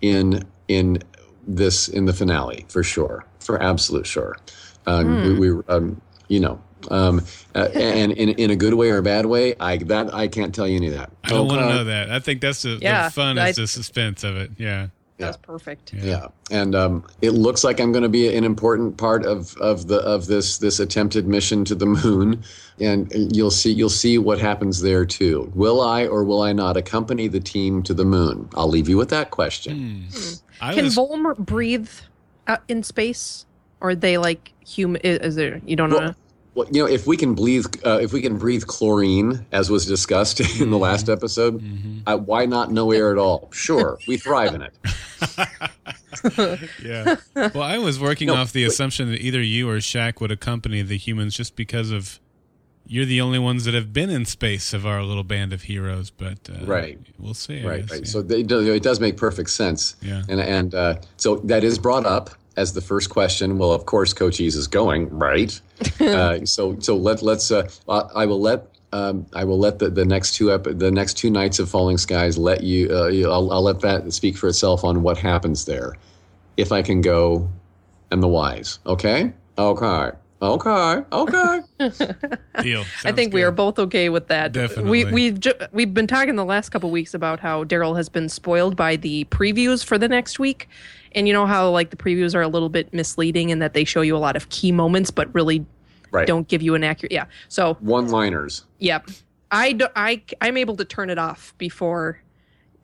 in 0.00 0.44
in 0.68 1.02
this 1.46 1.88
in 1.88 2.06
the 2.06 2.12
finale 2.14 2.64
for 2.68 2.82
sure, 2.82 3.24
for 3.40 3.62
absolute 3.62 4.06
sure. 4.06 4.38
Um, 4.86 5.38
we, 5.38 5.50
we 5.50 5.62
um, 5.68 6.00
you 6.28 6.40
know, 6.40 6.58
um, 6.90 7.24
uh, 7.54 7.68
and 7.74 8.12
in 8.12 8.30
in 8.30 8.50
a 8.50 8.56
good 8.56 8.74
way 8.74 8.90
or 8.90 8.98
a 8.98 9.02
bad 9.02 9.26
way, 9.26 9.54
I 9.58 9.78
that 9.78 10.14
I 10.14 10.28
can't 10.28 10.54
tell 10.54 10.66
you 10.68 10.76
any 10.76 10.88
of 10.88 10.94
that. 10.94 11.10
I 11.24 11.30
don't 11.30 11.48
want 11.48 11.60
to 11.60 11.68
know 11.68 11.84
that. 11.84 12.10
I 12.10 12.20
think 12.20 12.40
that's 12.40 12.62
the, 12.62 12.78
Yeah, 12.80 13.08
the 13.08 13.12
fun 13.12 13.38
I- 13.38 13.48
is 13.48 13.56
the 13.56 13.66
suspense 13.66 14.24
of 14.24 14.36
it. 14.36 14.52
Yeah. 14.56 14.88
That's 15.18 15.36
perfect. 15.36 15.92
Yeah, 15.92 16.28
and 16.52 16.76
um, 16.76 17.04
it 17.22 17.30
looks 17.30 17.64
like 17.64 17.80
I'm 17.80 17.90
going 17.90 18.04
to 18.04 18.08
be 18.08 18.32
an 18.36 18.44
important 18.44 18.98
part 18.98 19.26
of, 19.26 19.56
of 19.56 19.88
the 19.88 19.98
of 19.98 20.28
this 20.28 20.58
this 20.58 20.78
attempted 20.78 21.26
mission 21.26 21.64
to 21.64 21.74
the 21.74 21.86
moon, 21.86 22.44
and 22.78 23.10
you'll 23.34 23.50
see 23.50 23.72
you'll 23.72 23.90
see 23.90 24.16
what 24.18 24.38
happens 24.38 24.80
there 24.80 25.04
too. 25.04 25.50
Will 25.56 25.80
I 25.80 26.06
or 26.06 26.22
will 26.22 26.42
I 26.42 26.52
not 26.52 26.76
accompany 26.76 27.26
the 27.26 27.40
team 27.40 27.82
to 27.82 27.94
the 27.94 28.04
moon? 28.04 28.48
I'll 28.54 28.68
leave 28.68 28.88
you 28.88 28.96
with 28.96 29.08
that 29.08 29.32
question. 29.32 30.06
I 30.60 30.74
Can 30.74 30.84
was, 30.84 30.94
Volm 30.96 31.36
breathe 31.36 31.90
out 32.46 32.62
in 32.68 32.84
space? 32.84 33.44
Or 33.80 33.90
are 33.90 33.94
they 33.96 34.18
like 34.18 34.52
human? 34.64 35.00
Is 35.02 35.34
there, 35.34 35.60
you 35.66 35.74
don't 35.74 35.90
know? 35.90 36.14
Well, 36.58 36.66
well, 36.66 36.74
you 36.74 36.82
know, 36.82 36.88
if 36.88 37.06
we 37.06 37.16
can 37.16 37.34
breathe, 37.34 37.66
uh, 37.86 37.98
if 38.02 38.12
we 38.12 38.20
can 38.20 38.36
breathe 38.36 38.66
chlorine, 38.66 39.46
as 39.52 39.70
was 39.70 39.86
discussed 39.86 40.40
in 40.60 40.70
the 40.70 40.78
last 40.78 41.08
episode, 41.08 41.62
uh, 42.06 42.16
why 42.18 42.46
not 42.46 42.72
no 42.72 42.90
air 42.90 43.12
at 43.12 43.18
all? 43.18 43.48
Sure, 43.52 43.98
we 44.08 44.16
thrive 44.16 44.54
in 44.54 44.62
it. 44.62 44.74
yeah. 46.84 47.16
Well, 47.34 47.62
I 47.62 47.78
was 47.78 48.00
working 48.00 48.26
No, 48.28 48.34
off 48.34 48.52
the 48.52 48.64
wait. 48.64 48.68
assumption 48.72 49.10
that 49.12 49.20
either 49.20 49.40
you 49.40 49.68
or 49.70 49.76
Shaq 49.76 50.20
would 50.20 50.32
accompany 50.32 50.82
the 50.82 50.96
humans 50.96 51.36
just 51.36 51.54
because 51.56 51.90
of 51.90 52.18
you're 52.90 53.04
the 53.04 53.20
only 53.20 53.38
ones 53.38 53.64
that 53.66 53.74
have 53.74 53.92
been 53.92 54.08
in 54.08 54.24
space 54.24 54.72
of 54.72 54.86
our 54.86 55.02
little 55.02 55.22
band 55.24 55.52
of 55.52 55.62
heroes, 55.64 56.10
but 56.10 56.48
uh, 56.50 56.64
Right. 56.64 56.98
we'll 57.18 57.34
see. 57.34 57.60
I 57.60 57.66
right, 57.68 57.80
guess, 57.82 57.90
right. 57.90 58.00
yeah. 58.00 58.06
So 58.10 58.22
they, 58.22 58.40
it 58.40 58.82
does 58.82 58.98
make 58.98 59.16
perfect 59.18 59.50
sense. 59.50 59.94
Yeah. 60.00 60.22
And 60.28 60.40
and 60.40 60.74
uh, 60.74 60.94
so 61.18 61.36
that 61.44 61.64
is 61.64 61.78
brought 61.78 62.06
up 62.06 62.30
as 62.58 62.72
the 62.72 62.80
first 62.80 63.08
question. 63.10 63.56
Well, 63.58 63.72
of 63.72 63.86
course, 63.86 64.12
Cochise 64.12 64.56
is 64.56 64.66
going 64.66 65.08
right. 65.10 65.58
uh, 66.00 66.44
so 66.44 66.76
so 66.80 66.96
let 66.96 67.22
let's. 67.22 67.50
Uh, 67.50 67.68
I 67.88 68.22
I 68.22 68.26
will 68.26 68.40
let. 68.40 68.66
Um, 68.90 69.26
I 69.34 69.44
will 69.44 69.58
let 69.58 69.78
the, 69.78 69.90
the 69.90 70.04
next 70.04 70.34
two 70.34 70.50
ep- 70.52 70.64
the 70.64 70.90
next 70.90 71.14
two 71.18 71.30
nights 71.30 71.58
of 71.58 71.68
Falling 71.68 71.98
Skies 71.98 72.38
let 72.38 72.62
you. 72.62 72.90
Uh, 72.90 73.08
you- 73.08 73.30
I'll, 73.30 73.52
I'll 73.52 73.62
let 73.62 73.80
that 73.80 74.12
speak 74.12 74.36
for 74.36 74.48
itself 74.48 74.82
on 74.82 75.02
what 75.02 75.18
happens 75.18 75.64
there, 75.66 75.94
if 76.56 76.72
I 76.72 76.82
can 76.82 77.00
go, 77.00 77.48
and 78.10 78.22
the 78.22 78.28
whys. 78.28 78.78
Okay. 78.86 79.32
Okay. 79.58 80.10
Okay. 80.40 81.02
Okay. 81.12 81.60
deal. 82.62 82.84
I 83.04 83.12
think 83.12 83.34
we 83.34 83.42
are 83.42 83.50
both 83.50 83.78
okay 83.78 84.08
with 84.08 84.28
that. 84.28 84.52
Definitely. 84.52 85.04
We 85.04 85.12
we've 85.12 85.40
ju- 85.40 85.52
we've 85.72 85.92
been 85.92 86.06
talking 86.06 86.36
the 86.36 86.44
last 86.44 86.70
couple 86.70 86.90
weeks 86.90 87.12
about 87.12 87.40
how 87.40 87.64
Daryl 87.64 87.96
has 87.96 88.08
been 88.08 88.28
spoiled 88.28 88.76
by 88.76 88.96
the 88.96 89.24
previews 89.26 89.84
for 89.84 89.98
the 89.98 90.08
next 90.08 90.38
week, 90.38 90.68
and 91.12 91.26
you 91.26 91.32
know 91.34 91.46
how 91.46 91.70
like 91.70 91.90
the 91.90 91.96
previews 91.96 92.34
are 92.34 92.42
a 92.42 92.48
little 92.48 92.68
bit 92.68 92.92
misleading 92.92 93.50
in 93.50 93.58
that 93.60 93.74
they 93.74 93.84
show 93.84 94.00
you 94.02 94.16
a 94.16 94.18
lot 94.18 94.36
of 94.36 94.48
key 94.48 94.72
moments, 94.72 95.10
but 95.10 95.32
really 95.34 95.64
Right. 96.10 96.26
don't 96.26 96.48
give 96.48 96.62
you 96.62 96.74
an 96.74 96.82
accurate. 96.84 97.12
Yeah. 97.12 97.26
So 97.48 97.74
One 97.80 98.08
liners. 98.08 98.64
Yep. 98.78 99.10
I, 99.50 99.72
do, 99.72 99.88
I, 99.94 100.22
I'm 100.40 100.56
able 100.56 100.74
to 100.76 100.84
turn 100.86 101.10
it 101.10 101.18
off 101.18 101.52
before 101.58 102.22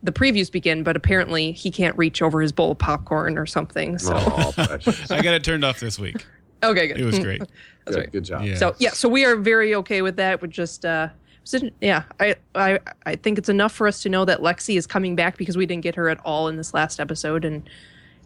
the 0.03 0.13
previews 0.13 0.53
begin, 0.53 0.83
but 0.83 0.95
apparently 0.95 1.53
he 1.53 1.71
can't 1.71 1.97
reach 1.97 2.21
over 2.21 2.43
his 2.43 2.53
bowl 2.53 2.73
of 2.73 2.79
popcorn 2.79 3.39
or 3.39 3.47
something. 3.47 3.97
So, 3.99 4.13
Oh. 4.15 4.53
I 5.11 5.23
got 5.23 5.33
it 5.35 5.43
turned 5.43 5.65
off 5.65 5.81
this 5.81 5.99
week. 5.99 6.27
okay, 6.63 6.89
good. 6.89 7.01
It 7.01 7.05
was 7.07 7.19
great. 7.21 7.39
That's 7.39 7.51
good, 7.87 7.97
right. 7.97 8.13
good 8.13 8.25
job. 8.25 8.45
Yeah. 8.45 8.57
So, 8.57 8.75
yeah, 8.79 8.91
so 8.91 9.09
we 9.09 9.25
are 9.25 9.37
very 9.37 9.75
okay 9.77 10.03
with 10.03 10.17
that. 10.17 10.43
With 10.43 10.51
just, 10.51 10.85
uh, 10.85 11.09
yeah, 11.81 12.03
I, 12.21 12.37
I, 12.55 12.79
I 13.07 13.17
think 13.17 13.39
it's 13.39 13.49
enough 13.49 13.73
for 13.73 13.87
us 13.87 14.03
to 14.03 14.11
know 14.11 14.27
that 14.27 14.41
Lexi 14.41 14.77
is 14.77 14.87
coming 14.87 15.17
back 15.17 15.39
because 15.39 15.57
we 15.57 15.65
didn't 15.65 15.83
get 15.83 15.95
her 15.95 16.11
at 16.11 16.19
all 16.27 16.49
in 16.49 16.57
this 16.57 16.75
last 16.75 17.01
episode. 17.01 17.47
And 17.47 17.69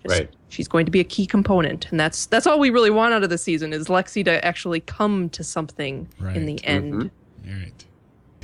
just- 0.02 0.18
Right. 0.20 0.30
she's 0.48 0.68
going 0.68 0.84
to 0.86 0.90
be 0.92 1.00
a 1.00 1.04
key 1.04 1.26
component. 1.26 1.90
And 1.90 1.98
that's, 2.00 2.26
that's 2.26 2.46
all 2.46 2.58
we 2.58 2.70
really 2.70 2.90
want 2.90 3.12
out 3.14 3.22
of 3.22 3.30
the 3.30 3.38
season 3.38 3.72
is 3.72 3.88
Lexi 3.88 4.24
to 4.24 4.44
actually 4.44 4.80
come 4.80 5.28
to 5.30 5.44
something 5.44 6.08
in 6.36 6.46
the 6.46 6.62
end. 6.64 7.10
All 7.44 7.50
right. 7.52 7.84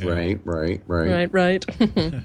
Right. 0.00 0.40
Right. 0.44 0.80
Right. 0.86 1.30
Right, 1.32 1.64
right. 1.80 2.24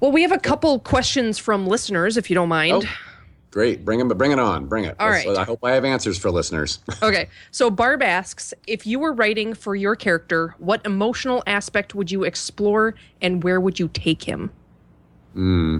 well, 0.00 0.12
we 0.12 0.22
have 0.22 0.32
a 0.32 0.38
couple 0.38 0.78
questions 0.80 1.38
from 1.38 1.66
listeners, 1.66 2.16
if 2.16 2.30
you 2.30 2.34
don't 2.34 2.48
mind. 2.48 2.84
Oh. 2.84 2.90
Great. 3.50 3.82
Bring 3.84 3.98
them. 3.98 4.08
Bring 4.08 4.30
it 4.30 4.38
on. 4.38 4.66
Bring 4.66 4.84
it. 4.84 4.94
All 5.00 5.08
right. 5.08 5.26
I 5.26 5.42
hope 5.42 5.64
I 5.64 5.72
have 5.72 5.84
answers 5.84 6.18
for 6.18 6.30
listeners. 6.30 6.78
Okay, 7.02 7.28
so 7.50 7.70
Barb 7.70 8.02
asks 8.02 8.52
if 8.66 8.86
you 8.86 8.98
were 8.98 9.12
writing 9.12 9.54
for 9.54 9.74
your 9.74 9.96
character, 9.96 10.54
what 10.58 10.84
emotional 10.84 11.42
aspect 11.46 11.94
would 11.94 12.10
you 12.10 12.24
explore 12.24 12.94
and 13.22 13.42
where 13.42 13.58
would 13.60 13.78
you 13.78 13.88
take 13.88 14.22
him? 14.24 14.50
Hmm. 15.32 15.78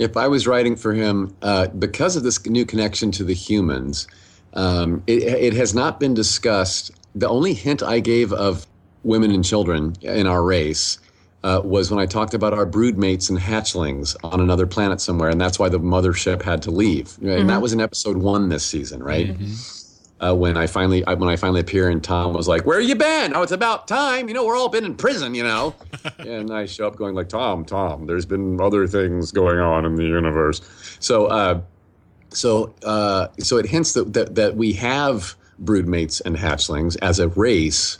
If 0.00 0.16
I 0.16 0.28
was 0.28 0.46
writing 0.46 0.76
for 0.76 0.94
him, 0.94 1.36
uh, 1.42 1.68
because 1.68 2.16
of 2.16 2.22
this 2.22 2.44
new 2.46 2.64
connection 2.64 3.10
to 3.12 3.22
the 3.22 3.34
humans, 3.34 4.08
um, 4.54 5.02
it, 5.06 5.22
it 5.22 5.52
has 5.52 5.74
not 5.74 6.00
been 6.00 6.14
discussed. 6.14 6.90
The 7.14 7.28
only 7.28 7.52
hint 7.52 7.82
I 7.82 8.00
gave 8.00 8.32
of 8.32 8.66
women 9.04 9.30
and 9.30 9.44
children 9.44 9.94
in 10.00 10.26
our 10.26 10.42
race 10.42 10.98
uh, 11.44 11.60
was 11.62 11.90
when 11.90 12.00
I 12.00 12.06
talked 12.06 12.32
about 12.32 12.54
our 12.54 12.66
broodmates 12.66 13.28
and 13.28 13.38
hatchlings 13.38 14.16
on 14.24 14.40
another 14.40 14.66
planet 14.66 15.02
somewhere, 15.02 15.28
and 15.28 15.38
that's 15.38 15.58
why 15.58 15.68
the 15.68 15.80
mothership 15.80 16.40
had 16.42 16.62
to 16.62 16.70
leave. 16.70 17.18
And 17.40 17.50
that 17.50 17.60
was 17.60 17.74
in 17.74 17.80
episode 17.80 18.16
one 18.16 18.48
this 18.48 18.64
season, 18.64 19.02
right? 19.02 19.28
Uh, 20.22 20.34
when 20.34 20.56
I 20.56 20.66
finally 20.66 21.04
I, 21.06 21.14
when 21.14 21.30
I 21.30 21.36
finally 21.36 21.60
appear 21.60 21.88
and 21.88 22.04
Tom 22.04 22.34
was 22.34 22.46
like, 22.46 22.66
"Where 22.66 22.78
you 22.78 22.94
been? 22.94 23.34
Oh, 23.34 23.42
it's 23.42 23.52
about 23.52 23.88
time. 23.88 24.28
You 24.28 24.34
know, 24.34 24.44
we're 24.44 24.56
all 24.56 24.68
been 24.68 24.84
in 24.84 24.94
prison, 24.94 25.34
you 25.34 25.42
know." 25.42 25.74
and 26.18 26.52
I 26.52 26.66
show 26.66 26.86
up 26.86 26.96
going 26.96 27.14
like, 27.14 27.28
"Tom, 27.30 27.64
Tom, 27.64 28.06
there's 28.06 28.26
been 28.26 28.60
other 28.60 28.86
things 28.86 29.32
going 29.32 29.58
on 29.58 29.86
in 29.86 29.94
the 29.94 30.04
universe." 30.04 30.60
So, 31.00 31.26
uh, 31.26 31.62
so, 32.28 32.74
uh, 32.84 33.28
so 33.38 33.56
it 33.56 33.66
hints 33.66 33.94
that, 33.94 34.12
that 34.12 34.34
that 34.34 34.56
we 34.56 34.74
have 34.74 35.34
broodmates 35.64 36.20
and 36.24 36.36
hatchlings 36.36 36.96
as 37.02 37.18
a 37.18 37.28
race 37.28 37.98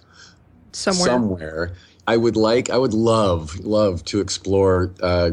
Somewhere. 0.73 1.07
somewhere. 1.07 1.73
I 2.07 2.17
would 2.17 2.37
like, 2.37 2.71
I 2.71 2.77
would 2.77 2.95
love, 2.95 3.59
love 3.61 4.05
to 4.07 4.21
explore. 4.21 4.93
Uh, 5.01 5.33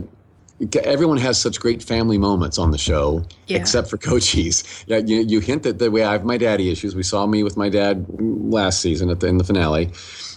everyone 0.83 1.17
has 1.17 1.39
such 1.39 1.59
great 1.59 1.83
family 1.83 2.17
moments 2.17 2.57
on 2.57 2.71
the 2.71 2.77
show, 2.77 3.23
Yeah. 3.47 3.57
except 3.57 3.89
for 3.89 3.97
Cochise. 3.97 4.63
Yeah, 4.87 4.97
you, 4.97 5.17
you 5.21 5.39
hint 5.39 5.63
that 5.63 5.79
the 5.79 5.91
way 5.91 6.03
I 6.03 6.13
have 6.13 6.25
my 6.25 6.37
daddy 6.37 6.71
issues. 6.71 6.95
We 6.95 7.03
saw 7.03 7.27
me 7.27 7.43
with 7.43 7.57
my 7.57 7.69
dad 7.69 8.05
last 8.19 8.81
season 8.81 9.09
at 9.09 9.19
the, 9.19 9.27
in 9.27 9.37
the 9.37 9.43
finale. 9.43 9.91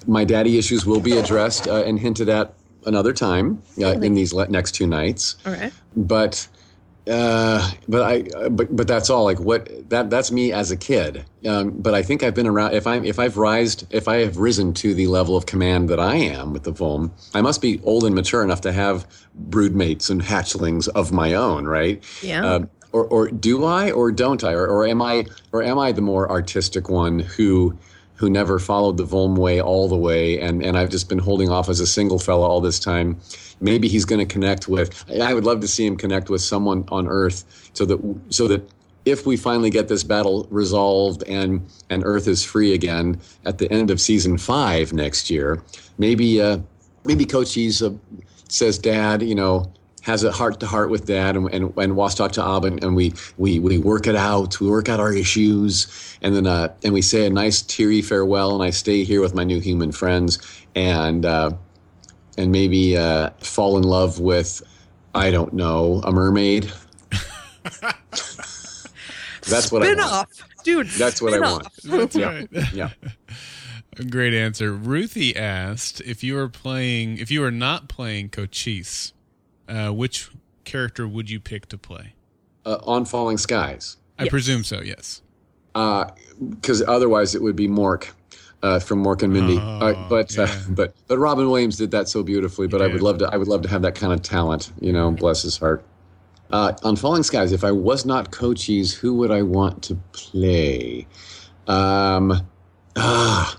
My 0.07 0.25
daddy 0.25 0.59
issues 0.59 0.85
will 0.87 1.01
be 1.01 1.17
addressed 1.17 1.67
uh, 1.69 1.83
and 1.85 1.99
hinted 1.99 2.29
at 2.29 2.55
another 2.87 3.13
time 3.13 3.63
uh, 3.81 3.89
in 4.01 4.15
these 4.15 4.33
le- 4.33 4.49
next 4.49 4.73
two 4.73 4.87
nights 4.87 5.37
All 5.47 5.53
right. 5.53 5.73
but 5.97 6.49
uh, 7.11 7.71
but 7.89 8.03
I 8.03 8.49
but 8.49 8.75
but 8.75 8.87
that's 8.87 9.11
all. 9.11 9.25
Like 9.25 9.41
what 9.41 9.91
that 9.91 10.11
that's 10.11 10.31
me 10.31 10.53
as 10.53 10.71
a 10.71 10.77
kid. 10.77 11.25
Um, 11.47 11.71
but 11.71 11.95
I 11.95 12.03
think 12.03 12.23
I've 12.23 12.35
been 12.35 12.47
around. 12.47 12.75
If 12.75 12.87
I'm 12.87 13.05
if 13.05 13.19
I've 13.19 13.37
rised 13.37 13.87
if 13.91 14.07
I 14.07 14.17
have 14.19 14.37
risen 14.37 14.73
to 14.75 14.95
the 14.95 15.07
level 15.09 15.37
of 15.37 15.47
command 15.47 15.89
that 15.89 15.99
I 15.99 16.17
am 16.17 16.53
with 16.53 16.63
the 16.63 16.73
Volm, 16.73 17.11
I 17.35 17.41
must 17.41 17.61
be 17.61 17.81
old 17.83 18.05
and 18.05 18.15
mature 18.15 18.45
enough 18.45 18.61
to 18.63 18.73
have 18.73 19.07
broodmates 19.49 20.09
and 20.11 20.23
hatchlings 20.23 20.89
of 20.89 21.13
my 21.13 21.35
own, 21.35 21.67
right? 21.67 22.03
Yeah. 22.23 22.45
Uh, 22.45 22.67
or, 22.93 23.05
or 23.07 23.29
do 23.29 23.65
I 23.65 23.91
or 23.93 24.11
don't 24.11 24.43
I 24.43 24.53
or, 24.53 24.67
or 24.67 24.87
am 24.87 25.01
I 25.01 25.27
or 25.53 25.63
am 25.63 25.79
I 25.79 25.93
the 25.93 26.01
more 26.01 26.31
artistic 26.31 26.89
one 26.89 27.21
who 27.21 27.79
who 28.21 28.29
never 28.29 28.59
followed 28.59 28.99
the 28.99 29.05
Volm 29.05 29.39
way 29.39 29.63
all 29.63 29.89
the 29.89 29.97
way 29.97 30.39
and 30.39 30.63
and 30.63 30.77
I've 30.77 30.91
just 30.91 31.09
been 31.09 31.19
holding 31.19 31.49
off 31.49 31.71
as 31.71 31.81
a 31.81 31.87
single 31.87 32.19
fella 32.19 32.47
all 32.47 32.61
this 32.61 32.79
time. 32.79 33.19
Maybe 33.63 33.89
he's 33.89 34.05
going 34.05 34.19
to 34.19 34.31
connect 34.31 34.69
with 34.69 35.11
I 35.23 35.33
would 35.33 35.45
love 35.45 35.61
to 35.61 35.69
see 35.69 35.87
him 35.87 35.97
connect 35.97 36.29
with 36.29 36.43
someone 36.43 36.85
on 36.89 37.09
earth 37.09 37.71
so 37.73 37.87
that 37.87 37.99
so 38.29 38.47
that 38.49 38.63
if 39.07 39.25
we 39.25 39.39
finally 39.39 39.71
get 39.71 39.89
this 39.89 40.05
battle 40.05 40.47
resolved 40.51 41.23
and 41.23 41.67
and 41.89 42.03
earth 42.05 42.29
is 42.29 42.45
free 42.45 42.75
again 42.75 43.19
at 43.47 43.57
the 43.57 43.73
end 43.73 43.91
of 43.91 43.99
season 43.99 44.37
5 44.37 44.93
next 44.93 45.31
year 45.31 45.63
maybe 45.97 46.43
uh 46.43 46.59
maybe 47.05 47.25
Cochise, 47.25 47.81
uh, 47.81 47.95
says 48.49 48.77
dad 48.79 49.23
you 49.23 49.35
know 49.35 49.73
has 50.03 50.25
a 50.25 50.33
heart 50.33 50.61
to 50.61 50.67
heart 50.67 50.89
with 50.91 51.07
dad 51.07 51.37
and, 51.37 51.53
and, 51.53 51.73
and 51.77 51.95
wants 51.97 52.15
to 52.15 52.23
talk 52.23 52.33
to 52.33 52.43
Ab 52.45 52.65
and, 52.65 52.83
and 52.83 52.97
we, 52.97 53.13
we, 53.37 53.59
we 53.59 53.79
work 53.79 54.07
it 54.07 54.17
out. 54.17 54.59
We 54.61 54.69
work 54.71 54.89
out 54.89 54.99
our 55.01 55.13
issues 55.13 55.87
and 56.23 56.35
then, 56.35 56.47
uh, 56.47 56.73
and 56.83 56.95
we 56.95 57.03
say 57.03 57.27
a 57.27 57.31
nice 57.31 57.61
teary 57.63 58.01
farewell 58.01 58.55
and 58.55 58.63
I 58.65 58.71
stay 58.71 59.05
here 59.05 59.21
with 59.21 59.35
my 59.35 59.45
new 59.45 59.61
human 59.61 59.93
friends 59.93 60.39
and, 60.75 61.27
uh, 61.27 61.51
and 62.39 62.51
maybe, 62.51 62.97
uh, 62.97 63.31
fall 63.41 63.77
in 63.77 63.83
love 63.85 64.21
with, 64.21 64.63
I 65.15 65.31
don't 65.31 65.53
know, 65.53 66.01
a 66.05 66.13
mermaid. 66.13 66.73
That's 69.49 69.73
what 69.73 69.83
I 69.83 69.89
want. 69.89 70.01
off. 70.01 70.29
Dude, 70.65 70.89
That's 70.89 71.21
what 71.23 71.33
I 71.35 71.37
spin 71.39 71.51
want. 71.51 71.69
That's 71.85 72.17
Yeah. 72.17 72.27
right. 72.29 72.49
Yeah. 72.73 72.91
Great 74.11 74.33
answer. 74.35 74.73
Ruthie 74.73 75.37
asked 75.37 76.01
if 76.03 76.23
you 76.23 76.35
were 76.37 76.49
playing, 76.49 77.19
if 77.19 77.31
you 77.31 77.41
were 77.41 77.51
not 77.51 77.89
playing 77.89 78.29
Cochise, 78.31 79.13
uh, 79.71 79.93
which 79.93 80.31
character 80.65 81.07
would 81.09 81.31
you 81.31 81.41
pick 81.41 81.67
to 81.69 81.79
play? 81.79 82.15
Uh, 82.67 82.79
on 82.85 83.05
falling 83.05 83.39
skies. 83.39 83.97
I 84.19 84.25
Yes. 84.25 84.31
presume 84.31 84.65
so. 84.65 84.81
Yes. 84.83 85.23
because 85.75 86.83
otherwise 86.83 87.35
it 87.35 87.43
would 87.43 87.57
be 87.57 87.69
Mork 87.69 88.11
uh, 88.63 88.79
from 88.81 89.03
Mork 89.03 89.23
and 89.23 89.33
Mindy. 89.33 89.57
Oh, 89.59 89.63
uh, 89.89 90.09
but 90.09 90.39
uh, 90.39 90.43
yeah. 90.43 90.63
but 90.71 90.95
but 91.07 91.19
Robin 91.19 91.49
Williams 91.49 91.77
did 91.77 91.91
that 91.93 92.09
so 92.09 92.23
beautifully. 92.23 92.67
But 92.67 92.83
I 92.83 92.87
would 92.89 93.03
love 93.03 93.19
to 93.19 93.27
I 93.33 93.37
would 93.37 93.49
love 93.49 93.63
to 93.63 93.69
have 93.69 93.83
that 93.83 93.95
kind 93.95 94.13
of 94.13 94.23
talent. 94.23 94.73
You 94.81 94.93
know, 94.93 95.11
bless 95.11 95.43
his 95.43 95.57
heart. 95.57 95.85
Uh, 96.51 96.73
on 96.83 96.97
Falling 96.97 97.23
Skies, 97.23 97.53
if 97.53 97.63
I 97.63 97.71
was 97.71 98.05
not 98.05 98.33
Cochise, 98.33 98.93
who 98.93 99.15
would 99.15 99.31
I 99.31 99.43
want 99.43 99.83
to 99.85 99.95
play? 100.13 101.07
Um, 101.69 102.47
ah, 102.97 103.57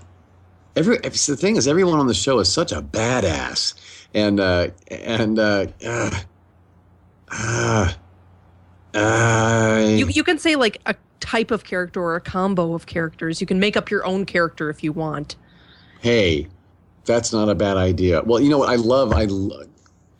every 0.76 0.98
the 0.98 1.10
thing 1.36 1.56
is 1.56 1.66
everyone 1.66 1.98
on 1.98 2.06
the 2.06 2.14
show 2.14 2.38
is 2.38 2.52
such 2.52 2.70
a 2.70 2.82
badass, 2.82 3.72
and 4.14 4.40
uh, 4.40 4.68
and 4.90 5.38
uh, 5.38 5.66
uh, 5.84 6.20
uh, 7.30 7.92
uh, 8.94 9.86
You, 9.88 10.08
you 10.08 10.24
can 10.24 10.38
say 10.38 10.56
like 10.56 10.80
a 10.86 10.94
type 11.20 11.50
of 11.50 11.64
character 11.64 12.00
or 12.02 12.16
a 12.16 12.20
combo 12.20 12.74
of 12.74 12.86
characters. 12.86 13.40
You 13.40 13.46
can 13.46 13.58
make 13.58 13.76
up 13.76 13.90
your 13.90 14.04
own 14.04 14.26
character 14.26 14.70
if 14.70 14.82
you 14.82 14.92
want. 14.92 15.36
hey, 16.00 16.48
that's 17.04 17.32
not 17.32 17.48
a 17.48 17.54
bad 17.54 17.76
idea. 17.76 18.22
Well, 18.22 18.40
you 18.40 18.48
know 18.48 18.58
what? 18.58 18.68
I 18.68 18.76
love 18.76 19.12
I, 19.12 19.24
lo- 19.24 19.64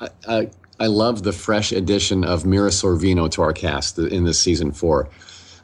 I, 0.00 0.08
I, 0.28 0.50
I 0.80 0.86
love 0.86 1.22
the 1.22 1.32
fresh 1.32 1.70
addition 1.70 2.24
of 2.24 2.44
Mira 2.44 2.70
Sorvino 2.70 3.30
to 3.32 3.42
our 3.42 3.52
cast 3.52 3.98
in 3.98 4.24
this 4.24 4.40
season 4.40 4.72
four. 4.72 5.08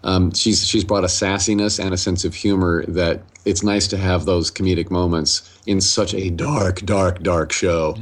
Um, 0.04 0.32
she's 0.32 0.66
she's 0.66 0.84
brought 0.84 1.04
a 1.04 1.08
sassiness 1.08 1.82
and 1.82 1.92
a 1.92 1.96
sense 1.96 2.24
of 2.24 2.34
humor 2.34 2.84
that 2.86 3.22
it's 3.44 3.62
nice 3.62 3.88
to 3.88 3.96
have 3.96 4.24
those 4.24 4.50
comedic 4.50 4.90
moments 4.90 5.58
in 5.66 5.80
such 5.80 6.14
a 6.14 6.30
dark, 6.30 6.80
dark, 6.82 7.22
dark 7.22 7.52
show. 7.52 7.96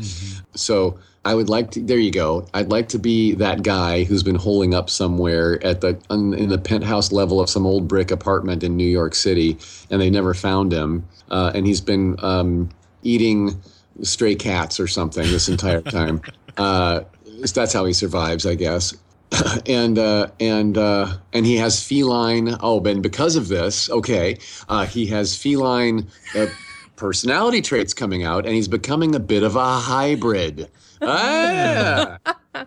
So 0.54 0.98
I 1.26 1.34
would 1.34 1.48
like 1.48 1.72
to. 1.72 1.80
There 1.80 1.98
you 1.98 2.12
go. 2.12 2.46
I'd 2.54 2.70
like 2.70 2.88
to 2.90 2.98
be 2.98 3.34
that 3.34 3.64
guy 3.64 4.04
who's 4.04 4.22
been 4.22 4.36
holding 4.36 4.74
up 4.74 4.88
somewhere 4.88 5.62
at 5.64 5.80
the 5.80 5.98
in 6.10 6.48
the 6.48 6.58
penthouse 6.58 7.10
level 7.10 7.40
of 7.40 7.50
some 7.50 7.66
old 7.66 7.88
brick 7.88 8.12
apartment 8.12 8.62
in 8.62 8.76
New 8.76 8.88
York 8.88 9.14
City, 9.14 9.58
and 9.90 10.00
they 10.00 10.08
never 10.08 10.34
found 10.34 10.72
him, 10.72 11.04
uh, 11.30 11.50
and 11.52 11.66
he's 11.66 11.80
been 11.80 12.14
um, 12.22 12.68
eating 13.02 13.60
stray 14.02 14.36
cats 14.36 14.78
or 14.78 14.86
something 14.86 15.24
this 15.30 15.48
entire 15.48 15.82
time. 15.82 16.20
uh, 16.58 17.00
that's 17.54 17.72
how 17.72 17.84
he 17.84 17.92
survives, 17.92 18.46
I 18.46 18.54
guess. 18.54 18.94
and 19.66 19.98
uh, 19.98 20.28
and 20.40 20.76
uh, 20.78 21.16
and 21.32 21.46
he 21.46 21.56
has 21.56 21.82
feline. 21.82 22.56
Oh, 22.60 22.82
and 22.84 23.02
because 23.02 23.36
of 23.36 23.48
this, 23.48 23.90
okay, 23.90 24.38
uh, 24.68 24.86
he 24.86 25.06
has 25.06 25.36
feline 25.36 26.08
uh, 26.34 26.46
personality 26.96 27.60
traits 27.62 27.92
coming 27.94 28.24
out, 28.24 28.46
and 28.46 28.54
he's 28.54 28.68
becoming 28.68 29.14
a 29.14 29.20
bit 29.20 29.42
of 29.42 29.56
a 29.56 29.78
hybrid. 29.78 30.70
Ah, 31.02 32.18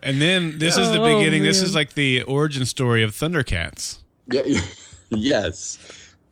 And 0.03 0.22
then 0.22 0.59
this 0.59 0.78
is 0.78 0.91
the 0.91 1.01
Oh, 1.01 1.17
beginning. 1.17 1.43
This 1.43 1.61
is 1.61 1.74
like 1.74 1.93
the 1.93 2.22
origin 2.24 2.65
story 2.65 3.01
of 3.03 3.11
Thundercats. 3.11 3.99
yeah, 4.32 4.43
yeah. 4.45 4.61
yes, 5.09 5.80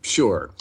sure. 0.04 0.52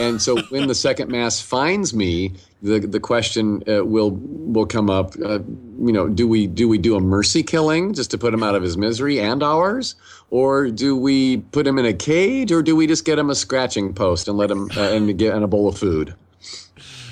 And 0.00 0.20
so 0.22 0.40
when 0.48 0.66
the 0.66 0.74
second 0.74 1.10
mass 1.10 1.38
finds 1.40 1.92
me, 1.92 2.32
the 2.66 2.80
the 2.80 3.00
question 3.00 3.62
uh, 3.68 3.84
will 3.84 4.10
will 4.10 4.66
come 4.66 4.90
up. 4.90 5.14
Uh, 5.24 5.38
you 5.78 5.92
know, 5.92 6.08
do 6.08 6.26
we 6.26 6.46
do 6.46 6.68
we 6.68 6.78
do 6.78 6.96
a 6.96 7.00
mercy 7.00 7.42
killing 7.42 7.94
just 7.94 8.10
to 8.10 8.18
put 8.18 8.34
him 8.34 8.42
out 8.42 8.54
of 8.54 8.62
his 8.62 8.76
misery 8.76 9.20
and 9.20 9.42
ours, 9.42 9.94
or 10.30 10.70
do 10.70 10.96
we 10.96 11.38
put 11.38 11.66
him 11.66 11.78
in 11.78 11.86
a 11.86 11.92
cage, 11.92 12.50
or 12.50 12.62
do 12.62 12.74
we 12.74 12.86
just 12.86 13.04
get 13.04 13.18
him 13.18 13.30
a 13.30 13.34
scratching 13.34 13.94
post 13.94 14.26
and 14.26 14.36
let 14.36 14.50
him 14.50 14.70
uh, 14.76 14.92
and 14.92 15.16
get 15.16 15.34
and 15.34 15.44
a 15.44 15.46
bowl 15.46 15.68
of 15.68 15.78
food? 15.78 16.14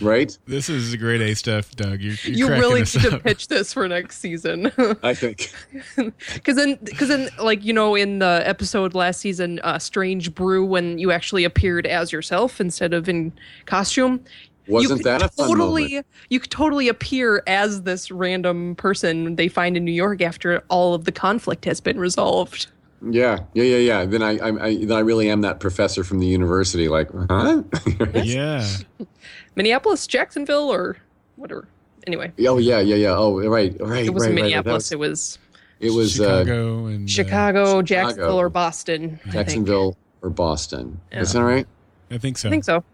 Right. 0.01 0.37
This 0.47 0.69
is 0.69 0.95
great 0.97 1.21
A 1.21 1.35
stuff, 1.35 1.75
Doug. 1.77 2.01
You're, 2.01 2.17
you're 2.25 2.35
You 2.35 2.49
really 2.49 2.83
us 2.83 2.97
need 2.97 3.11
to 3.11 3.19
pitch 3.21 3.49
this 3.49 3.73
for 3.73 3.87
next 3.87 4.19
season. 4.19 4.73
I 5.03 5.15
think. 5.15 5.53
Because 6.35 6.57
then, 6.57 6.79
because 6.83 7.09
then, 7.09 7.29
like 7.39 7.65
you 7.65 7.73
know, 7.73 7.95
in 7.95 8.19
the 8.19 8.43
episode 8.45 8.95
last 8.95 9.21
season, 9.21 9.61
uh, 9.61 9.79
Strange 9.79 10.35
Brew, 10.35 10.65
when 10.65 10.99
you 10.99 11.13
actually 11.13 11.45
appeared 11.45 11.87
as 11.87 12.13
yourself 12.13 12.61
instead 12.61 12.93
of 12.93 13.09
in 13.09 13.33
costume, 13.67 14.25
Wasn't 14.69 15.01
you 15.01 15.05
that 15.05 15.21
could 15.21 15.31
a 15.31 15.33
fun 15.33 15.49
totally, 15.49 15.83
moment? 15.83 16.07
you 16.31 16.41
could 16.41 16.51
totally 16.51 16.89
appear 16.89 17.43
as 17.47 17.83
this 17.83 18.11
random 18.11 18.75
person 18.77 19.37
they 19.37 19.49
find 19.49 19.77
in 19.77 19.85
New 19.85 19.93
York 19.93 20.23
after 20.23 20.63
all 20.69 20.95
of 20.95 21.05
the 21.05 21.13
conflict 21.13 21.65
has 21.65 21.81
been 21.81 21.99
resolved. 21.99 22.69
Yeah, 23.11 23.41
yeah, 23.53 23.65
yeah, 23.65 23.77
yeah. 23.77 24.05
Then 24.07 24.23
I, 24.23 24.39
I, 24.39 24.65
I, 24.65 24.77
then 24.79 24.93
I 24.93 25.01
really 25.01 25.29
am 25.29 25.43
that 25.43 25.61
professor 25.61 26.05
from 26.05 26.21
the 26.21 26.27
university. 26.27 26.89
Like, 26.89 27.11
huh? 27.29 27.63
Yeah. 28.15 28.67
Minneapolis, 29.57 30.07
Jacksonville, 30.07 30.73
or 30.73 30.97
whatever. 31.37 31.69
Anyway, 32.07 32.33
oh 32.47 32.59
yeah, 32.59 32.81
yeah, 32.81 32.97
yeah. 32.97 33.15
Oh 33.17 33.39
right, 33.39 33.75
right, 33.81 34.07
it 34.07 34.11
wasn't 34.11 34.35
right, 34.35 34.43
right. 34.43 34.51
Minneapolis. 34.51 34.89
That 34.89 34.97
it 34.97 34.99
was 34.99 35.39
was, 35.81 35.95
it 35.95 35.97
was 35.97 36.21
uh, 36.21 36.41
Chicago 36.41 36.87
and 36.87 37.05
uh, 37.05 37.11
Chicago, 37.11 37.83
Jacksonville, 37.83 38.25
Chicago. 38.25 38.37
or 38.37 38.49
Boston. 38.49 39.21
Jacksonville 39.31 39.97
or 40.23 40.31
Boston. 40.31 41.01
Yeah. 41.13 41.21
Is 41.21 41.33
that 41.33 41.43
right? 41.43 41.67
I 42.11 42.19
think 42.19 42.39
so. 42.39 42.49
I 42.49 42.51
think 42.51 42.65
so. 42.65 42.85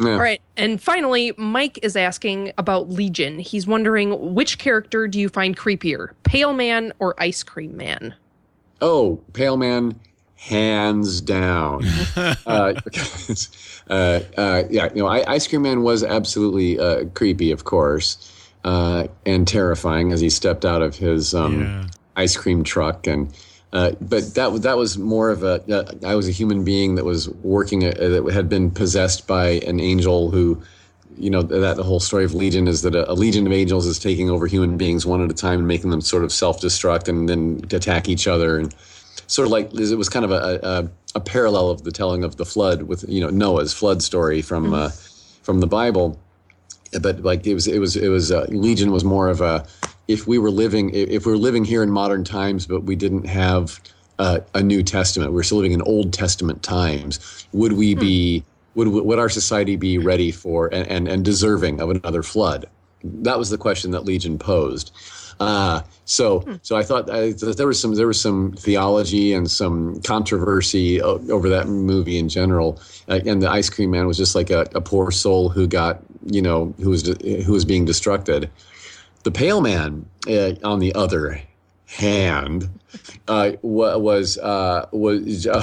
Yeah. 0.00 0.12
All 0.12 0.18
right. 0.18 0.40
And 0.56 0.80
finally, 0.82 1.32
Mike 1.36 1.78
is 1.82 1.94
asking 1.94 2.52
about 2.58 2.88
Legion. 2.90 3.38
He's 3.38 3.66
wondering 3.66 4.34
which 4.34 4.58
character 4.58 5.06
do 5.06 5.20
you 5.20 5.28
find 5.28 5.56
creepier, 5.56 6.12
Pale 6.22 6.54
Man 6.54 6.92
or 6.98 7.14
Ice 7.18 7.42
Cream 7.42 7.76
Man? 7.76 8.14
Oh, 8.80 9.20
Pale 9.34 9.58
Man, 9.58 10.00
hands 10.36 11.20
down. 11.20 11.84
uh, 12.16 12.72
because, 12.84 13.50
uh, 13.90 14.20
uh, 14.38 14.62
yeah, 14.70 14.88
you 14.94 15.02
know, 15.02 15.06
I, 15.06 15.22
Ice 15.34 15.46
Cream 15.46 15.62
Man 15.62 15.82
was 15.82 16.02
absolutely 16.02 16.78
uh, 16.78 17.04
creepy, 17.14 17.52
of 17.52 17.64
course, 17.64 18.32
uh, 18.64 19.06
and 19.26 19.46
terrifying 19.46 20.12
as 20.12 20.20
he 20.20 20.30
stepped 20.30 20.64
out 20.64 20.80
of 20.80 20.96
his 20.96 21.34
um, 21.34 21.60
Yeah. 21.60 21.86
ice 22.16 22.36
cream 22.36 22.64
truck 22.64 23.06
and. 23.06 23.32
Uh, 23.72 23.92
but 24.00 24.34
that 24.34 24.50
was 24.50 24.62
that 24.62 24.76
was 24.76 24.98
more 24.98 25.30
of 25.30 25.44
a. 25.44 25.62
Uh, 25.72 25.92
I 26.04 26.16
was 26.16 26.26
a 26.28 26.32
human 26.32 26.64
being 26.64 26.96
that 26.96 27.04
was 27.04 27.28
working 27.28 27.84
uh, 27.84 27.92
that 27.92 28.28
had 28.32 28.48
been 28.48 28.70
possessed 28.70 29.28
by 29.28 29.60
an 29.66 29.78
angel 29.78 30.30
who, 30.30 30.60
you 31.16 31.30
know, 31.30 31.42
that 31.42 31.76
the 31.76 31.84
whole 31.84 32.00
story 32.00 32.24
of 32.24 32.34
Legion 32.34 32.66
is 32.66 32.82
that 32.82 32.96
a, 32.96 33.08
a 33.10 33.14
legion 33.14 33.46
of 33.46 33.52
angels 33.52 33.86
is 33.86 34.00
taking 34.00 34.28
over 34.28 34.48
human 34.48 34.76
beings 34.76 35.06
one 35.06 35.22
at 35.22 35.30
a 35.30 35.34
time 35.34 35.60
and 35.60 35.68
making 35.68 35.90
them 35.90 36.00
sort 36.00 36.24
of 36.24 36.32
self-destruct 36.32 37.06
and 37.06 37.28
then 37.28 37.60
attack 37.70 38.08
each 38.08 38.26
other 38.26 38.58
and 38.58 38.74
sort 39.28 39.46
of 39.46 39.52
like 39.52 39.72
it 39.72 39.96
was 39.96 40.08
kind 40.08 40.24
of 40.24 40.32
a, 40.32 40.60
a, 40.62 40.90
a 41.14 41.20
parallel 41.20 41.70
of 41.70 41.84
the 41.84 41.92
telling 41.92 42.24
of 42.24 42.36
the 42.36 42.44
flood 42.44 42.82
with 42.82 43.04
you 43.08 43.20
know 43.20 43.30
Noah's 43.30 43.72
flood 43.72 44.02
story 44.02 44.42
from 44.42 44.74
uh, 44.74 44.90
from 45.42 45.60
the 45.60 45.66
Bible. 45.68 46.18
But 47.00 47.22
like 47.22 47.46
it 47.46 47.54
was 47.54 47.68
it 47.68 47.78
was 47.78 47.96
it 47.96 48.08
was 48.08 48.32
uh, 48.32 48.46
Legion 48.48 48.90
was 48.90 49.04
more 49.04 49.28
of 49.28 49.40
a 49.40 49.64
if 50.10 50.26
we 50.26 50.38
were 50.38 50.50
living 50.50 50.90
if 50.92 51.24
we 51.24 51.32
were 51.32 51.38
living 51.38 51.64
here 51.64 51.82
in 51.82 51.90
modern 51.90 52.24
times, 52.24 52.66
but 52.66 52.82
we 52.82 52.96
didn't 52.96 53.26
have 53.26 53.80
uh, 54.18 54.40
a 54.54 54.62
New 54.62 54.82
Testament, 54.82 55.30
we 55.30 55.36
we're 55.36 55.42
still 55.44 55.58
living 55.58 55.72
in 55.72 55.82
Old 55.82 56.12
Testament 56.12 56.62
times. 56.62 57.46
Would 57.52 57.74
we 57.74 57.94
be 57.94 58.44
would 58.74 58.88
would 58.88 59.18
our 59.18 59.28
society 59.28 59.76
be 59.76 59.98
ready 59.98 60.32
for 60.32 60.66
and, 60.74 60.86
and, 60.88 61.08
and 61.08 61.24
deserving 61.24 61.80
of 61.80 61.90
another 61.90 62.22
flood? 62.22 62.66
That 63.04 63.38
was 63.38 63.50
the 63.50 63.56
question 63.58 63.92
that 63.92 64.04
Legion 64.04 64.38
posed. 64.38 64.92
Uh, 65.38 65.80
so, 66.04 66.44
so 66.60 66.76
I 66.76 66.82
thought 66.82 67.06
there 67.06 67.66
was 67.66 67.80
some 67.80 67.94
there 67.94 68.06
was 68.06 68.20
some 68.20 68.52
theology 68.52 69.32
and 69.32 69.50
some 69.50 70.02
controversy 70.02 71.00
over 71.00 71.48
that 71.48 71.68
movie 71.68 72.18
in 72.18 72.28
general. 72.28 72.78
Uh, 73.08 73.20
and 73.24 73.40
the 73.40 73.48
Ice 73.48 73.70
Cream 73.70 73.92
Man 73.92 74.06
was 74.06 74.18
just 74.18 74.34
like 74.34 74.50
a, 74.50 74.66
a 74.74 74.82
poor 74.82 75.10
soul 75.10 75.48
who 75.48 75.66
got 75.66 76.02
you 76.26 76.42
know 76.42 76.74
who 76.82 76.90
was 76.90 77.06
who 77.06 77.52
was 77.52 77.64
being 77.64 77.86
destructed. 77.86 78.50
The 79.22 79.30
Pale 79.30 79.60
Man, 79.60 80.06
uh, 80.28 80.52
on 80.64 80.78
the 80.78 80.94
other 80.94 81.42
hand, 81.86 82.68
uh, 83.28 83.52
was 83.62 84.38
uh, 84.38 84.86
was. 84.92 85.46
Uh, 85.46 85.62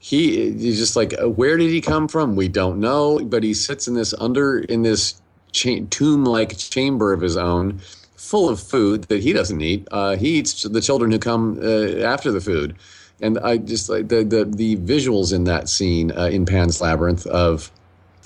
he 0.00 0.52
he's 0.52 0.78
just 0.78 0.96
like 0.96 1.12
uh, 1.20 1.28
where 1.28 1.56
did 1.56 1.70
he 1.70 1.80
come 1.80 2.06
from 2.06 2.36
we 2.36 2.46
don't 2.48 2.78
know 2.78 3.18
but 3.24 3.42
he 3.42 3.52
sits 3.52 3.88
in 3.88 3.94
this 3.94 4.14
under 4.20 4.60
in 4.60 4.82
this 4.82 5.20
cha- 5.52 5.84
tomb 5.90 6.24
like 6.24 6.56
chamber 6.56 7.12
of 7.12 7.20
his 7.20 7.36
own 7.36 7.80
full 8.16 8.48
of 8.48 8.60
food 8.60 9.02
that 9.04 9.22
he 9.22 9.32
doesn't 9.32 9.60
eat 9.60 9.86
uh, 9.90 10.16
he 10.16 10.38
eats 10.38 10.62
the 10.62 10.80
children 10.80 11.10
who 11.10 11.18
come 11.18 11.58
after 12.02 12.30
the 12.30 12.40
food 12.40 12.76
and 13.20 13.40
i 13.40 13.56
just 13.56 13.88
like 13.88 14.08
the 14.08 14.22
the, 14.22 14.44
the 14.44 14.76
visuals 14.76 15.32
in 15.32 15.44
that 15.44 15.68
scene 15.68 16.12
in 16.12 16.46
pan's 16.46 16.80
labyrinth 16.80 17.26
of 17.26 17.70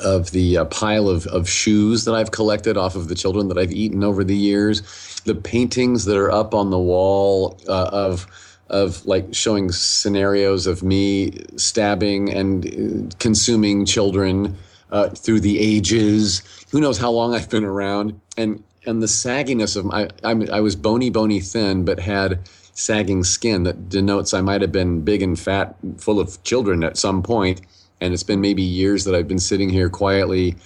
of 0.03 0.31
the 0.33 0.59
uh, 0.59 0.65
pile 0.67 1.09
of, 1.09 1.27
of 1.29 1.49
shoes 1.49 2.05
that 2.05 2.15
I've 2.15 2.31
collected 2.31 2.77
off 2.77 2.97
of 2.97 3.09
the 3.09 3.15
children 3.15 3.49
that 3.49 3.59
I've 3.59 3.73
eaten 3.73 4.05
over 4.05 4.25
the 4.25 4.37
years, 4.37 4.83
the 5.25 5.35
paintings 5.35 6.05
that 6.05 6.17
are 6.17 6.31
up 6.31 6.55
on 6.55 6.71
the 6.71 6.79
wall 6.79 7.59
uh, 7.69 7.91
of 7.93 8.27
of 8.69 9.05
like 9.05 9.35
showing 9.35 9.71
scenarios 9.71 10.67
of 10.67 10.83
me 10.83 11.33
stabbing 11.57 12.33
and 12.33 12.67
uh, 12.67 13.15
consuming 13.19 13.85
children 13.85 14.57
uh, 14.91 15.11
through 15.11 15.41
the 15.41 15.59
ages. 15.59 16.43
Who 16.71 16.81
knows 16.81 16.97
how 16.97 17.11
long 17.11 17.35
I've 17.35 17.51
been 17.51 17.65
around, 17.65 18.19
and 18.37 18.63
and 18.87 19.03
the 19.03 19.07
sagginess 19.07 19.77
of 19.77 19.85
my 19.85 20.09
I'm, 20.25 20.51
I 20.51 20.61
was 20.61 20.77
bony, 20.77 21.11
bony, 21.11 21.41
thin, 21.41 21.85
but 21.85 22.01
had 22.01 22.41
sagging 22.75 23.23
skin 23.23 23.65
that 23.65 23.89
denotes 23.91 24.33
I 24.33 24.41
might 24.41 24.63
have 24.63 24.73
been 24.73 25.03
big 25.03 25.23
and 25.23 25.39
fat, 25.39 25.77
full 25.99 26.19
of 26.19 26.43
children 26.43 26.83
at 26.83 26.97
some 26.97 27.23
point 27.23 27.61
and 28.03 28.13
it's 28.13 28.25
been 28.25 28.41
maybe 28.41 28.63
years 28.63 29.05
that 29.05 29.15
I've 29.15 29.29
been 29.29 29.39
sitting 29.39 29.71
here 29.71 29.89
quietly, 29.89 30.57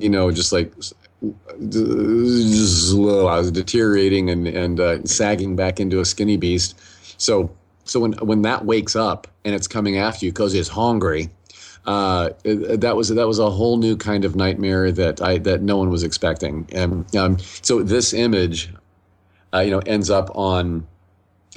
you 0.00 0.10
know, 0.10 0.30
just 0.30 0.52
like 0.52 0.72
I 3.26 3.38
was 3.38 3.50
deteriorating 3.50 4.28
and 4.28 4.46
and 4.46 4.78
uh, 4.78 5.02
sagging 5.04 5.56
back 5.56 5.80
into 5.80 6.00
a 6.00 6.04
skinny 6.04 6.36
beast. 6.36 6.78
So 7.16 7.50
so 7.84 8.00
when 8.00 8.12
when 8.14 8.42
that 8.42 8.66
wakes 8.66 8.94
up 8.94 9.26
and 9.44 9.54
it's 9.54 9.66
coming 9.66 9.96
after 9.96 10.26
you 10.26 10.32
because 10.32 10.52
it's 10.52 10.68
hungry, 10.68 11.30
uh, 11.86 12.30
that 12.44 12.94
was 12.96 13.08
that 13.08 13.26
was 13.26 13.38
a 13.38 13.50
whole 13.50 13.78
new 13.78 13.96
kind 13.96 14.26
of 14.26 14.36
nightmare 14.36 14.92
that 14.92 15.22
I 15.22 15.38
that 15.38 15.62
no 15.62 15.78
one 15.78 15.88
was 15.88 16.02
expecting. 16.02 16.68
And 16.70 17.16
um, 17.16 17.38
so 17.62 17.82
this 17.82 18.12
image, 18.12 18.74
uh, 19.54 19.60
you 19.60 19.70
know, 19.70 19.80
ends 19.80 20.10
up 20.10 20.30
on 20.36 20.86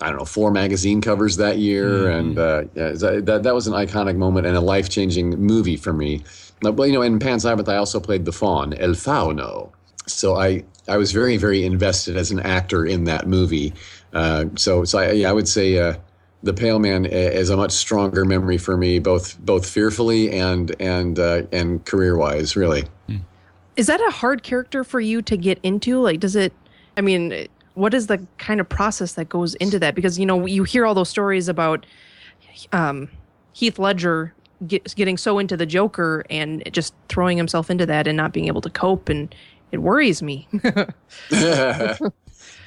I 0.02 0.10
don't 0.10 0.20
know, 0.20 0.26
four 0.26 0.52
magazine 0.52 1.02
covers 1.02 1.38
that 1.38 1.58
year, 1.58 2.10
and 2.10 2.38
uh, 2.38 2.64
yeah, 2.76 2.92
that 2.92 3.42
that 3.44 3.56
was 3.56 3.68
an 3.68 3.74
iconic 3.74 4.16
moment 4.16 4.46
and 4.46 4.56
a 4.56 4.62
life 4.62 4.90
changing 4.90 5.32
movie 5.32 5.78
for 5.78 5.94
me. 5.94 6.24
But 6.62 6.80
you 6.84 6.94
know, 6.94 7.02
in 7.02 7.20
Pan's 7.20 7.46
Labyrinth, 7.46 7.70
I 7.70 7.78
also 7.78 8.00
played 8.00 8.26
the 8.26 8.32
faun, 8.32 8.74
El 8.76 8.92
Fauno. 8.92 9.72
So 10.06 10.36
I 10.36 10.64
I 10.88 10.98
was 10.98 11.12
very 11.12 11.38
very 11.38 11.66
invested 11.66 12.16
as 12.16 12.32
an 12.32 12.40
actor 12.42 12.86
in 12.86 13.06
that 13.06 13.28
movie. 13.28 13.74
Uh, 14.14 14.46
so 14.56 14.84
so 14.84 15.00
I, 15.00 15.12
yeah, 15.12 15.30
I 15.30 15.34
would 15.34 15.48
say 15.48 15.80
uh, 15.80 15.96
the 16.44 16.54
Pale 16.54 16.80
Man 16.80 17.06
is 17.06 17.50
a 17.50 17.58
much 17.58 17.72
stronger 17.72 18.24
memory 18.24 18.58
for 18.58 18.78
me, 18.78 19.00
both 19.00 19.40
both 19.40 19.68
fearfully 19.68 20.32
and 20.32 20.76
and 20.80 21.18
uh, 21.18 21.44
and 21.52 21.84
career 21.86 22.16
wise, 22.18 22.56
really. 22.56 22.86
Is 23.76 23.88
that 23.88 24.02
a 24.02 24.12
hard 24.12 24.44
character 24.44 24.84
for 24.84 25.00
you 25.00 25.22
to 25.24 25.38
get 25.38 25.60
into? 25.62 26.02
Like, 26.02 26.20
does 26.20 26.36
it? 26.36 26.54
I 26.98 27.02
mean, 27.02 27.48
what 27.78 27.94
is 27.94 28.08
the 28.08 28.26
kind 28.38 28.60
of 28.60 28.68
process 28.68 29.14
that 29.14 29.30
goes 29.30 29.54
into 29.56 29.80
that? 29.80 29.96
Because 29.96 30.18
you 30.18 30.26
know, 30.26 30.46
you 30.46 30.64
hear 30.64 30.86
all 30.86 30.96
those 30.96 31.10
stories 31.10 31.48
about 31.48 31.86
um, 32.72 33.10
Heath 33.54 33.78
Ledger 33.78 34.34
get, 34.66 34.96
getting 34.96 35.18
so 35.18 35.38
into 35.38 35.56
the 35.56 35.66
Joker 35.66 36.26
and 36.30 36.64
just 36.72 36.94
throwing 37.08 37.38
himself 37.38 37.70
into 37.70 37.86
that 37.86 38.08
and 38.08 38.18
not 38.18 38.34
being 38.34 38.48
able 38.48 38.62
to 38.62 38.70
cope, 38.70 39.10
and 39.10 39.34
it 39.72 39.78
worries 39.78 40.22
me. 40.22 40.48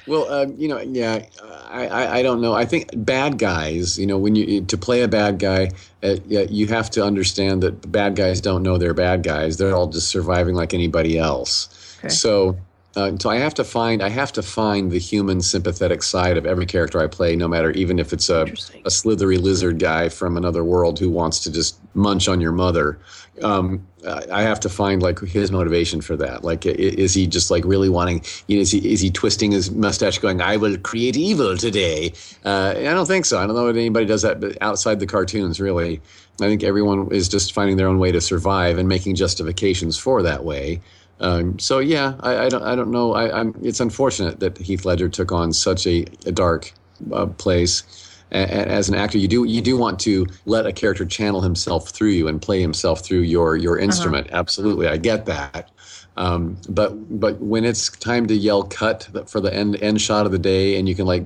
Well, 0.07 0.29
uh, 0.31 0.47
you 0.57 0.67
know, 0.67 0.79
yeah, 0.79 1.25
I, 1.69 1.87
I, 1.87 2.17
I, 2.17 2.21
don't 2.23 2.41
know. 2.41 2.53
I 2.53 2.65
think 2.65 2.89
bad 3.05 3.37
guys, 3.37 3.99
you 3.99 4.07
know, 4.07 4.17
when 4.17 4.35
you 4.35 4.61
to 4.65 4.77
play 4.77 5.03
a 5.03 5.07
bad 5.07 5.37
guy, 5.37 5.69
uh, 6.01 6.15
you 6.27 6.65
have 6.67 6.89
to 6.91 7.03
understand 7.05 7.61
that 7.61 7.91
bad 7.91 8.15
guys 8.15 8.41
don't 8.41 8.63
know 8.63 8.79
they're 8.79 8.95
bad 8.95 9.21
guys. 9.21 9.57
They're 9.57 9.75
all 9.75 9.87
just 9.87 10.07
surviving 10.07 10.55
like 10.55 10.73
anybody 10.73 11.19
else. 11.19 11.99
Okay. 11.99 12.09
So 12.09 12.57
uh, 12.95 13.17
so 13.17 13.29
I 13.29 13.37
have 13.37 13.53
to 13.53 13.63
find 13.63 14.03
I 14.03 14.09
have 14.09 14.33
to 14.33 14.41
find 14.41 14.91
the 14.91 14.99
human 14.99 15.41
sympathetic 15.41 16.03
side 16.03 16.37
of 16.37 16.45
every 16.45 16.65
character 16.65 16.99
I 16.99 17.07
play, 17.07 17.35
no 17.37 17.47
matter 17.47 17.71
even 17.71 17.99
if 17.99 18.11
it's 18.11 18.29
a, 18.29 18.45
a 18.83 18.91
slithery 18.91 19.37
lizard 19.37 19.79
guy 19.79 20.09
from 20.09 20.35
another 20.35 20.63
world 20.63 20.99
who 20.99 21.09
wants 21.09 21.39
to 21.41 21.51
just 21.51 21.79
munch 21.93 22.27
on 22.27 22.41
your 22.41 22.51
mother. 22.51 22.99
Um, 23.43 23.87
I 24.05 24.41
have 24.41 24.59
to 24.61 24.69
find 24.69 25.01
like 25.01 25.19
his 25.19 25.51
motivation 25.51 26.01
for 26.01 26.17
that. 26.17 26.43
Like, 26.43 26.65
is 26.65 27.13
he 27.13 27.27
just 27.27 27.49
like 27.49 27.63
really 27.63 27.87
wanting? 27.87 28.23
You 28.47 28.57
know, 28.57 28.61
is 28.61 28.71
he 28.71 28.91
is 28.91 28.99
he 28.99 29.09
twisting 29.09 29.51
his 29.51 29.71
mustache, 29.71 30.19
going, 30.19 30.41
"I 30.41 30.57
will 30.57 30.77
create 30.77 31.15
evil 31.15 31.55
today"? 31.55 32.13
Uh, 32.43 32.73
I 32.75 32.83
don't 32.83 33.05
think 33.05 33.25
so. 33.25 33.39
I 33.39 33.47
don't 33.47 33.55
know 33.55 33.67
if 33.67 33.75
anybody 33.75 34.05
does 34.05 34.23
that, 34.23 34.41
but 34.41 34.57
outside 34.61 34.99
the 34.99 35.07
cartoons, 35.07 35.61
really, 35.61 36.01
I 36.41 36.47
think 36.47 36.63
everyone 36.63 37.09
is 37.11 37.29
just 37.29 37.53
finding 37.53 37.77
their 37.77 37.87
own 37.87 37.99
way 37.99 38.11
to 38.11 38.19
survive 38.19 38.77
and 38.77 38.89
making 38.89 39.15
justifications 39.15 39.97
for 39.97 40.21
that 40.23 40.43
way. 40.43 40.81
Um, 41.21 41.59
so 41.59 41.79
yeah, 41.79 42.15
I, 42.21 42.45
I, 42.45 42.49
don't 42.49 42.63
I 42.63 42.75
don't 42.75 42.91
know. 42.91 43.13
I, 43.13 43.39
am 43.39 43.55
it's 43.61 43.79
unfortunate 43.79 44.39
that 44.39 44.57
Heath 44.57 44.85
Ledger 44.85 45.07
took 45.07 45.31
on 45.31 45.53
such 45.53 45.85
a, 45.87 46.05
a 46.25 46.31
dark 46.31 46.73
uh, 47.13 47.27
place. 47.27 47.83
as 48.31 48.89
an 48.89 48.95
actor, 48.95 49.17
you 49.17 49.27
do 49.27 49.43
you 49.43 49.61
do 49.61 49.77
want 49.77 49.99
to 50.01 50.25
let 50.45 50.65
a 50.65 50.73
character 50.73 51.05
channel 51.05 51.41
himself 51.41 51.89
through 51.89 52.09
you 52.09 52.27
and 52.27 52.41
play 52.41 52.59
himself 52.59 53.05
through 53.05 53.21
your 53.21 53.55
your 53.55 53.77
uh-huh. 53.77 53.85
instrument. 53.85 54.27
Uh-huh. 54.27 54.39
Absolutely, 54.39 54.87
I 54.87 54.97
get 54.97 55.25
that. 55.27 55.69
Um, 56.17 56.57
but 56.67 57.19
but 57.19 57.39
when 57.39 57.65
it's 57.65 57.89
time 57.89 58.27
to 58.27 58.35
yell 58.35 58.63
cut 58.63 59.07
for 59.29 59.39
the 59.39 59.53
end 59.53 59.81
end 59.81 60.01
shot 60.01 60.25
of 60.25 60.31
the 60.31 60.39
day, 60.39 60.77
and 60.77 60.89
you 60.89 60.95
can 60.95 61.05
like 61.05 61.23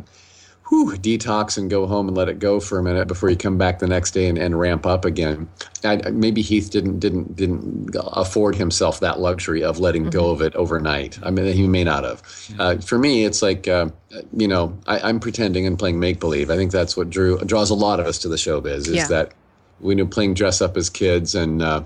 whew, 0.69 0.93
detox 0.93 1.57
and 1.57 1.69
go 1.69 1.85
home 1.85 2.07
and 2.07 2.17
let 2.17 2.27
it 2.27 2.39
go 2.39 2.59
for 2.59 2.79
a 2.79 2.83
minute 2.83 3.07
before 3.07 3.29
you 3.29 3.35
come 3.35 3.57
back 3.57 3.79
the 3.79 3.87
next 3.87 4.11
day 4.11 4.27
and, 4.27 4.37
and 4.37 4.59
ramp 4.59 4.85
up 4.85 5.05
again. 5.05 5.47
I, 5.83 5.97
maybe 6.11 6.41
Heath 6.41 6.71
didn't 6.71 6.99
didn't 6.99 7.35
didn't 7.35 7.95
afford 7.95 8.55
himself 8.55 8.99
that 9.01 9.19
luxury 9.19 9.63
of 9.63 9.79
letting 9.79 10.03
mm-hmm. 10.03 10.11
go 10.11 10.31
of 10.31 10.41
it 10.41 10.55
overnight. 10.55 11.19
I 11.23 11.29
mean, 11.29 11.53
he 11.53 11.67
may 11.67 11.83
not 11.83 12.03
have. 12.03 12.23
Uh, 12.57 12.77
for 12.77 12.97
me, 12.97 13.25
it's 13.25 13.41
like 13.41 13.67
uh, 13.67 13.89
you 14.35 14.47
know, 14.47 14.77
I, 14.87 15.09
am 15.09 15.19
pretending 15.19 15.67
and 15.67 15.77
playing 15.77 15.99
make 15.99 16.19
believe. 16.19 16.49
I 16.49 16.55
think 16.55 16.71
that's 16.71 16.97
what 16.97 17.09
drew 17.09 17.37
draws 17.39 17.69
a 17.69 17.75
lot 17.75 17.99
of 17.99 18.07
us 18.07 18.17
to 18.19 18.29
the 18.29 18.37
showbiz. 18.37 18.87
Is 18.87 18.89
yeah. 18.89 19.07
that 19.07 19.33
we 19.79 19.93
know 19.93 20.07
playing 20.07 20.33
dress 20.33 20.61
up 20.61 20.77
as 20.77 20.89
kids 20.89 21.35
and. 21.35 21.61
Uh, 21.61 21.83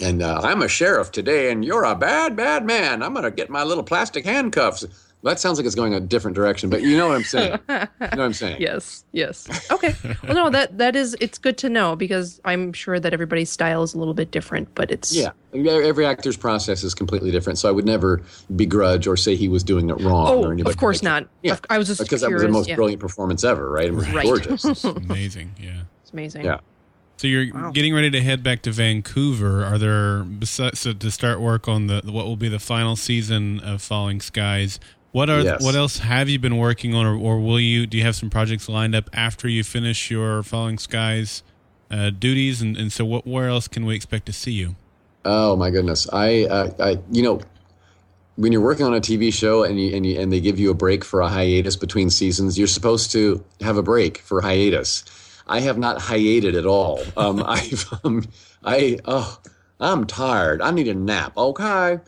and 0.00 0.22
uh, 0.22 0.40
I'm 0.42 0.62
a 0.62 0.68
sheriff 0.68 1.12
today, 1.12 1.52
and 1.52 1.62
you're 1.62 1.84
a 1.84 1.94
bad, 1.94 2.34
bad 2.34 2.64
man. 2.64 3.02
I'm 3.02 3.12
going 3.12 3.24
to 3.24 3.30
get 3.30 3.50
my 3.50 3.62
little 3.62 3.84
plastic 3.84 4.24
handcuffs 4.24 4.86
that 5.24 5.38
sounds 5.38 5.58
like 5.58 5.66
it's 5.66 5.74
going 5.74 5.94
a 5.94 6.00
different 6.00 6.34
direction, 6.34 6.68
but 6.68 6.82
you 6.82 6.96
know 6.96 7.08
what 7.08 7.16
I'm 7.16 7.22
saying. 7.22 7.58
you 7.68 7.74
know 7.74 7.88
what 7.98 8.20
I'm 8.20 8.32
saying. 8.32 8.60
Yes, 8.60 9.04
yes. 9.12 9.70
Okay. 9.70 9.94
Well, 10.24 10.34
no, 10.34 10.50
that 10.50 10.78
that 10.78 10.96
is 10.96 11.16
it's 11.20 11.38
good 11.38 11.56
to 11.58 11.68
know 11.68 11.94
because 11.94 12.40
I'm 12.44 12.72
sure 12.72 12.98
that 12.98 13.12
everybody's 13.12 13.50
style 13.50 13.82
is 13.82 13.94
a 13.94 13.98
little 13.98 14.14
bit 14.14 14.30
different, 14.30 14.74
but 14.74 14.90
it's 14.90 15.14
yeah. 15.14 15.30
Every 15.54 16.06
actor's 16.06 16.36
process 16.36 16.82
is 16.82 16.94
completely 16.94 17.30
different, 17.30 17.58
so 17.58 17.68
I 17.68 17.72
would 17.72 17.84
never 17.84 18.22
begrudge 18.56 19.06
or 19.06 19.16
say 19.16 19.36
he 19.36 19.48
was 19.48 19.62
doing 19.62 19.90
it 19.90 20.00
wrong. 20.00 20.28
Oh, 20.28 20.44
or 20.44 20.54
of 20.54 20.76
course 20.76 21.02
like, 21.02 21.22
not. 21.24 21.28
Yeah, 21.42 21.58
I 21.70 21.78
was 21.78 21.88
just 21.88 22.00
because 22.00 22.22
curious, 22.22 22.40
that 22.42 22.48
was 22.48 22.52
the 22.54 22.58
most 22.58 22.68
yeah. 22.68 22.76
brilliant 22.76 23.00
performance 23.00 23.44
ever, 23.44 23.70
right? 23.70 23.86
It 23.86 23.94
was 23.94 24.10
right. 24.10 24.24
gorgeous, 24.24 24.84
amazing. 24.84 25.54
Yeah, 25.60 25.82
it's 26.02 26.12
amazing. 26.12 26.44
Yeah. 26.44 26.60
So 27.18 27.28
you're 27.28 27.54
wow. 27.54 27.70
getting 27.70 27.94
ready 27.94 28.10
to 28.10 28.20
head 28.20 28.42
back 28.42 28.62
to 28.62 28.72
Vancouver. 28.72 29.64
Are 29.64 29.78
there 29.78 30.24
besides 30.24 30.80
so 30.80 30.92
to 30.92 31.10
start 31.10 31.40
work 31.40 31.68
on 31.68 31.86
the 31.86 32.00
what 32.04 32.26
will 32.26 32.36
be 32.36 32.48
the 32.48 32.58
final 32.58 32.96
season 32.96 33.60
of 33.60 33.80
Falling 33.80 34.20
Skies? 34.20 34.80
What 35.12 35.28
are 35.28 35.40
yes. 35.40 35.62
what 35.62 35.74
else 35.74 35.98
have 35.98 36.30
you 36.30 36.38
been 36.38 36.56
working 36.56 36.94
on, 36.94 37.04
or, 37.04 37.14
or, 37.14 37.38
will 37.38 37.60
you? 37.60 37.86
Do 37.86 37.98
you 37.98 38.04
have 38.04 38.16
some 38.16 38.30
projects 38.30 38.66
lined 38.66 38.94
up 38.94 39.10
after 39.12 39.46
you 39.46 39.62
finish 39.62 40.10
your 40.10 40.42
Falling 40.42 40.78
Skies 40.78 41.42
uh, 41.90 42.08
duties? 42.10 42.62
And, 42.62 42.78
and 42.78 42.90
so, 42.90 43.04
what 43.04 43.26
where 43.26 43.48
else 43.48 43.68
can 43.68 43.84
we 43.84 43.94
expect 43.94 44.24
to 44.26 44.32
see 44.32 44.52
you? 44.52 44.74
Oh 45.24 45.54
my 45.54 45.70
goodness, 45.70 46.08
I, 46.12 46.44
uh, 46.44 46.70
I 46.80 46.98
you 47.10 47.22
know, 47.22 47.42
when 48.36 48.52
you're 48.52 48.62
working 48.62 48.86
on 48.86 48.94
a 48.94 49.00
TV 49.00 49.32
show 49.32 49.62
and 49.62 49.78
you, 49.78 49.94
and 49.94 50.06
you, 50.06 50.18
and 50.18 50.32
they 50.32 50.40
give 50.40 50.58
you 50.58 50.70
a 50.70 50.74
break 50.74 51.04
for 51.04 51.20
a 51.20 51.28
hiatus 51.28 51.76
between 51.76 52.08
seasons, 52.08 52.58
you're 52.58 52.66
supposed 52.66 53.12
to 53.12 53.44
have 53.60 53.76
a 53.76 53.82
break 53.82 54.18
for 54.18 54.40
hiatus. 54.40 55.04
I 55.46 55.60
have 55.60 55.76
not 55.76 56.00
hiated 56.00 56.56
at 56.56 56.64
all. 56.64 57.02
Um, 57.18 57.42
I've 57.46 57.86
um, 58.02 58.24
I 58.64 58.98
oh 59.04 59.38
I'm 59.78 60.06
tired. 60.06 60.62
I 60.62 60.70
need 60.70 60.88
a 60.88 60.94
nap. 60.94 61.36
Okay, 61.36 61.98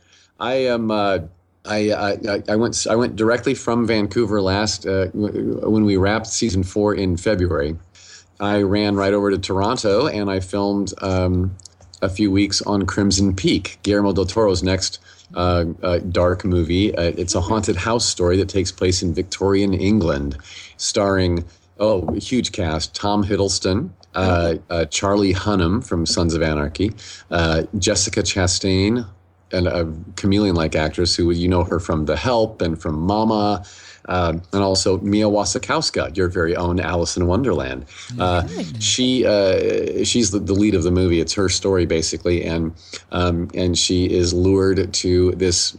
I 0.41 0.55
am. 0.55 0.91
Uh, 0.91 1.19
I, 1.67 1.93
I, 1.93 2.43
I 2.49 2.57
went 2.57 2.87
I 2.89 2.97
went 2.97 3.17
directly 3.17 3.55
from 3.55 3.87
Vancouver 3.87 4.41
last 4.43 4.87
uh, 4.87 5.07
when 5.15 5.85
we 5.85 5.97
wrapped 5.97 6.27
season 6.27 6.63
four 6.63 6.95
in 6.95 7.17
February. 7.17 7.77
I 8.41 8.63
ran 8.63 8.97
right 8.97 9.15
over 9.15 9.31
to 9.31 9.39
Toronto 9.39 10.07
and 10.07 10.31
I 10.31 10.41
filmed 10.41 10.93
um, 11.01 11.57
a 12.03 12.09
few 12.09 12.31
weeks 12.31 12.61
on 12.63 12.85
Crimson 12.85 13.35
Peak, 13.35 13.79
Guillermo 13.83 14.13
del 14.13 14.27
Toro's 14.27 14.63
next 14.63 14.99
uh, 15.35 15.65
uh, 15.83 15.99
dark 15.99 16.45
movie. 16.45 16.95
Uh, 16.95 17.13
it's 17.17 17.35
a 17.35 17.41
haunted 17.41 17.77
house 17.77 18.05
story 18.05 18.37
that 18.37 18.49
takes 18.49 18.71
place 18.71 19.03
in 19.03 19.15
Victorian 19.15 19.73
England, 19.73 20.37
starring 20.77 21.45
oh 21.79 22.13
huge 22.15 22.53
cast: 22.53 22.95
Tom 22.95 23.25
Hiddleston, 23.25 23.91
uh, 24.15 24.57
uh, 24.69 24.85
Charlie 24.87 25.35
Hunnam 25.35 25.85
from 25.85 26.05
Sons 26.05 26.35
of 26.35 26.43
Anarchy, 26.43 26.91
Jessica 27.79 28.23
Chastain, 28.23 29.07
and 29.55 29.67
a 29.67 29.93
chameleon-like 30.17 30.75
actress 30.75 31.15
who 31.15 31.31
you 31.31 31.49
know 31.49 31.65
her 31.65 31.79
from 31.81 32.07
The 32.07 32.17
Help 32.17 32.61
and 32.61 32.81
from 32.81 32.99
Mama, 33.01 33.65
uh, 34.07 34.35
and 34.53 34.63
also 34.63 34.99
Mia 34.99 35.27
Wasikowska, 35.27 36.17
your 36.17 36.29
very 36.29 36.55
own 36.55 36.81
Alice 36.81 37.17
in 37.17 37.27
Wonderland. 37.27 37.87
Uh, 38.19 38.47
she 38.79 39.25
uh, 39.25 40.05
she's 40.05 40.31
the, 40.31 40.39
the, 40.39 40.53
lead 40.53 40.75
of 40.75 40.83
the 40.83 40.91
movie. 40.91 41.21
It's 41.21 41.35
her 41.35 41.49
story 41.49 41.87
basically, 41.87 42.45
and 42.45 42.75
um, 43.13 43.51
and 43.55 43.79
she 43.79 44.11
is 44.11 44.35
lured 44.35 44.93
to 44.93 45.33
this 45.33 45.77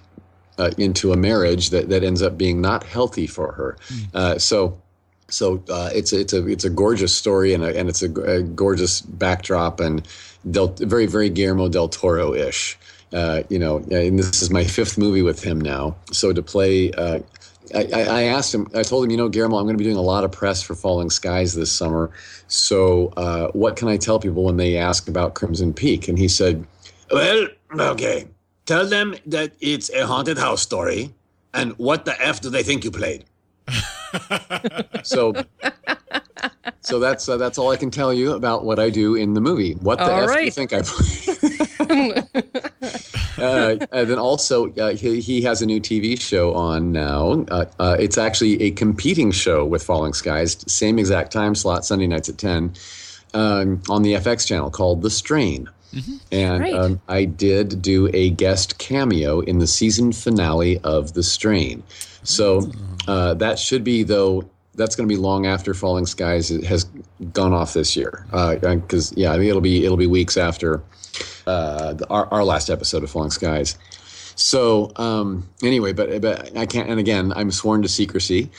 uh, 0.57 0.71
into 0.77 1.11
a 1.11 1.17
marriage 1.17 1.69
that 1.69 1.89
that 1.89 2.03
ends 2.03 2.21
up 2.21 2.37
being 2.37 2.61
not 2.61 2.83
healthy 2.83 3.27
for 3.27 3.51
her. 3.53 3.77
Mm. 4.13 4.41
so. 4.41 4.81
So 5.27 5.63
uh, 5.71 5.89
it's 5.91 6.13
a, 6.13 6.19
it's 6.19 6.33
a 6.33 6.45
it's 6.45 6.65
a 6.65 6.69
gorgeous 6.69 7.11
story 7.11 7.55
and 7.55 7.63
a, 7.63 7.75
and 7.75 7.89
it's 7.89 8.03
a, 8.03 8.11
a 8.21 8.43
gorgeous 8.43 9.01
backdrop 9.01 9.79
and 9.79 10.07
del, 10.51 10.67
very 10.67 11.07
very 11.07 11.31
Guillermo 11.31 11.67
del 11.67 11.89
Toro 11.89 12.35
ish. 12.35 12.77
Uh, 13.15 13.43
you 13.47 13.57
know, 13.57 13.77
and 13.77 14.19
this 14.19 14.41
is 14.41 14.51
my 14.51 14.63
fifth 14.77 14.97
movie 14.97 15.21
with 15.21 15.41
him 15.41 15.59
now. 15.59 15.95
So 16.11 16.33
to 16.33 16.43
play, 16.43 16.91
uh, 16.91 17.19
I, 17.73 18.03
I, 18.03 18.21
asked 18.23 18.53
him, 18.53 18.67
I 18.75 18.83
told 18.83 19.05
him, 19.05 19.11
you 19.11 19.15
know, 19.15 19.29
Guillermo, 19.29 19.57
I'm 19.57 19.63
going 19.63 19.77
to 19.77 19.77
be 19.77 19.85
doing 19.85 19.95
a 19.95 20.01
lot 20.01 20.25
of 20.25 20.33
press 20.33 20.61
for 20.61 20.75
Falling 20.75 21.09
Skies 21.09 21.55
this 21.55 21.71
summer. 21.71 22.11
So 22.47 23.13
uh, 23.15 23.47
what 23.51 23.77
can 23.77 23.87
I 23.87 23.95
tell 23.95 24.19
people 24.19 24.43
when 24.43 24.57
they 24.57 24.75
ask 24.75 25.07
about 25.07 25.33
Crimson 25.33 25.73
Peak? 25.73 26.09
And 26.09 26.19
he 26.19 26.27
said, 26.27 26.67
well, 27.09 27.47
okay, 27.73 28.27
tell 28.65 28.85
them 28.85 29.15
that 29.27 29.53
it's 29.61 29.89
a 29.91 30.05
haunted 30.05 30.37
house 30.37 30.61
story. 30.61 31.13
And 31.53 31.71
what 31.77 32.03
the 32.03 32.21
F 32.21 32.41
do 32.41 32.49
they 32.49 32.63
think 32.63 32.83
you 32.83 32.91
played? 32.91 33.23
so 35.03 35.33
so 36.81 36.99
that's 36.99 37.27
uh, 37.27 37.37
that's 37.37 37.57
all 37.57 37.71
I 37.71 37.77
can 37.77 37.91
tell 37.91 38.13
you 38.13 38.33
about 38.33 38.63
what 38.63 38.79
I 38.79 38.89
do 38.89 39.15
in 39.15 39.33
the 39.33 39.41
movie. 39.41 39.73
What 39.73 39.97
the 39.97 40.11
all 40.11 40.23
F 40.23 40.29
right. 40.29 40.39
do 40.39 40.45
you 40.45 40.51
think 40.51 40.73
I 40.73 40.81
play? 40.83 41.35
uh, 43.37 43.77
and 43.91 44.09
then 44.09 44.19
also, 44.19 44.71
uh, 44.73 44.95
he, 44.95 45.19
he, 45.19 45.41
has 45.41 45.61
a 45.61 45.65
new 45.65 45.79
TV 45.79 46.19
show 46.19 46.53
on 46.53 46.91
now. 46.91 47.45
Uh, 47.49 47.65
uh, 47.79 47.97
it's 47.99 48.17
actually 48.17 48.61
a 48.61 48.71
competing 48.71 49.31
show 49.31 49.65
with 49.65 49.83
Falling 49.83 50.13
Skies, 50.13 50.57
same 50.71 50.99
exact 50.99 51.31
time 51.31 51.55
slot, 51.55 51.85
Sunday 51.85 52.07
nights 52.07 52.29
at 52.29 52.37
10, 52.37 52.73
um, 53.33 53.81
on 53.89 54.01
the 54.03 54.13
FX 54.13 54.47
channel 54.47 54.69
called 54.69 55.01
The 55.01 55.09
Strain. 55.09 55.69
Mm-hmm. 55.93 56.15
And 56.31 56.61
right. 56.61 56.73
um, 56.73 57.01
I 57.07 57.25
did 57.25 57.81
do 57.81 58.09
a 58.13 58.29
guest 58.31 58.77
cameo 58.79 59.39
in 59.39 59.59
the 59.59 59.67
season 59.67 60.11
finale 60.11 60.79
of 60.79 61.13
The 61.13 61.23
Strain. 61.23 61.83
So 62.25 62.69
uh, 63.07 63.35
that 63.35 63.57
should 63.59 63.83
be, 63.83 64.03
though, 64.03 64.49
that's 64.75 64.95
going 64.95 65.07
to 65.07 65.13
be 65.13 65.19
long 65.19 65.45
after 65.45 65.73
Falling 65.73 66.05
Skies 66.05 66.49
has 66.65 66.85
gone 67.33 67.53
off 67.53 67.73
this 67.73 67.95
year. 67.95 68.25
Because 68.31 69.11
uh, 69.11 69.15
yeah, 69.17 69.31
I 69.31 69.37
think 69.37 69.49
it'll 69.49 69.61
be 69.61 69.85
it'll 69.85 69.97
be 69.97 70.07
weeks 70.07 70.37
after 70.37 70.83
uh, 71.47 71.93
the, 71.93 72.07
our, 72.09 72.31
our 72.33 72.43
last 72.43 72.69
episode 72.69 73.03
of 73.03 73.09
Falling 73.09 73.31
Skies. 73.31 73.77
So 74.35 74.91
um, 74.97 75.47
anyway, 75.63 75.93
but 75.93 76.21
but 76.21 76.55
I 76.57 76.65
can't. 76.65 76.89
And 76.89 76.99
again, 76.99 77.33
I'm 77.35 77.51
sworn 77.51 77.81
to 77.83 77.87
secrecy. 77.87 78.51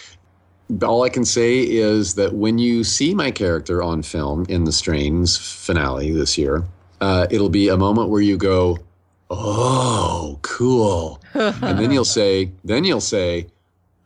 All 0.82 1.04
I 1.04 1.10
can 1.10 1.24
say 1.24 1.60
is 1.60 2.14
that 2.14 2.34
when 2.34 2.58
you 2.58 2.82
see 2.82 3.14
my 3.14 3.30
character 3.30 3.82
on 3.82 4.02
film 4.02 4.46
in 4.48 4.64
the 4.64 4.72
Strains 4.72 5.36
finale 5.36 6.10
this 6.10 6.36
year, 6.36 6.64
uh, 7.00 7.26
it'll 7.30 7.50
be 7.50 7.68
a 7.68 7.76
moment 7.76 8.08
where 8.08 8.22
you 8.22 8.36
go, 8.36 8.78
"Oh, 9.30 10.38
cool," 10.42 11.20
and 11.34 11.78
then 11.78 11.92
you'll 11.92 12.04
say, 12.04 12.50
then 12.64 12.84
you'll 12.84 13.00
say, 13.00 13.46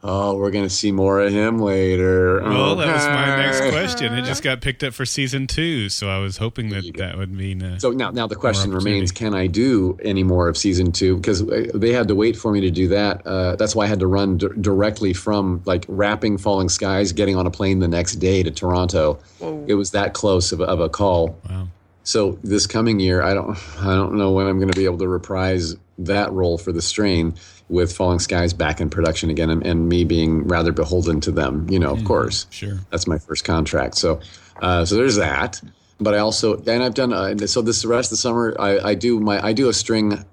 Oh, 0.02 0.34
we're 0.36 0.50
going 0.50 0.64
to 0.64 0.70
see 0.70 0.92
more 0.92 1.20
of 1.20 1.30
him 1.30 1.58
later. 1.58 2.40
Well, 2.42 2.74
that 2.76 2.86
was 2.94 3.04
my 3.04 3.36
next 3.36 3.60
question. 3.70 4.14
It 4.14 4.24
just 4.24 4.42
got 4.42 4.62
picked 4.62 4.82
up 4.82 4.94
for 4.94 5.04
season 5.04 5.46
two, 5.46 5.90
so 5.90 6.08
I 6.08 6.18
was 6.20 6.38
hoping 6.38 6.70
that 6.70 6.94
that 6.96 7.18
would 7.18 7.30
mean. 7.30 7.62
Uh, 7.62 7.78
So 7.78 7.90
now, 7.90 8.10
now 8.10 8.26
the 8.26 8.34
question 8.36 8.72
remains: 8.72 9.12
Can 9.12 9.34
I 9.34 9.46
do 9.46 9.98
any 10.02 10.22
more 10.22 10.48
of 10.48 10.56
season 10.56 10.92
two? 10.92 11.16
Because 11.16 11.44
they 11.44 11.92
had 11.92 12.08
to 12.08 12.14
wait 12.14 12.34
for 12.36 12.50
me 12.50 12.62
to 12.62 12.70
do 12.70 12.88
that. 12.88 13.26
Uh, 13.26 13.56
that's 13.56 13.76
why 13.76 13.84
I 13.84 13.88
had 13.88 14.00
to 14.00 14.06
run 14.06 14.38
d- 14.38 14.48
directly 14.58 15.12
from 15.12 15.60
like 15.66 15.84
wrapping 15.86 16.38
Falling 16.38 16.70
Skies, 16.70 17.12
getting 17.12 17.36
on 17.36 17.46
a 17.46 17.50
plane 17.50 17.80
the 17.80 17.88
next 17.88 18.14
day 18.16 18.42
to 18.42 18.50
Toronto. 18.50 19.18
It 19.66 19.74
was 19.74 19.90
that 19.90 20.14
close 20.14 20.50
of, 20.52 20.60
a- 20.60 20.64
of 20.64 20.80
a 20.80 20.88
call. 20.88 21.38
wow. 21.50 21.68
So 22.04 22.38
this 22.42 22.66
coming 22.66 22.98
year, 23.00 23.22
I 23.22 23.34
don't, 23.34 23.56
I 23.80 23.94
don't 23.94 24.14
know 24.14 24.32
when 24.32 24.46
I'm 24.46 24.58
going 24.58 24.70
to 24.70 24.76
be 24.76 24.86
able 24.86 24.98
to 24.98 25.06
reprise 25.08 25.76
that 25.98 26.32
role 26.32 26.56
for 26.56 26.72
the 26.72 26.80
strain 26.80 27.34
with 27.70 27.92
Falling 27.96 28.18
Skies 28.18 28.52
back 28.52 28.80
in 28.80 28.90
production 28.90 29.30
again, 29.30 29.48
and, 29.48 29.64
and 29.64 29.88
me 29.88 30.04
being 30.04 30.46
rather 30.46 30.72
beholden 30.72 31.20
to 31.22 31.30
them. 31.30 31.66
You 31.70 31.78
know, 31.78 31.92
of 31.92 32.04
course 32.04 32.46
Sure. 32.50 32.78
that's 32.90 33.06
my 33.06 33.18
first 33.18 33.44
contract. 33.44 33.96
So, 33.96 34.20
uh, 34.60 34.84
so 34.84 34.96
there's 34.96 35.16
that. 35.16 35.60
But 36.02 36.14
I 36.14 36.18
also, 36.18 36.56
and 36.66 36.82
I've 36.82 36.94
done. 36.94 37.12
Uh, 37.12 37.36
so 37.46 37.62
this 37.62 37.82
the 37.82 37.88
rest 37.88 38.08
of 38.08 38.10
the 38.12 38.16
summer, 38.16 38.56
I, 38.58 38.78
I 38.90 38.94
do 38.94 39.20
my, 39.20 39.44
I 39.44 39.52
do 39.52 39.68
a 39.68 39.72
string. 39.72 40.24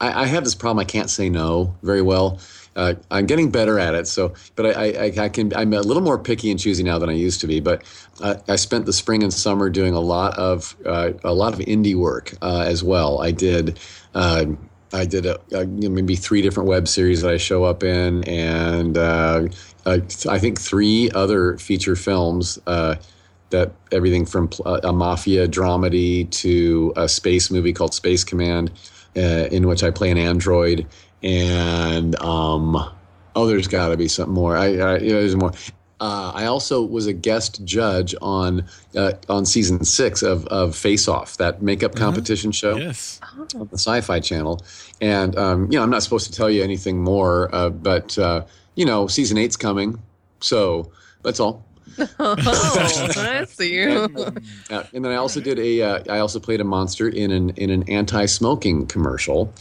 I, 0.00 0.22
I 0.22 0.26
have 0.26 0.44
this 0.44 0.54
problem. 0.54 0.80
I 0.80 0.84
can't 0.84 1.08
say 1.08 1.28
no 1.30 1.74
very 1.82 2.02
well. 2.02 2.40
Uh, 2.74 2.94
I'm 3.10 3.26
getting 3.26 3.50
better 3.50 3.78
at 3.78 3.94
it. 3.94 4.08
So, 4.08 4.34
but 4.56 4.76
I, 4.76 4.90
I, 4.92 5.24
I 5.24 5.28
can. 5.28 5.54
I'm 5.54 5.72
a 5.74 5.80
little 5.80 6.02
more 6.02 6.18
picky 6.18 6.50
and 6.50 6.58
choosy 6.58 6.82
now 6.82 6.98
than 6.98 7.08
I 7.08 7.12
used 7.12 7.40
to 7.42 7.46
be. 7.46 7.60
But 7.60 7.84
uh, 8.20 8.36
I 8.48 8.56
spent 8.56 8.86
the 8.86 8.92
spring 8.92 9.22
and 9.22 9.32
summer 9.32 9.70
doing 9.70 9.94
a 9.94 10.00
lot 10.00 10.36
of 10.38 10.74
uh, 10.84 11.12
a 11.22 11.34
lot 11.34 11.52
of 11.52 11.60
indie 11.60 11.94
work 11.94 12.34
uh, 12.42 12.64
as 12.66 12.82
well. 12.82 13.20
I 13.20 13.30
did. 13.30 13.78
Uh, 14.92 14.98
I 14.98 15.04
did 15.04 15.26
a, 15.26 15.40
a, 15.52 15.64
you 15.64 15.88
know, 15.88 15.90
maybe 15.90 16.16
three 16.16 16.42
different 16.42 16.68
web 16.68 16.88
series 16.88 17.22
that 17.22 17.32
I 17.32 17.36
show 17.36 17.64
up 17.64 17.82
in, 17.82 18.24
and 18.24 18.96
uh, 18.96 19.48
uh, 19.86 19.98
I 20.28 20.38
think 20.38 20.60
three 20.60 21.10
other 21.14 21.58
feature 21.58 21.96
films. 21.96 22.58
Uh, 22.66 22.96
that 23.52 23.70
everything 23.92 24.26
from 24.26 24.50
uh, 24.64 24.80
a 24.82 24.92
mafia 24.92 25.46
dramedy 25.46 26.28
to 26.30 26.92
a 26.96 27.08
space 27.08 27.50
movie 27.50 27.72
called 27.72 27.94
Space 27.94 28.24
Command, 28.24 28.72
uh, 29.16 29.20
in 29.52 29.68
which 29.68 29.84
I 29.84 29.90
play 29.90 30.10
an 30.10 30.18
android, 30.18 30.86
and 31.22 32.20
um, 32.20 32.76
oh, 33.36 33.46
there's 33.46 33.68
got 33.68 33.88
to 33.88 33.96
be 33.96 34.08
something 34.08 34.34
more. 34.34 34.56
I, 34.56 34.94
I 34.94 34.98
there's 34.98 35.36
more. 35.36 35.52
Uh, 36.02 36.32
I 36.34 36.46
also 36.46 36.82
was 36.82 37.06
a 37.06 37.12
guest 37.12 37.64
judge 37.64 38.12
on 38.20 38.64
uh, 38.96 39.12
on 39.28 39.46
season 39.46 39.84
six 39.84 40.20
of, 40.22 40.44
of 40.48 40.74
Face 40.74 41.06
Off, 41.06 41.36
that 41.36 41.62
makeup 41.62 41.94
competition 41.94 42.50
show 42.50 42.74
Yes. 42.76 43.20
on 43.54 43.68
the 43.70 43.78
Sci-Fi 43.78 44.18
Channel, 44.18 44.60
and 45.00 45.38
um, 45.38 45.70
you 45.70 45.78
know 45.78 45.84
I'm 45.84 45.90
not 45.90 46.02
supposed 46.02 46.26
to 46.26 46.32
tell 46.32 46.50
you 46.50 46.60
anything 46.64 47.00
more, 47.04 47.54
uh, 47.54 47.70
but 47.70 48.18
uh, 48.18 48.44
you 48.74 48.84
know 48.84 49.06
season 49.06 49.38
eight's 49.38 49.56
coming, 49.56 50.02
so 50.40 50.90
that's 51.22 51.38
all. 51.38 51.64
Oh, 52.18 52.34
I 52.38 53.44
see. 53.44 53.86
Uh, 53.86 54.08
and 54.94 55.04
then 55.04 55.12
I 55.12 55.16
also 55.16 55.40
did 55.40 55.58
a. 55.60 55.82
Uh, 55.82 56.02
I 56.10 56.18
also 56.18 56.40
played 56.40 56.60
a 56.60 56.64
monster 56.64 57.08
in 57.08 57.30
an 57.30 57.50
in 57.50 57.70
an 57.70 57.88
anti-smoking 57.88 58.86
commercial. 58.86 59.52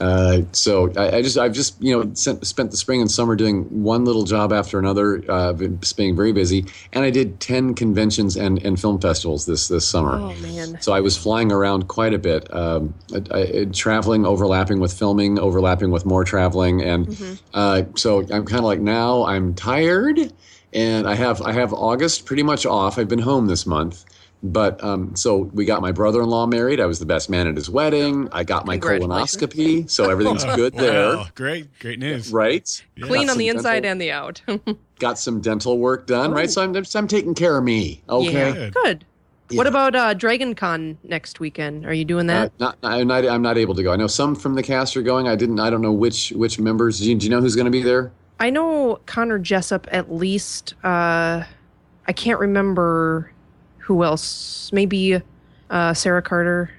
Uh, 0.00 0.42
so 0.52 0.90
I, 0.96 1.18
I 1.18 1.22
just 1.22 1.36
I've 1.36 1.52
just 1.52 1.80
you 1.82 1.96
know 1.96 2.10
sent, 2.14 2.46
spent 2.46 2.70
the 2.70 2.76
spring 2.76 3.00
and 3.02 3.10
summer 3.10 3.36
doing 3.36 3.64
one 3.82 4.04
little 4.06 4.24
job 4.24 4.52
after 4.52 4.78
another, 4.78 5.22
uh, 5.28 5.52
been 5.52 5.78
being 5.96 6.16
very 6.16 6.32
busy, 6.32 6.64
and 6.92 7.04
I 7.04 7.10
did 7.10 7.38
ten 7.38 7.74
conventions 7.74 8.36
and, 8.36 8.64
and 8.64 8.80
film 8.80 8.98
festivals 8.98 9.44
this 9.44 9.68
this 9.68 9.86
summer. 9.86 10.14
Oh 10.14 10.34
man. 10.36 10.80
So 10.80 10.92
I 10.92 11.00
was 11.00 11.16
flying 11.16 11.52
around 11.52 11.88
quite 11.88 12.14
a 12.14 12.18
bit, 12.18 12.52
um, 12.54 12.94
I, 13.12 13.38
I, 13.38 13.64
traveling, 13.72 14.24
overlapping 14.24 14.80
with 14.80 14.92
filming, 14.92 15.38
overlapping 15.38 15.90
with 15.90 16.06
more 16.06 16.24
traveling, 16.24 16.80
and 16.80 17.38
uh, 17.52 17.82
so 17.94 18.20
I'm 18.20 18.46
kind 18.46 18.60
of 18.60 18.64
like 18.64 18.80
now 18.80 19.24
I'm 19.26 19.54
tired, 19.54 20.32
and 20.72 21.06
I 21.06 21.14
have 21.14 21.42
I 21.42 21.52
have 21.52 21.74
August 21.74 22.24
pretty 22.24 22.42
much 22.42 22.64
off. 22.64 22.98
I've 22.98 23.08
been 23.08 23.18
home 23.18 23.48
this 23.48 23.66
month, 23.66 24.06
but 24.42 24.82
um, 24.82 25.14
so 25.16 25.36
we 25.36 25.64
got 25.64 25.82
my 25.82 25.92
brother-in-law 25.92 26.46
married. 26.46 26.80
I 26.80 26.86
was 26.86 26.98
the 26.98 27.06
best 27.06 27.28
man 27.28 27.46
at 27.46 27.56
his 27.56 27.68
wedding. 27.68 28.28
I 28.32 28.44
got 28.44 28.64
my 28.66 28.78
colonoscopy, 28.78 29.88
so 29.90 30.10
everything's 30.10 30.44
good 30.44 30.74
there, 30.74 31.16
Wow. 31.16 31.26
Great. 31.34 31.68
Great 31.80 31.98
news. 31.98 32.32
right? 32.32 32.82
Clean 33.00 33.26
Got 33.26 33.32
on 33.32 33.38
the 33.38 33.48
inside 33.48 33.80
dental- 33.82 33.90
and 33.92 34.00
the 34.00 34.10
out. 34.12 34.42
Got 34.98 35.18
some 35.18 35.40
dental 35.40 35.78
work 35.78 36.06
done, 36.06 36.30
right? 36.30 36.50
So 36.50 36.62
I'm 36.62 36.74
I'm 36.94 37.08
taking 37.08 37.34
care 37.34 37.56
of 37.58 37.64
me. 37.64 38.02
Okay. 38.08 38.32
Yeah. 38.32 38.52
Good. 38.52 38.74
Good. 38.74 39.04
Yeah. 39.50 39.56
What 39.58 39.66
about 39.66 39.96
uh, 39.96 40.14
Dragon 40.14 40.54
Con 40.54 40.96
next 41.02 41.40
weekend? 41.40 41.84
Are 41.84 41.92
you 41.92 42.04
doing 42.04 42.30
Uh, 42.30 42.34
that? 42.44 42.52
not, 42.60 42.78
I'm 42.84 43.08
not. 43.08 43.26
I'm 43.26 43.42
not 43.42 43.58
able 43.58 43.74
to 43.74 43.82
go. 43.82 43.92
I 43.92 43.96
know 43.96 44.06
some 44.06 44.36
from 44.36 44.54
the 44.54 44.62
cast 44.62 44.96
are 44.96 45.02
going. 45.02 45.26
I 45.26 45.34
didn't. 45.34 45.58
I 45.58 45.70
don't 45.70 45.80
know 45.82 45.90
which 45.92 46.30
which 46.36 46.60
members. 46.60 46.98
Do 47.00 47.08
you, 47.10 47.16
do 47.16 47.24
you 47.26 47.30
know 47.30 47.40
who's 47.40 47.56
going 47.56 47.64
to 47.64 47.70
be 47.70 47.82
there? 47.82 48.12
I 48.38 48.50
know 48.50 49.00
Connor 49.06 49.38
Jessup 49.40 49.88
at 49.90 50.12
least. 50.12 50.74
Uh, 50.84 51.42
I 52.06 52.12
can't 52.14 52.38
remember 52.38 53.32
who 53.90 54.04
else. 54.04 54.70
Maybe 54.72 55.20
uh, 55.68 55.94
Sarah 55.94 56.22
Carter. 56.22 56.70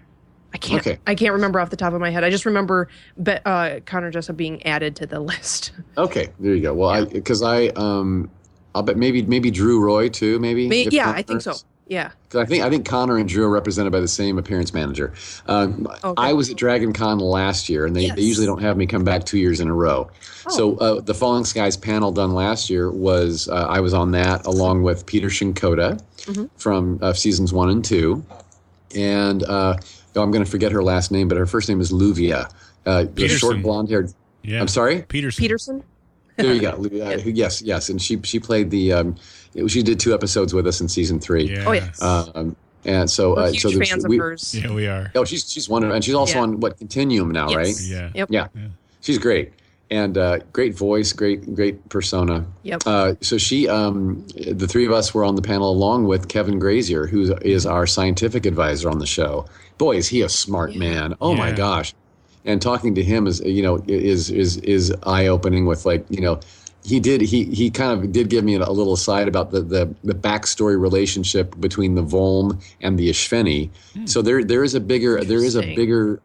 I 0.54 0.58
can't. 0.58 0.80
Okay. 0.80 0.98
I 1.06 1.14
can't 1.14 1.34
remember 1.34 1.60
off 1.60 1.70
the 1.70 1.76
top 1.76 1.92
of 1.92 2.00
my 2.00 2.10
head. 2.10 2.24
I 2.24 2.30
just 2.30 2.46
remember 2.46 2.88
Be- 3.22 3.40
uh, 3.46 3.82
Connor 3.86 4.12
Jessup 4.12 4.38
being 4.38 4.66
added 4.66 4.96
to 4.96 5.06
the 5.06 5.20
list. 5.32 5.74
Okay, 5.98 6.30
there 6.40 6.56
you 6.56 6.62
go. 6.62 6.74
Well, 6.74 6.90
I 6.90 7.04
because 7.04 7.44
I 7.44 7.68
um, 7.76 8.30
I'll 8.74 8.82
bet 8.84 8.96
maybe 8.96 9.24
maybe 9.24 9.52
Drew 9.52 9.82
Roy 9.82 10.08
too. 10.08 10.40
Maybe. 10.40 10.70
May- 10.70 10.88
yeah, 10.90 11.12
I 11.12 11.22
think 11.22 11.42
so. 11.42 11.56
Yeah. 11.92 12.12
'cause 12.30 12.40
I 12.42 12.46
think 12.46 12.64
I 12.64 12.70
think 12.70 12.86
Connor 12.88 13.18
and 13.18 13.28
Drew 13.28 13.44
are 13.44 13.50
represented 13.50 13.92
by 13.92 14.00
the 14.00 14.08
same 14.08 14.38
appearance 14.38 14.74
manager. 14.74 15.12
Um, 15.48 15.86
Okay. 16.06 16.14
I 16.30 16.32
was 16.32 16.50
at 16.50 16.56
Dragon 16.56 16.94
Con 16.94 17.20
last 17.20 17.68
year, 17.68 17.86
and 17.86 17.94
they, 17.94 18.04
Yes. 18.06 18.16
they 18.16 18.22
usually 18.22 18.46
don't 18.48 18.62
have 18.62 18.78
me 18.78 18.86
come 18.86 19.04
back 19.04 19.26
two 19.26 19.38
years 19.38 19.60
in 19.60 19.68
a 19.68 19.74
row. 19.74 20.10
Oh. 20.48 20.56
So 20.56 20.78
uh, 20.78 21.02
the 21.02 21.14
Falling 21.14 21.44
Skies 21.44 21.76
panel 21.76 22.14
done 22.14 22.34
last 22.34 22.70
year 22.70 22.90
was 22.90 23.50
uh, 23.50 23.66
I 23.70 23.82
was 23.82 23.94
on 23.94 24.12
that 24.12 24.46
along 24.46 24.84
with 24.84 25.06
Peter 25.06 25.28
Shinkoda 25.28 26.00
Mm-hmm. 26.28 26.46
from 26.56 26.98
uh, 27.02 27.12
seasons 27.14 27.52
one 27.52 27.70
and 27.70 27.84
two, 27.84 28.24
and 28.96 29.44
uh, 29.44 29.76
oh, 30.16 30.22
I'm 30.22 30.32
going 30.32 30.46
to 30.46 30.50
forget 30.50 30.72
her 30.72 30.84
last 30.84 31.12
name, 31.12 31.28
but 31.28 31.38
her 31.38 31.46
first 31.48 31.68
name 31.68 31.82
is 31.82 31.92
Luvia. 31.92 32.50
Uh, 32.86 33.06
the 33.14 33.28
short 33.28 33.62
blonde 33.62 33.90
haired. 33.90 34.14
Yeah. 34.44 34.62
I'm 34.62 34.68
sorry. 34.70 35.02
Petersen. 35.10 35.42
Petersen. 35.42 35.84
There 36.42 36.54
you 36.54 36.62
go. 36.62 36.72
Uh, 37.02 37.18
yes, 37.26 37.62
yes, 37.62 37.90
and 37.90 38.02
she 38.02 38.20
she 38.24 38.40
played 38.40 38.70
the 38.72 38.94
um, 38.94 39.16
she 39.68 39.84
did 39.84 40.00
two 40.00 40.14
episodes 40.14 40.54
with 40.54 40.66
us 40.68 40.82
in 40.82 40.88
season 40.90 41.20
three. 41.20 41.52
Yeah. 41.54 41.64
Oh 41.68 41.72
yes. 41.72 42.02
Um, 42.02 42.56
and 42.86 43.10
so 43.10 43.36
We're 43.36 43.42
uh, 43.44 43.48
huge 43.52 43.62
so 43.62 43.70
there's- 43.70 43.90
fans 43.90 44.08
we- 44.08 44.18
of 44.18 44.22
hers. 44.22 44.56
Yeah, 44.56 44.74
we 44.74 44.88
are. 44.88 45.12
Oh, 45.16 45.24
she's 45.26 45.50
she's 45.52 45.68
wonderful, 45.70 45.96
and 45.96 46.04
she's 46.04 46.16
also 46.16 46.36
Yeah. 46.36 46.42
on 46.44 46.60
what 46.60 46.78
Continuum 46.78 47.32
now, 47.32 47.50
Yes. 47.50 47.56
right? 47.58 47.76
Yeah. 47.82 48.10
Yep. 48.16 48.28
Yeah, 48.32 48.48
Yeah. 48.56 48.68
she's 49.02 49.18
great, 49.20 49.52
and 49.92 50.18
uh, 50.18 50.40
great 50.54 50.76
voice, 50.76 51.14
great 51.14 51.54
great 51.56 51.88
persona. 51.90 52.46
Yep. 52.64 52.82
Uh, 52.86 53.14
so 53.22 53.38
she, 53.38 53.68
um, 53.68 54.26
the 54.36 54.68
three 54.68 54.86
of 54.86 54.92
us 54.92 55.14
were 55.14 55.24
on 55.24 55.36
the 55.36 55.42
panel 55.44 55.70
along 55.72 56.06
with 56.08 56.28
Kevin 56.28 56.58
Grazier, 56.60 57.06
who 57.08 57.36
is 57.42 57.66
our 57.66 57.86
scientific 57.86 58.46
advisor 58.46 58.90
on 58.90 59.00
the 59.00 59.06
show. 59.08 59.46
Boy, 59.78 59.98
is 59.98 60.08
he 60.08 60.22
a 60.22 60.30
smart 60.30 60.76
man! 60.76 61.16
Oh 61.22 61.36
my 61.36 61.52
gosh! 61.52 61.94
And 62.46 62.62
talking 62.62 62.96
to 62.96 63.04
him 63.04 63.28
is, 63.28 63.40
you 63.42 63.62
know, 63.62 63.84
is 63.88 64.30
is 64.30 64.58
is 64.58 64.94
eye 65.04 65.28
opening. 65.28 65.66
With 65.66 65.86
like, 65.86 66.06
you 66.10 66.22
know, 66.22 66.40
he 66.84 67.00
did 67.00 67.22
he 67.22 67.46
he 67.46 67.70
kind 67.70 67.92
of 67.92 68.12
did 68.12 68.30
give 68.30 68.44
me 68.44 68.56
a 68.56 68.72
little 68.72 68.94
aside 68.94 69.28
about 69.28 69.52
the 69.52 69.62
the, 69.62 69.94
the 70.04 70.14
backstory 70.14 70.80
relationship 70.80 71.60
between 71.60 71.96
the 71.96 72.04
Volm 72.04 72.62
and 72.82 72.98
the 72.98 73.10
Espheni. 73.10 73.70
Hmm. 73.94 74.06
So 74.06 74.22
there 74.22 74.44
there 74.44 74.64
is 74.64 74.74
a 74.74 74.80
bigger 74.80 75.24
there 75.24 75.44
is 75.44 75.56
a 75.56 75.62
bigger 75.62 76.20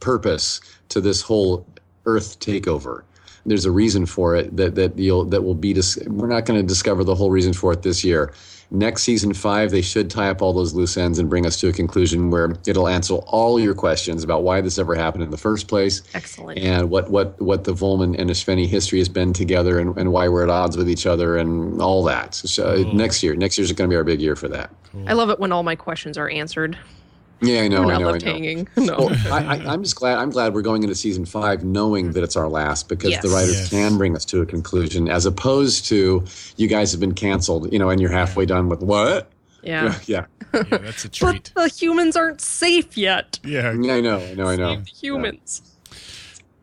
purpose 0.00 0.60
to 0.90 1.00
this 1.00 1.22
whole 1.22 1.66
Earth 2.04 2.38
takeover. 2.38 3.02
There's 3.46 3.64
a 3.64 3.70
reason 3.70 4.06
for 4.06 4.36
it 4.36 4.56
that 4.56 4.74
that 4.74 4.98
you'll 4.98 5.24
that 5.26 5.42
will 5.42 5.54
be. 5.54 5.72
Dis- 5.72 5.98
we're 6.06 6.26
not 6.26 6.44
going 6.44 6.60
to 6.60 6.66
discover 6.66 7.04
the 7.04 7.14
whole 7.14 7.30
reason 7.30 7.52
for 7.52 7.72
it 7.72 7.82
this 7.82 8.04
year. 8.04 8.32
Next 8.70 9.04
season 9.04 9.32
five, 9.32 9.70
they 9.70 9.82
should 9.82 10.10
tie 10.10 10.28
up 10.28 10.42
all 10.42 10.52
those 10.52 10.74
loose 10.74 10.96
ends 10.96 11.18
and 11.18 11.30
bring 11.30 11.46
us 11.46 11.58
to 11.60 11.68
a 11.68 11.72
conclusion 11.72 12.30
where 12.30 12.56
it'll 12.66 12.88
answer 12.88 13.14
all 13.14 13.60
your 13.60 13.74
questions 13.74 14.24
about 14.24 14.42
why 14.42 14.60
this 14.60 14.78
ever 14.78 14.94
happened 14.94 15.22
in 15.22 15.30
the 15.30 15.36
first 15.36 15.68
place, 15.68 16.02
Excellent. 16.14 16.58
and 16.58 16.90
what 16.90 17.10
what 17.10 17.40
what 17.40 17.64
the 17.64 17.72
Volman 17.72 18.18
and 18.18 18.28
Espheni 18.28 18.66
history 18.66 18.98
has 18.98 19.08
been 19.08 19.32
together, 19.32 19.78
and, 19.78 19.96
and 19.96 20.12
why 20.12 20.28
we're 20.28 20.42
at 20.42 20.50
odds 20.50 20.76
with 20.76 20.90
each 20.90 21.06
other, 21.06 21.36
and 21.36 21.80
all 21.80 22.02
that. 22.04 22.34
So 22.34 22.86
uh, 22.88 22.92
next 22.92 23.22
year, 23.22 23.36
next 23.36 23.56
year's 23.56 23.70
is 23.70 23.76
going 23.76 23.88
to 23.88 23.92
be 23.92 23.96
our 23.96 24.04
big 24.04 24.20
year 24.20 24.34
for 24.34 24.48
that. 24.48 24.70
I 25.06 25.12
love 25.12 25.30
it 25.30 25.38
when 25.38 25.52
all 25.52 25.62
my 25.62 25.76
questions 25.76 26.18
are 26.18 26.28
answered. 26.28 26.76
Yeah, 27.42 27.60
I 27.60 27.68
know, 27.68 27.82
We're 27.84 27.92
I 27.92 27.98
not 27.98 28.00
know, 28.00 28.08
I 28.14 28.18
know. 28.18 28.32
Hanging. 28.32 28.68
No. 28.76 28.96
Well, 28.98 29.32
I, 29.32 29.56
I, 29.58 29.72
I'm 29.72 29.82
just 29.82 29.96
glad. 29.96 30.16
I'm 30.18 30.30
glad 30.30 30.54
we're 30.54 30.62
going 30.62 30.82
into 30.82 30.94
season 30.94 31.26
five, 31.26 31.64
knowing 31.64 32.12
that 32.12 32.22
it's 32.24 32.34
our 32.36 32.48
last, 32.48 32.88
because 32.88 33.18
the 33.18 33.28
writers 33.28 33.54
Yes. 33.54 33.68
can 33.70 33.98
bring 33.98 34.16
us 34.16 34.24
to 34.26 34.40
a 34.40 34.46
conclusion, 34.46 35.08
as 35.08 35.26
opposed 35.26 35.84
to 35.86 36.24
you 36.56 36.66
guys 36.68 36.92
have 36.92 37.00
been 37.00 37.12
canceled, 37.14 37.70
you 37.72 37.78
know, 37.78 37.90
and 37.90 38.00
you're 38.00 38.10
halfway 38.10 38.46
done 38.46 38.68
with 38.70 38.80
what? 38.80 39.30
yeah. 39.62 39.94
yeah, 40.06 40.26
Yeah, 40.54 40.62
that's 40.62 41.04
a 41.04 41.08
But 41.20 41.32
treat. 41.32 41.52
the 41.54 41.68
humans 41.68 42.16
aren't 42.16 42.40
safe 42.40 42.96
yet. 42.96 43.38
Yeah. 43.44 43.72
Yeah, 43.72 43.94
I 43.94 44.00
know, 44.00 44.18
I 44.18 44.34
know, 44.34 44.46
I 44.48 44.56
know. 44.56 44.74
Save 44.76 44.84
the 44.86 44.90
humans. 44.92 45.62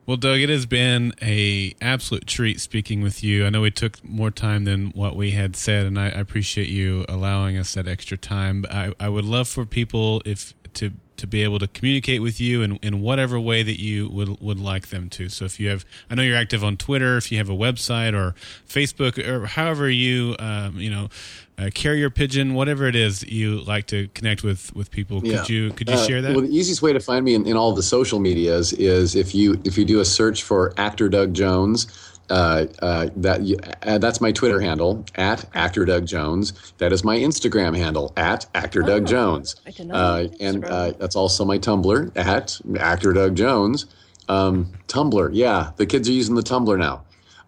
Well, 0.05 0.17
Doug, 0.17 0.39
it 0.39 0.49
has 0.49 0.65
been 0.65 1.13
a 1.21 1.75
absolute 1.81 2.27
treat 2.27 2.59
speaking 2.59 3.01
with 3.01 3.23
you. 3.23 3.45
I 3.45 3.49
know 3.49 3.61
we 3.61 3.71
took 3.71 4.03
more 4.03 4.31
time 4.31 4.65
than 4.65 4.87
what 4.95 5.15
we 5.15 5.31
had 5.31 5.55
said, 5.55 5.85
and 5.85 5.97
I, 5.99 6.05
I 6.07 6.19
appreciate 6.19 6.67
you 6.67 7.05
allowing 7.07 7.57
us 7.57 7.73
that 7.75 7.87
extra 7.87 8.17
time. 8.17 8.65
I, 8.69 8.93
I 8.99 9.07
would 9.07 9.23
love 9.23 9.47
for 9.47 9.65
people 9.65 10.21
if 10.25 10.53
to 10.75 10.91
to 11.15 11.27
be 11.27 11.43
able 11.43 11.59
to 11.59 11.67
communicate 11.67 12.21
with 12.21 12.41
you 12.41 12.63
in, 12.63 12.77
in 12.77 12.99
whatever 12.99 13.39
way 13.39 13.63
that 13.63 13.79
you 13.79 14.09
would 14.09 14.41
would 14.41 14.59
like 14.59 14.87
them 14.87 15.09
to. 15.09 15.29
So 15.29 15.45
if 15.45 15.59
you 15.59 15.69
have, 15.69 15.85
I 16.09 16.15
know 16.15 16.23
you're 16.23 16.35
active 16.35 16.63
on 16.63 16.75
Twitter. 16.75 17.17
If 17.17 17.31
you 17.31 17.37
have 17.37 17.49
a 17.49 17.55
website 17.55 18.13
or 18.13 18.35
Facebook 18.67 19.17
or 19.25 19.45
however 19.45 19.89
you 19.89 20.35
um, 20.39 20.77
you 20.79 20.89
know 20.89 21.09
uh, 21.57 21.69
carrier 21.73 22.09
pigeon, 22.09 22.55
whatever 22.55 22.87
it 22.87 22.95
is 22.95 23.23
you 23.23 23.61
like 23.61 23.87
to 23.87 24.07
connect 24.09 24.43
with 24.43 24.75
with 24.75 24.89
people, 24.91 25.21
could 25.21 25.49
you 25.49 25.71
could 25.71 25.87
you 25.87 25.95
Uh, 25.95 26.07
share 26.07 26.21
that? 26.21 26.35
Well, 26.35 26.45
the 26.45 26.55
easiest 26.55 26.81
way 26.81 26.93
to 26.93 26.99
find 26.99 27.23
me 27.23 27.35
in, 27.35 27.45
in 27.45 27.55
all 27.55 27.73
the 27.73 27.83
social 27.83 28.19
medias 28.19 28.73
is 28.73 29.15
if 29.15 29.35
you 29.35 29.61
if 29.63 29.77
you 29.77 29.85
do 29.85 29.99
a 29.99 30.05
search 30.05 30.43
for 30.43 30.73
actor 30.77 31.09
Doug 31.09 31.33
Jones. 31.33 31.87
Uh, 32.33 32.65
uh, 32.81 33.09
that 33.15 33.41
uh, 33.83 33.99
that's 33.99 34.19
my 34.19 34.31
Twitter 34.31 34.59
handle 34.59 35.05
at 35.13 35.45
actor 35.53 35.85
Doug 35.85 36.07
Jones. 36.07 36.73
That 36.79 36.91
is 36.91 37.03
my 37.03 37.15
Instagram 37.15 37.77
handle 37.77 38.11
at 38.17 38.47
actor 38.55 38.81
Doug 38.81 39.03
Oh, 39.03 39.05
Jones. 39.05 39.55
Uh, 39.91 40.27
and 40.39 40.65
uh, 40.65 40.93
that's 40.97 41.15
also 41.15 41.45
my 41.45 41.59
Tumblr 41.59 42.11
at 42.17 42.59
actor 42.79 43.13
Doug 43.13 43.35
Jones. 43.35 43.85
Um, 44.29 44.71
Tumblr, 44.87 45.29
yeah, 45.33 45.73
the 45.75 45.85
kids 45.85 46.09
are 46.09 46.13
using 46.13 46.33
the 46.33 46.41
Tumblr 46.41 46.75
now. 46.79 47.03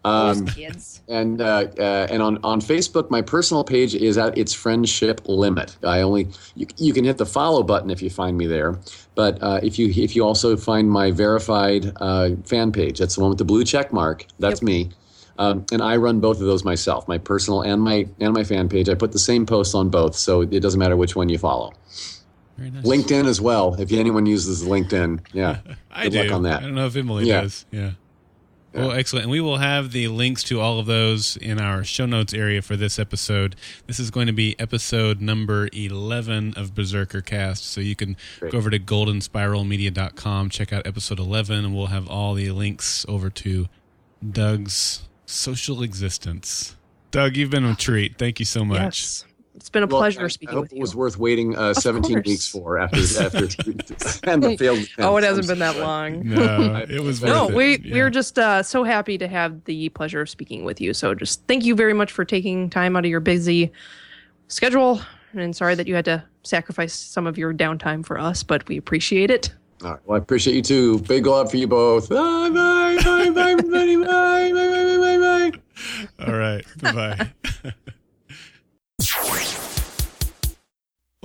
Um, 0.06 0.46
kids. 0.46 1.02
and 1.08 1.40
uh, 1.40 1.66
uh, 1.78 2.06
and 2.10 2.22
on, 2.22 2.38
on 2.44 2.60
Facebook, 2.60 3.10
my 3.10 3.22
personal 3.22 3.64
page 3.64 3.94
is 3.94 4.16
at 4.18 4.38
its 4.38 4.52
friendship 4.54 5.20
limit. 5.26 5.76
I 5.82 6.02
only 6.02 6.28
you, 6.54 6.66
you 6.76 6.92
can 6.92 7.04
hit 7.04 7.18
the 7.18 7.26
follow 7.26 7.62
button 7.62 7.90
if 7.90 8.00
you 8.02 8.10
find 8.10 8.38
me 8.38 8.46
there, 8.46 8.78
but 9.14 9.42
uh, 9.42 9.58
if 9.62 9.78
you 9.78 9.88
if 9.88 10.14
you 10.14 10.24
also 10.24 10.56
find 10.56 10.88
my 10.90 11.10
verified 11.10 11.92
uh, 11.96 12.30
fan 12.44 12.70
page, 12.72 12.98
that's 13.00 13.16
the 13.16 13.20
one 13.20 13.30
with 13.30 13.38
the 13.38 13.44
blue 13.44 13.64
check 13.64 13.92
mark. 13.92 14.26
That's 14.38 14.60
Yep. 14.62 14.66
me, 14.66 14.90
um, 15.38 15.66
and 15.72 15.82
I 15.82 15.96
run 15.96 16.20
both 16.20 16.40
of 16.40 16.46
those 16.46 16.62
myself, 16.64 17.08
my 17.08 17.18
personal 17.18 17.62
and 17.62 17.82
my 17.82 18.06
and 18.20 18.32
my 18.32 18.44
fan 18.44 18.68
page. 18.68 18.88
I 18.88 18.94
put 18.94 19.10
the 19.12 19.18
same 19.18 19.44
posts 19.44 19.74
on 19.74 19.88
both, 19.88 20.14
so 20.14 20.42
it 20.42 20.60
doesn't 20.60 20.78
matter 20.78 20.96
which 20.96 21.16
one 21.16 21.28
you 21.28 21.38
follow. 21.38 21.72
Very 22.56 22.70
nice. 22.70 22.84
LinkedIn 22.84 23.26
as 23.26 23.40
well. 23.40 23.74
If 23.78 23.92
anyone 23.92 24.24
uses 24.24 24.64
LinkedIn, 24.64 25.26
yeah, 25.32 25.58
I 25.90 26.04
good 26.04 26.12
do. 26.12 26.22
luck 26.22 26.32
on 26.32 26.42
that. 26.44 26.60
I 26.60 26.62
don't 26.62 26.74
know 26.74 26.86
if 26.86 26.94
Emily 26.96 27.26
Yeah. 27.26 27.40
does. 27.42 27.66
Yeah. 27.72 27.90
Well, 28.76 28.92
excellent. 28.92 29.24
And 29.24 29.30
we 29.30 29.40
will 29.40 29.56
have 29.56 29.92
the 29.92 30.08
links 30.08 30.42
to 30.44 30.60
all 30.60 30.78
of 30.78 30.86
those 30.86 31.36
in 31.36 31.60
our 31.60 31.82
show 31.84 32.06
notes 32.06 32.34
area 32.34 32.62
for 32.62 32.76
this 32.76 32.98
episode. 32.98 33.56
This 33.86 33.98
is 33.98 34.10
going 34.10 34.26
to 34.26 34.32
be 34.32 34.58
episode 34.58 35.20
number 35.20 35.68
11 35.72 36.54
of 36.56 36.74
Berserker 36.74 37.20
Cast. 37.20 37.64
So 37.64 37.80
you 37.80 37.96
can 37.96 38.16
Great. 38.40 38.52
go 38.52 38.58
over 38.58 38.70
to 38.70 38.78
goldenspiralmedia.com, 38.78 40.50
check 40.50 40.72
out 40.72 40.86
episode 40.86 41.18
11, 41.18 41.64
and 41.64 41.74
we'll 41.74 41.86
have 41.86 42.08
all 42.08 42.34
the 42.34 42.50
links 42.50 43.06
over 43.08 43.30
to 43.30 43.68
Doug's 44.28 45.02
social 45.24 45.82
existence. 45.82 46.76
Doug, 47.10 47.36
you've 47.36 47.50
been 47.50 47.64
a 47.64 47.74
treat. 47.74 48.18
Thank 48.18 48.38
you 48.38 48.44
so 48.44 48.64
much. 48.64 48.80
Yes. 48.80 49.24
It's 49.66 49.70
been 49.72 49.82
a 49.82 49.86
Well, 49.88 49.98
pleasure 50.00 50.24
I- 50.26 50.28
speaking 50.28 50.50
I 50.50 50.58
hope 50.58 50.62
with 50.66 50.72
it 50.74 50.76
you. 50.76 50.80
was 50.80 50.94
worth 50.94 51.18
waiting 51.18 51.56
uh, 51.56 51.74
17 51.74 52.14
course. 52.18 52.24
weeks 52.26 52.46
for 52.48 52.78
after 52.78 53.00
after 53.20 53.38
and 54.30 54.40
the 54.40 54.56
failed 54.56 54.86
oh, 55.00 55.16
it 55.16 55.24
hasn't 55.24 55.48
been 55.48 55.58
that 55.58 55.76
long. 55.78 56.22
No, 56.24 56.84
it 56.88 57.02
was 57.02 57.20
worth 57.20 57.30
No, 57.32 57.48
it. 57.48 57.54
we 57.56 57.78
Yeah. 57.78 57.94
we're 57.94 58.10
just 58.10 58.38
uh, 58.38 58.62
so 58.62 58.84
happy 58.84 59.18
to 59.18 59.26
have 59.26 59.64
the 59.64 59.88
pleasure 59.88 60.20
of 60.20 60.30
speaking 60.30 60.62
with 60.64 60.80
you. 60.80 60.94
So 60.94 61.16
just 61.16 61.42
thank 61.48 61.64
you 61.64 61.74
very 61.74 61.94
much 61.94 62.12
for 62.12 62.24
taking 62.24 62.70
time 62.70 62.94
out 62.94 63.04
of 63.04 63.10
your 63.10 63.18
busy 63.18 63.72
schedule. 64.46 65.00
And 65.32 65.54
sorry 65.56 65.74
that 65.74 65.88
you 65.88 65.96
had 65.96 66.04
to 66.04 66.22
sacrifice 66.44 66.92
some 66.94 67.26
of 67.26 67.36
your 67.36 67.52
downtime 67.52 68.06
for 68.06 68.20
us, 68.20 68.44
but 68.44 68.68
we 68.68 68.76
appreciate 68.76 69.32
it. 69.32 69.52
All 69.82 69.90
right. 69.90 70.00
Well, 70.06 70.14
I 70.14 70.22
appreciate 70.22 70.54
you 70.54 70.62
too. 70.62 70.98
Big 71.00 71.26
love 71.26 71.50
for 71.50 71.56
you 71.56 71.66
both. 71.66 72.08
Bye, 72.08 72.50
bye, 72.50 72.98
bye, 73.04 73.30
bye, 73.30 73.50
everybody. 73.50 73.96
Bye, 73.96 74.52
bye, 74.52 74.68
bye, 74.68 74.96
bye, 74.96 75.18
bye, 75.18 75.50
bye. 76.20 76.24
All 76.24 76.38
right. 76.38 76.64
Bye 76.80 76.92
bye. 77.64 77.72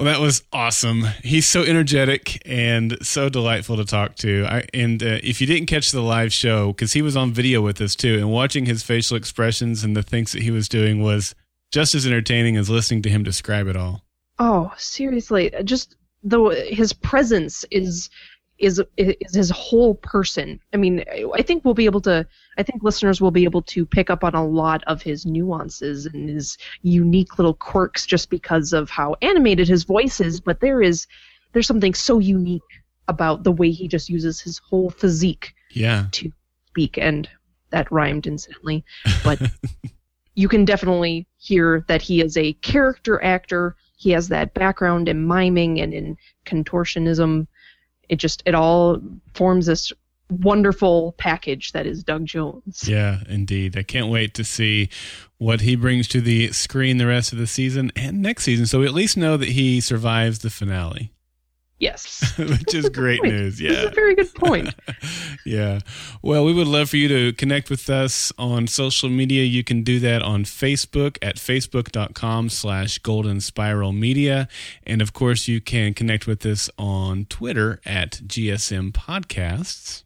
Well, 0.02 0.12
that 0.12 0.20
was 0.20 0.42
awesome. 0.52 1.04
He's 1.24 1.46
so 1.46 1.62
energetic 1.62 2.42
and 2.44 2.98
so 3.06 3.30
delightful 3.30 3.78
to 3.78 3.86
talk 3.86 4.16
to. 4.16 4.48
I, 4.50 4.66
and 4.74 5.04
uh, 5.04 5.20
if 5.22 5.40
you 5.40 5.46
didn't 5.46 5.68
catch 5.68 5.92
the 5.92 6.02
live 6.02 6.34
show, 6.34 6.74
because 6.74 6.94
he 6.94 7.04
was 7.04 7.16
on 7.16 7.32
video 7.32 7.62
with 7.62 7.80
us 7.82 7.94
too, 7.94 8.18
and 8.18 8.32
watching 8.32 8.66
his 8.66 8.82
facial 8.82 9.16
expressions 9.16 9.84
and 9.84 9.96
the 9.96 10.02
things 10.02 10.32
that 10.32 10.42
he 10.42 10.50
was 10.50 10.68
doing 10.68 11.04
was 11.04 11.36
just 11.72 11.94
as 11.94 12.08
entertaining 12.08 12.58
as 12.58 12.68
listening 12.68 13.04
to 13.04 13.10
him 13.12 13.22
describe 13.22 13.68
it 13.68 13.76
all. 13.76 14.02
Oh, 14.40 14.74
seriously, 14.76 15.52
just 15.64 15.96
the 16.24 16.68
his 16.72 16.94
presence 16.94 17.64
is 17.70 18.10
is 18.62 18.82
is 18.98 19.34
his 19.34 19.50
whole 19.50 19.96
person. 19.96 20.60
I 20.74 20.78
mean, 20.78 21.04
I 21.34 21.42
think 21.42 21.66
we'll 21.66 21.74
be 21.74 21.86
able 21.86 22.02
to. 22.02 22.26
I 22.58 22.64
think 22.64 22.84
listeners 22.84 23.20
will 23.20 23.32
be 23.32 23.44
able 23.44 23.64
to 23.64 23.86
pick 23.86 24.10
up 24.10 24.24
on 24.24 24.36
a 24.36 24.46
lot 24.46 24.84
of 24.88 25.02
his 25.02 25.26
nuances 25.26 26.06
and 26.06 26.30
his 26.30 26.58
unique 26.84 27.38
little 27.38 27.56
quirks 27.56 28.06
just 28.06 28.30
because 28.30 28.72
of 28.72 28.90
how 28.90 29.16
animated 29.22 29.68
his 29.68 29.84
voice 29.84 30.20
is. 30.22 30.40
But 30.40 30.60
there 30.60 30.82
is 30.82 31.08
there's 31.54 31.68
something 31.68 31.94
so 31.94 32.20
unique 32.20 32.62
about 33.08 33.44
the 33.44 33.52
way 33.52 33.72
he 33.72 33.88
just 33.88 34.10
uses 34.10 34.40
his 34.40 34.60
whole 34.60 34.90
physique 34.90 35.54
Yeah. 35.72 36.06
to 36.12 36.32
speak, 36.68 36.98
and 36.98 37.28
that 37.72 37.92
rhymed 37.92 38.28
incidentally. 38.28 38.86
But 39.24 39.42
you 40.36 40.48
can 40.48 40.66
definitely 40.66 41.28
hear 41.38 41.84
that 41.88 42.02
he 42.02 42.22
is 42.22 42.38
a 42.38 42.54
character 42.54 43.22
actor. 43.24 43.76
He 43.98 44.12
has 44.12 44.30
that 44.30 44.54
background 44.54 45.10
in 45.10 45.28
miming 45.28 45.80
and 45.82 45.94
in 45.94 46.18
contortionism. 46.46 47.48
It 48.12 48.18
just 48.18 48.44
it 48.46 48.54
all 48.54 49.02
forms 49.34 49.66
this 49.66 49.92
wonderful 50.30 51.14
package 51.18 51.72
that 51.72 51.86
is 51.86 52.04
Doug 52.04 52.26
Jones. 52.26 52.88
Yeah, 52.88 53.22
indeed. 53.28 53.78
I 53.78 53.84
can't 53.84 54.08
wait 54.08 54.34
to 54.36 54.44
see 54.44 54.90
what 55.38 55.62
he 55.62 55.76
brings 55.76 56.08
to 56.10 56.22
the 56.22 56.52
screen 56.52 56.98
the 56.98 57.08
rest 57.08 57.34
of 57.34 57.40
the 57.40 57.48
season 57.48 57.92
and 57.96 58.22
next 58.22 58.44
season. 58.44 58.68
So 58.68 58.80
we 58.80 58.86
at 58.86 58.94
least 58.94 59.18
know 59.18 59.38
that 59.38 59.50
he 59.50 59.82
survives 59.82 60.40
the 60.40 60.50
finale, 60.50 61.12
Yes. 61.82 62.34
which 62.38 62.76
is 62.76 62.90
great 62.90 63.24
news. 63.24 63.60
Yeah. 63.60 63.88
a 63.88 63.90
very 63.90 64.14
good 64.14 64.32
point. 64.36 64.74
yeah. 65.46 65.80
Well, 66.22 66.46
we 66.46 66.54
would 66.54 66.68
love 66.68 66.92
for 66.92 66.98
you 66.98 67.08
to 67.08 67.34
connect 67.34 67.72
with 67.72 67.90
us 67.90 68.32
on 68.38 68.68
social 68.68 69.10
media. 69.10 69.44
You 69.44 69.64
can 69.64 69.82
do 69.82 70.00
that 70.02 70.22
on 70.22 70.44
Facebook 70.44 71.18
at 71.24 71.38
facebook.com 71.38 72.50
slash 72.50 73.00
golden 73.00 73.42
spiral 73.42 73.94
media. 73.94 74.48
And 74.84 75.02
of 75.02 75.14
course, 75.14 75.48
you 75.48 75.60
can 75.60 75.96
connect 75.96 76.28
with 76.28 76.46
us 76.46 76.70
on 76.78 77.26
Twitter 77.26 77.82
at 77.84 78.12
GSM 78.28 78.92
Podcasts. 78.92 80.04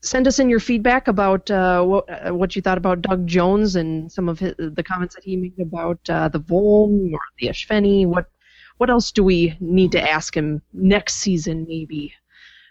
Send 0.00 0.28
us 0.28 0.38
in 0.38 0.48
your 0.48 0.60
feedback 0.60 1.08
about 1.08 1.50
uh, 1.50 1.82
what 1.82 2.08
uh, 2.08 2.32
what 2.32 2.54
you 2.54 2.62
thought 2.62 2.78
about 2.78 3.02
Doug 3.02 3.26
Jones 3.26 3.74
and 3.74 4.10
some 4.12 4.28
of 4.28 4.38
his, 4.38 4.54
the 4.56 4.84
comments 4.84 5.16
that 5.16 5.24
he 5.24 5.36
made 5.36 5.58
about 5.60 5.98
uh, 6.08 6.28
the 6.28 6.38
Volm 6.38 7.12
or 7.12 7.18
the 7.40 7.48
Espheni. 7.48 8.06
What 8.06 8.30
what 8.78 8.90
else 8.90 9.12
do 9.12 9.22
we 9.22 9.56
need 9.60 9.92
to 9.92 10.10
ask 10.10 10.36
him 10.36 10.62
next 10.72 11.16
season, 11.16 11.66
maybe? 11.68 12.14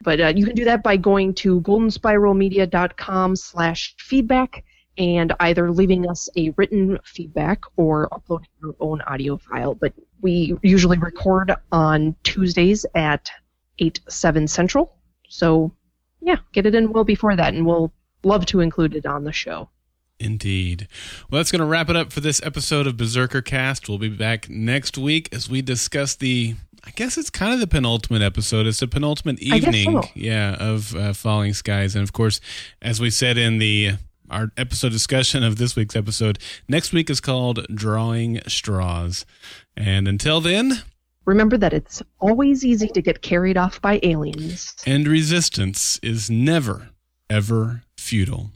But 0.02 0.20
uh, 0.20 0.34
you 0.36 0.46
can 0.46 0.56
do 0.56 0.66
that 0.66 0.84
by 0.84 0.98
going 0.98 1.34
to 1.36 1.62
goldenspiralmedia.com 1.62 3.36
slash 3.36 3.96
feedback 3.98 4.64
and 4.98 5.34
either 5.40 5.72
leaving 5.72 6.10
us 6.10 6.30
a 6.36 6.52
written 6.52 6.98
feedback 7.04 7.62
or 7.76 8.14
uploading 8.14 8.48
your 8.62 8.76
own 8.80 9.02
audio 9.02 9.38
file. 9.38 9.76
But 9.76 9.94
we 10.22 10.58
usually 10.64 10.98
record 10.98 11.54
on 11.72 12.16
Tuesdays 12.24 12.86
at 12.96 13.30
8, 13.80 14.00
7 14.10 14.48
Central. 14.48 14.96
So, 15.30 15.72
yeah, 16.22 16.38
get 16.52 16.66
it 16.66 16.74
in 16.74 16.92
well 16.92 17.04
before 17.04 17.36
that, 17.36 17.54
and 17.54 17.66
we'll 17.66 17.94
love 18.24 18.46
to 18.48 18.60
include 18.60 18.96
it 18.96 19.06
on 19.06 19.24
the 19.24 19.32
show. 19.32 19.70
Indeed. 20.20 20.88
Well, 21.30 21.40
that's 21.40 21.52
going 21.52 21.60
to 21.60 21.66
wrap 21.66 21.90
it 21.90 21.96
up 21.96 22.12
for 22.12 22.22
this 22.22 22.42
episode 22.44 22.88
of 22.88 22.98
Berserker 22.98 23.42
Cast. 23.42 23.88
We'll 23.88 23.98
be 24.00 24.10
back 24.10 24.50
next 24.50 24.98
week 24.98 25.30
as 25.32 25.50
we 25.50 25.62
discuss 25.62 26.16
the. 26.16 26.56
I 26.84 26.92
guess 26.92 27.18
it's 27.18 27.30
kind 27.30 27.54
of 27.54 27.60
the 27.60 27.68
penultimate 27.68 28.22
episode. 28.22 28.66
It's 28.66 28.80
the 28.80 28.88
penultimate 28.88 29.40
evening, 29.42 30.02
so. 30.02 30.10
yeah, 30.16 30.56
of 30.56 30.96
uh, 30.96 31.14
Falling 31.14 31.54
Skies, 31.54 31.96
and 31.96 32.04
of 32.04 32.14
course, 32.14 32.40
as 32.82 33.00
we 33.02 33.10
said 33.10 33.38
in 33.38 33.58
the 33.60 33.94
our 34.30 34.52
episode 34.58 34.92
discussion 34.92 35.44
of 35.44 35.58
this 35.58 35.76
week's 35.76 35.96
episode, 35.96 36.40
next 36.68 36.94
week 36.94 37.10
is 37.10 37.20
called 37.20 37.66
Drawing 37.74 38.42
Straws. 38.48 39.26
And 39.76 40.08
until 40.08 40.42
then, 40.42 40.82
Remember 41.26 41.58
that 41.58 41.74
it's 41.74 42.02
always 42.20 42.64
easy 42.66 42.88
to 42.88 43.02
get 43.02 43.22
carried 43.22 43.58
off 43.58 43.82
by 43.82 44.00
aliens. 44.04 44.74
and 44.86 45.06
resistance 45.08 46.00
is 46.02 46.30
never, 46.30 46.90
ever 47.30 47.84
futile. 47.98 48.52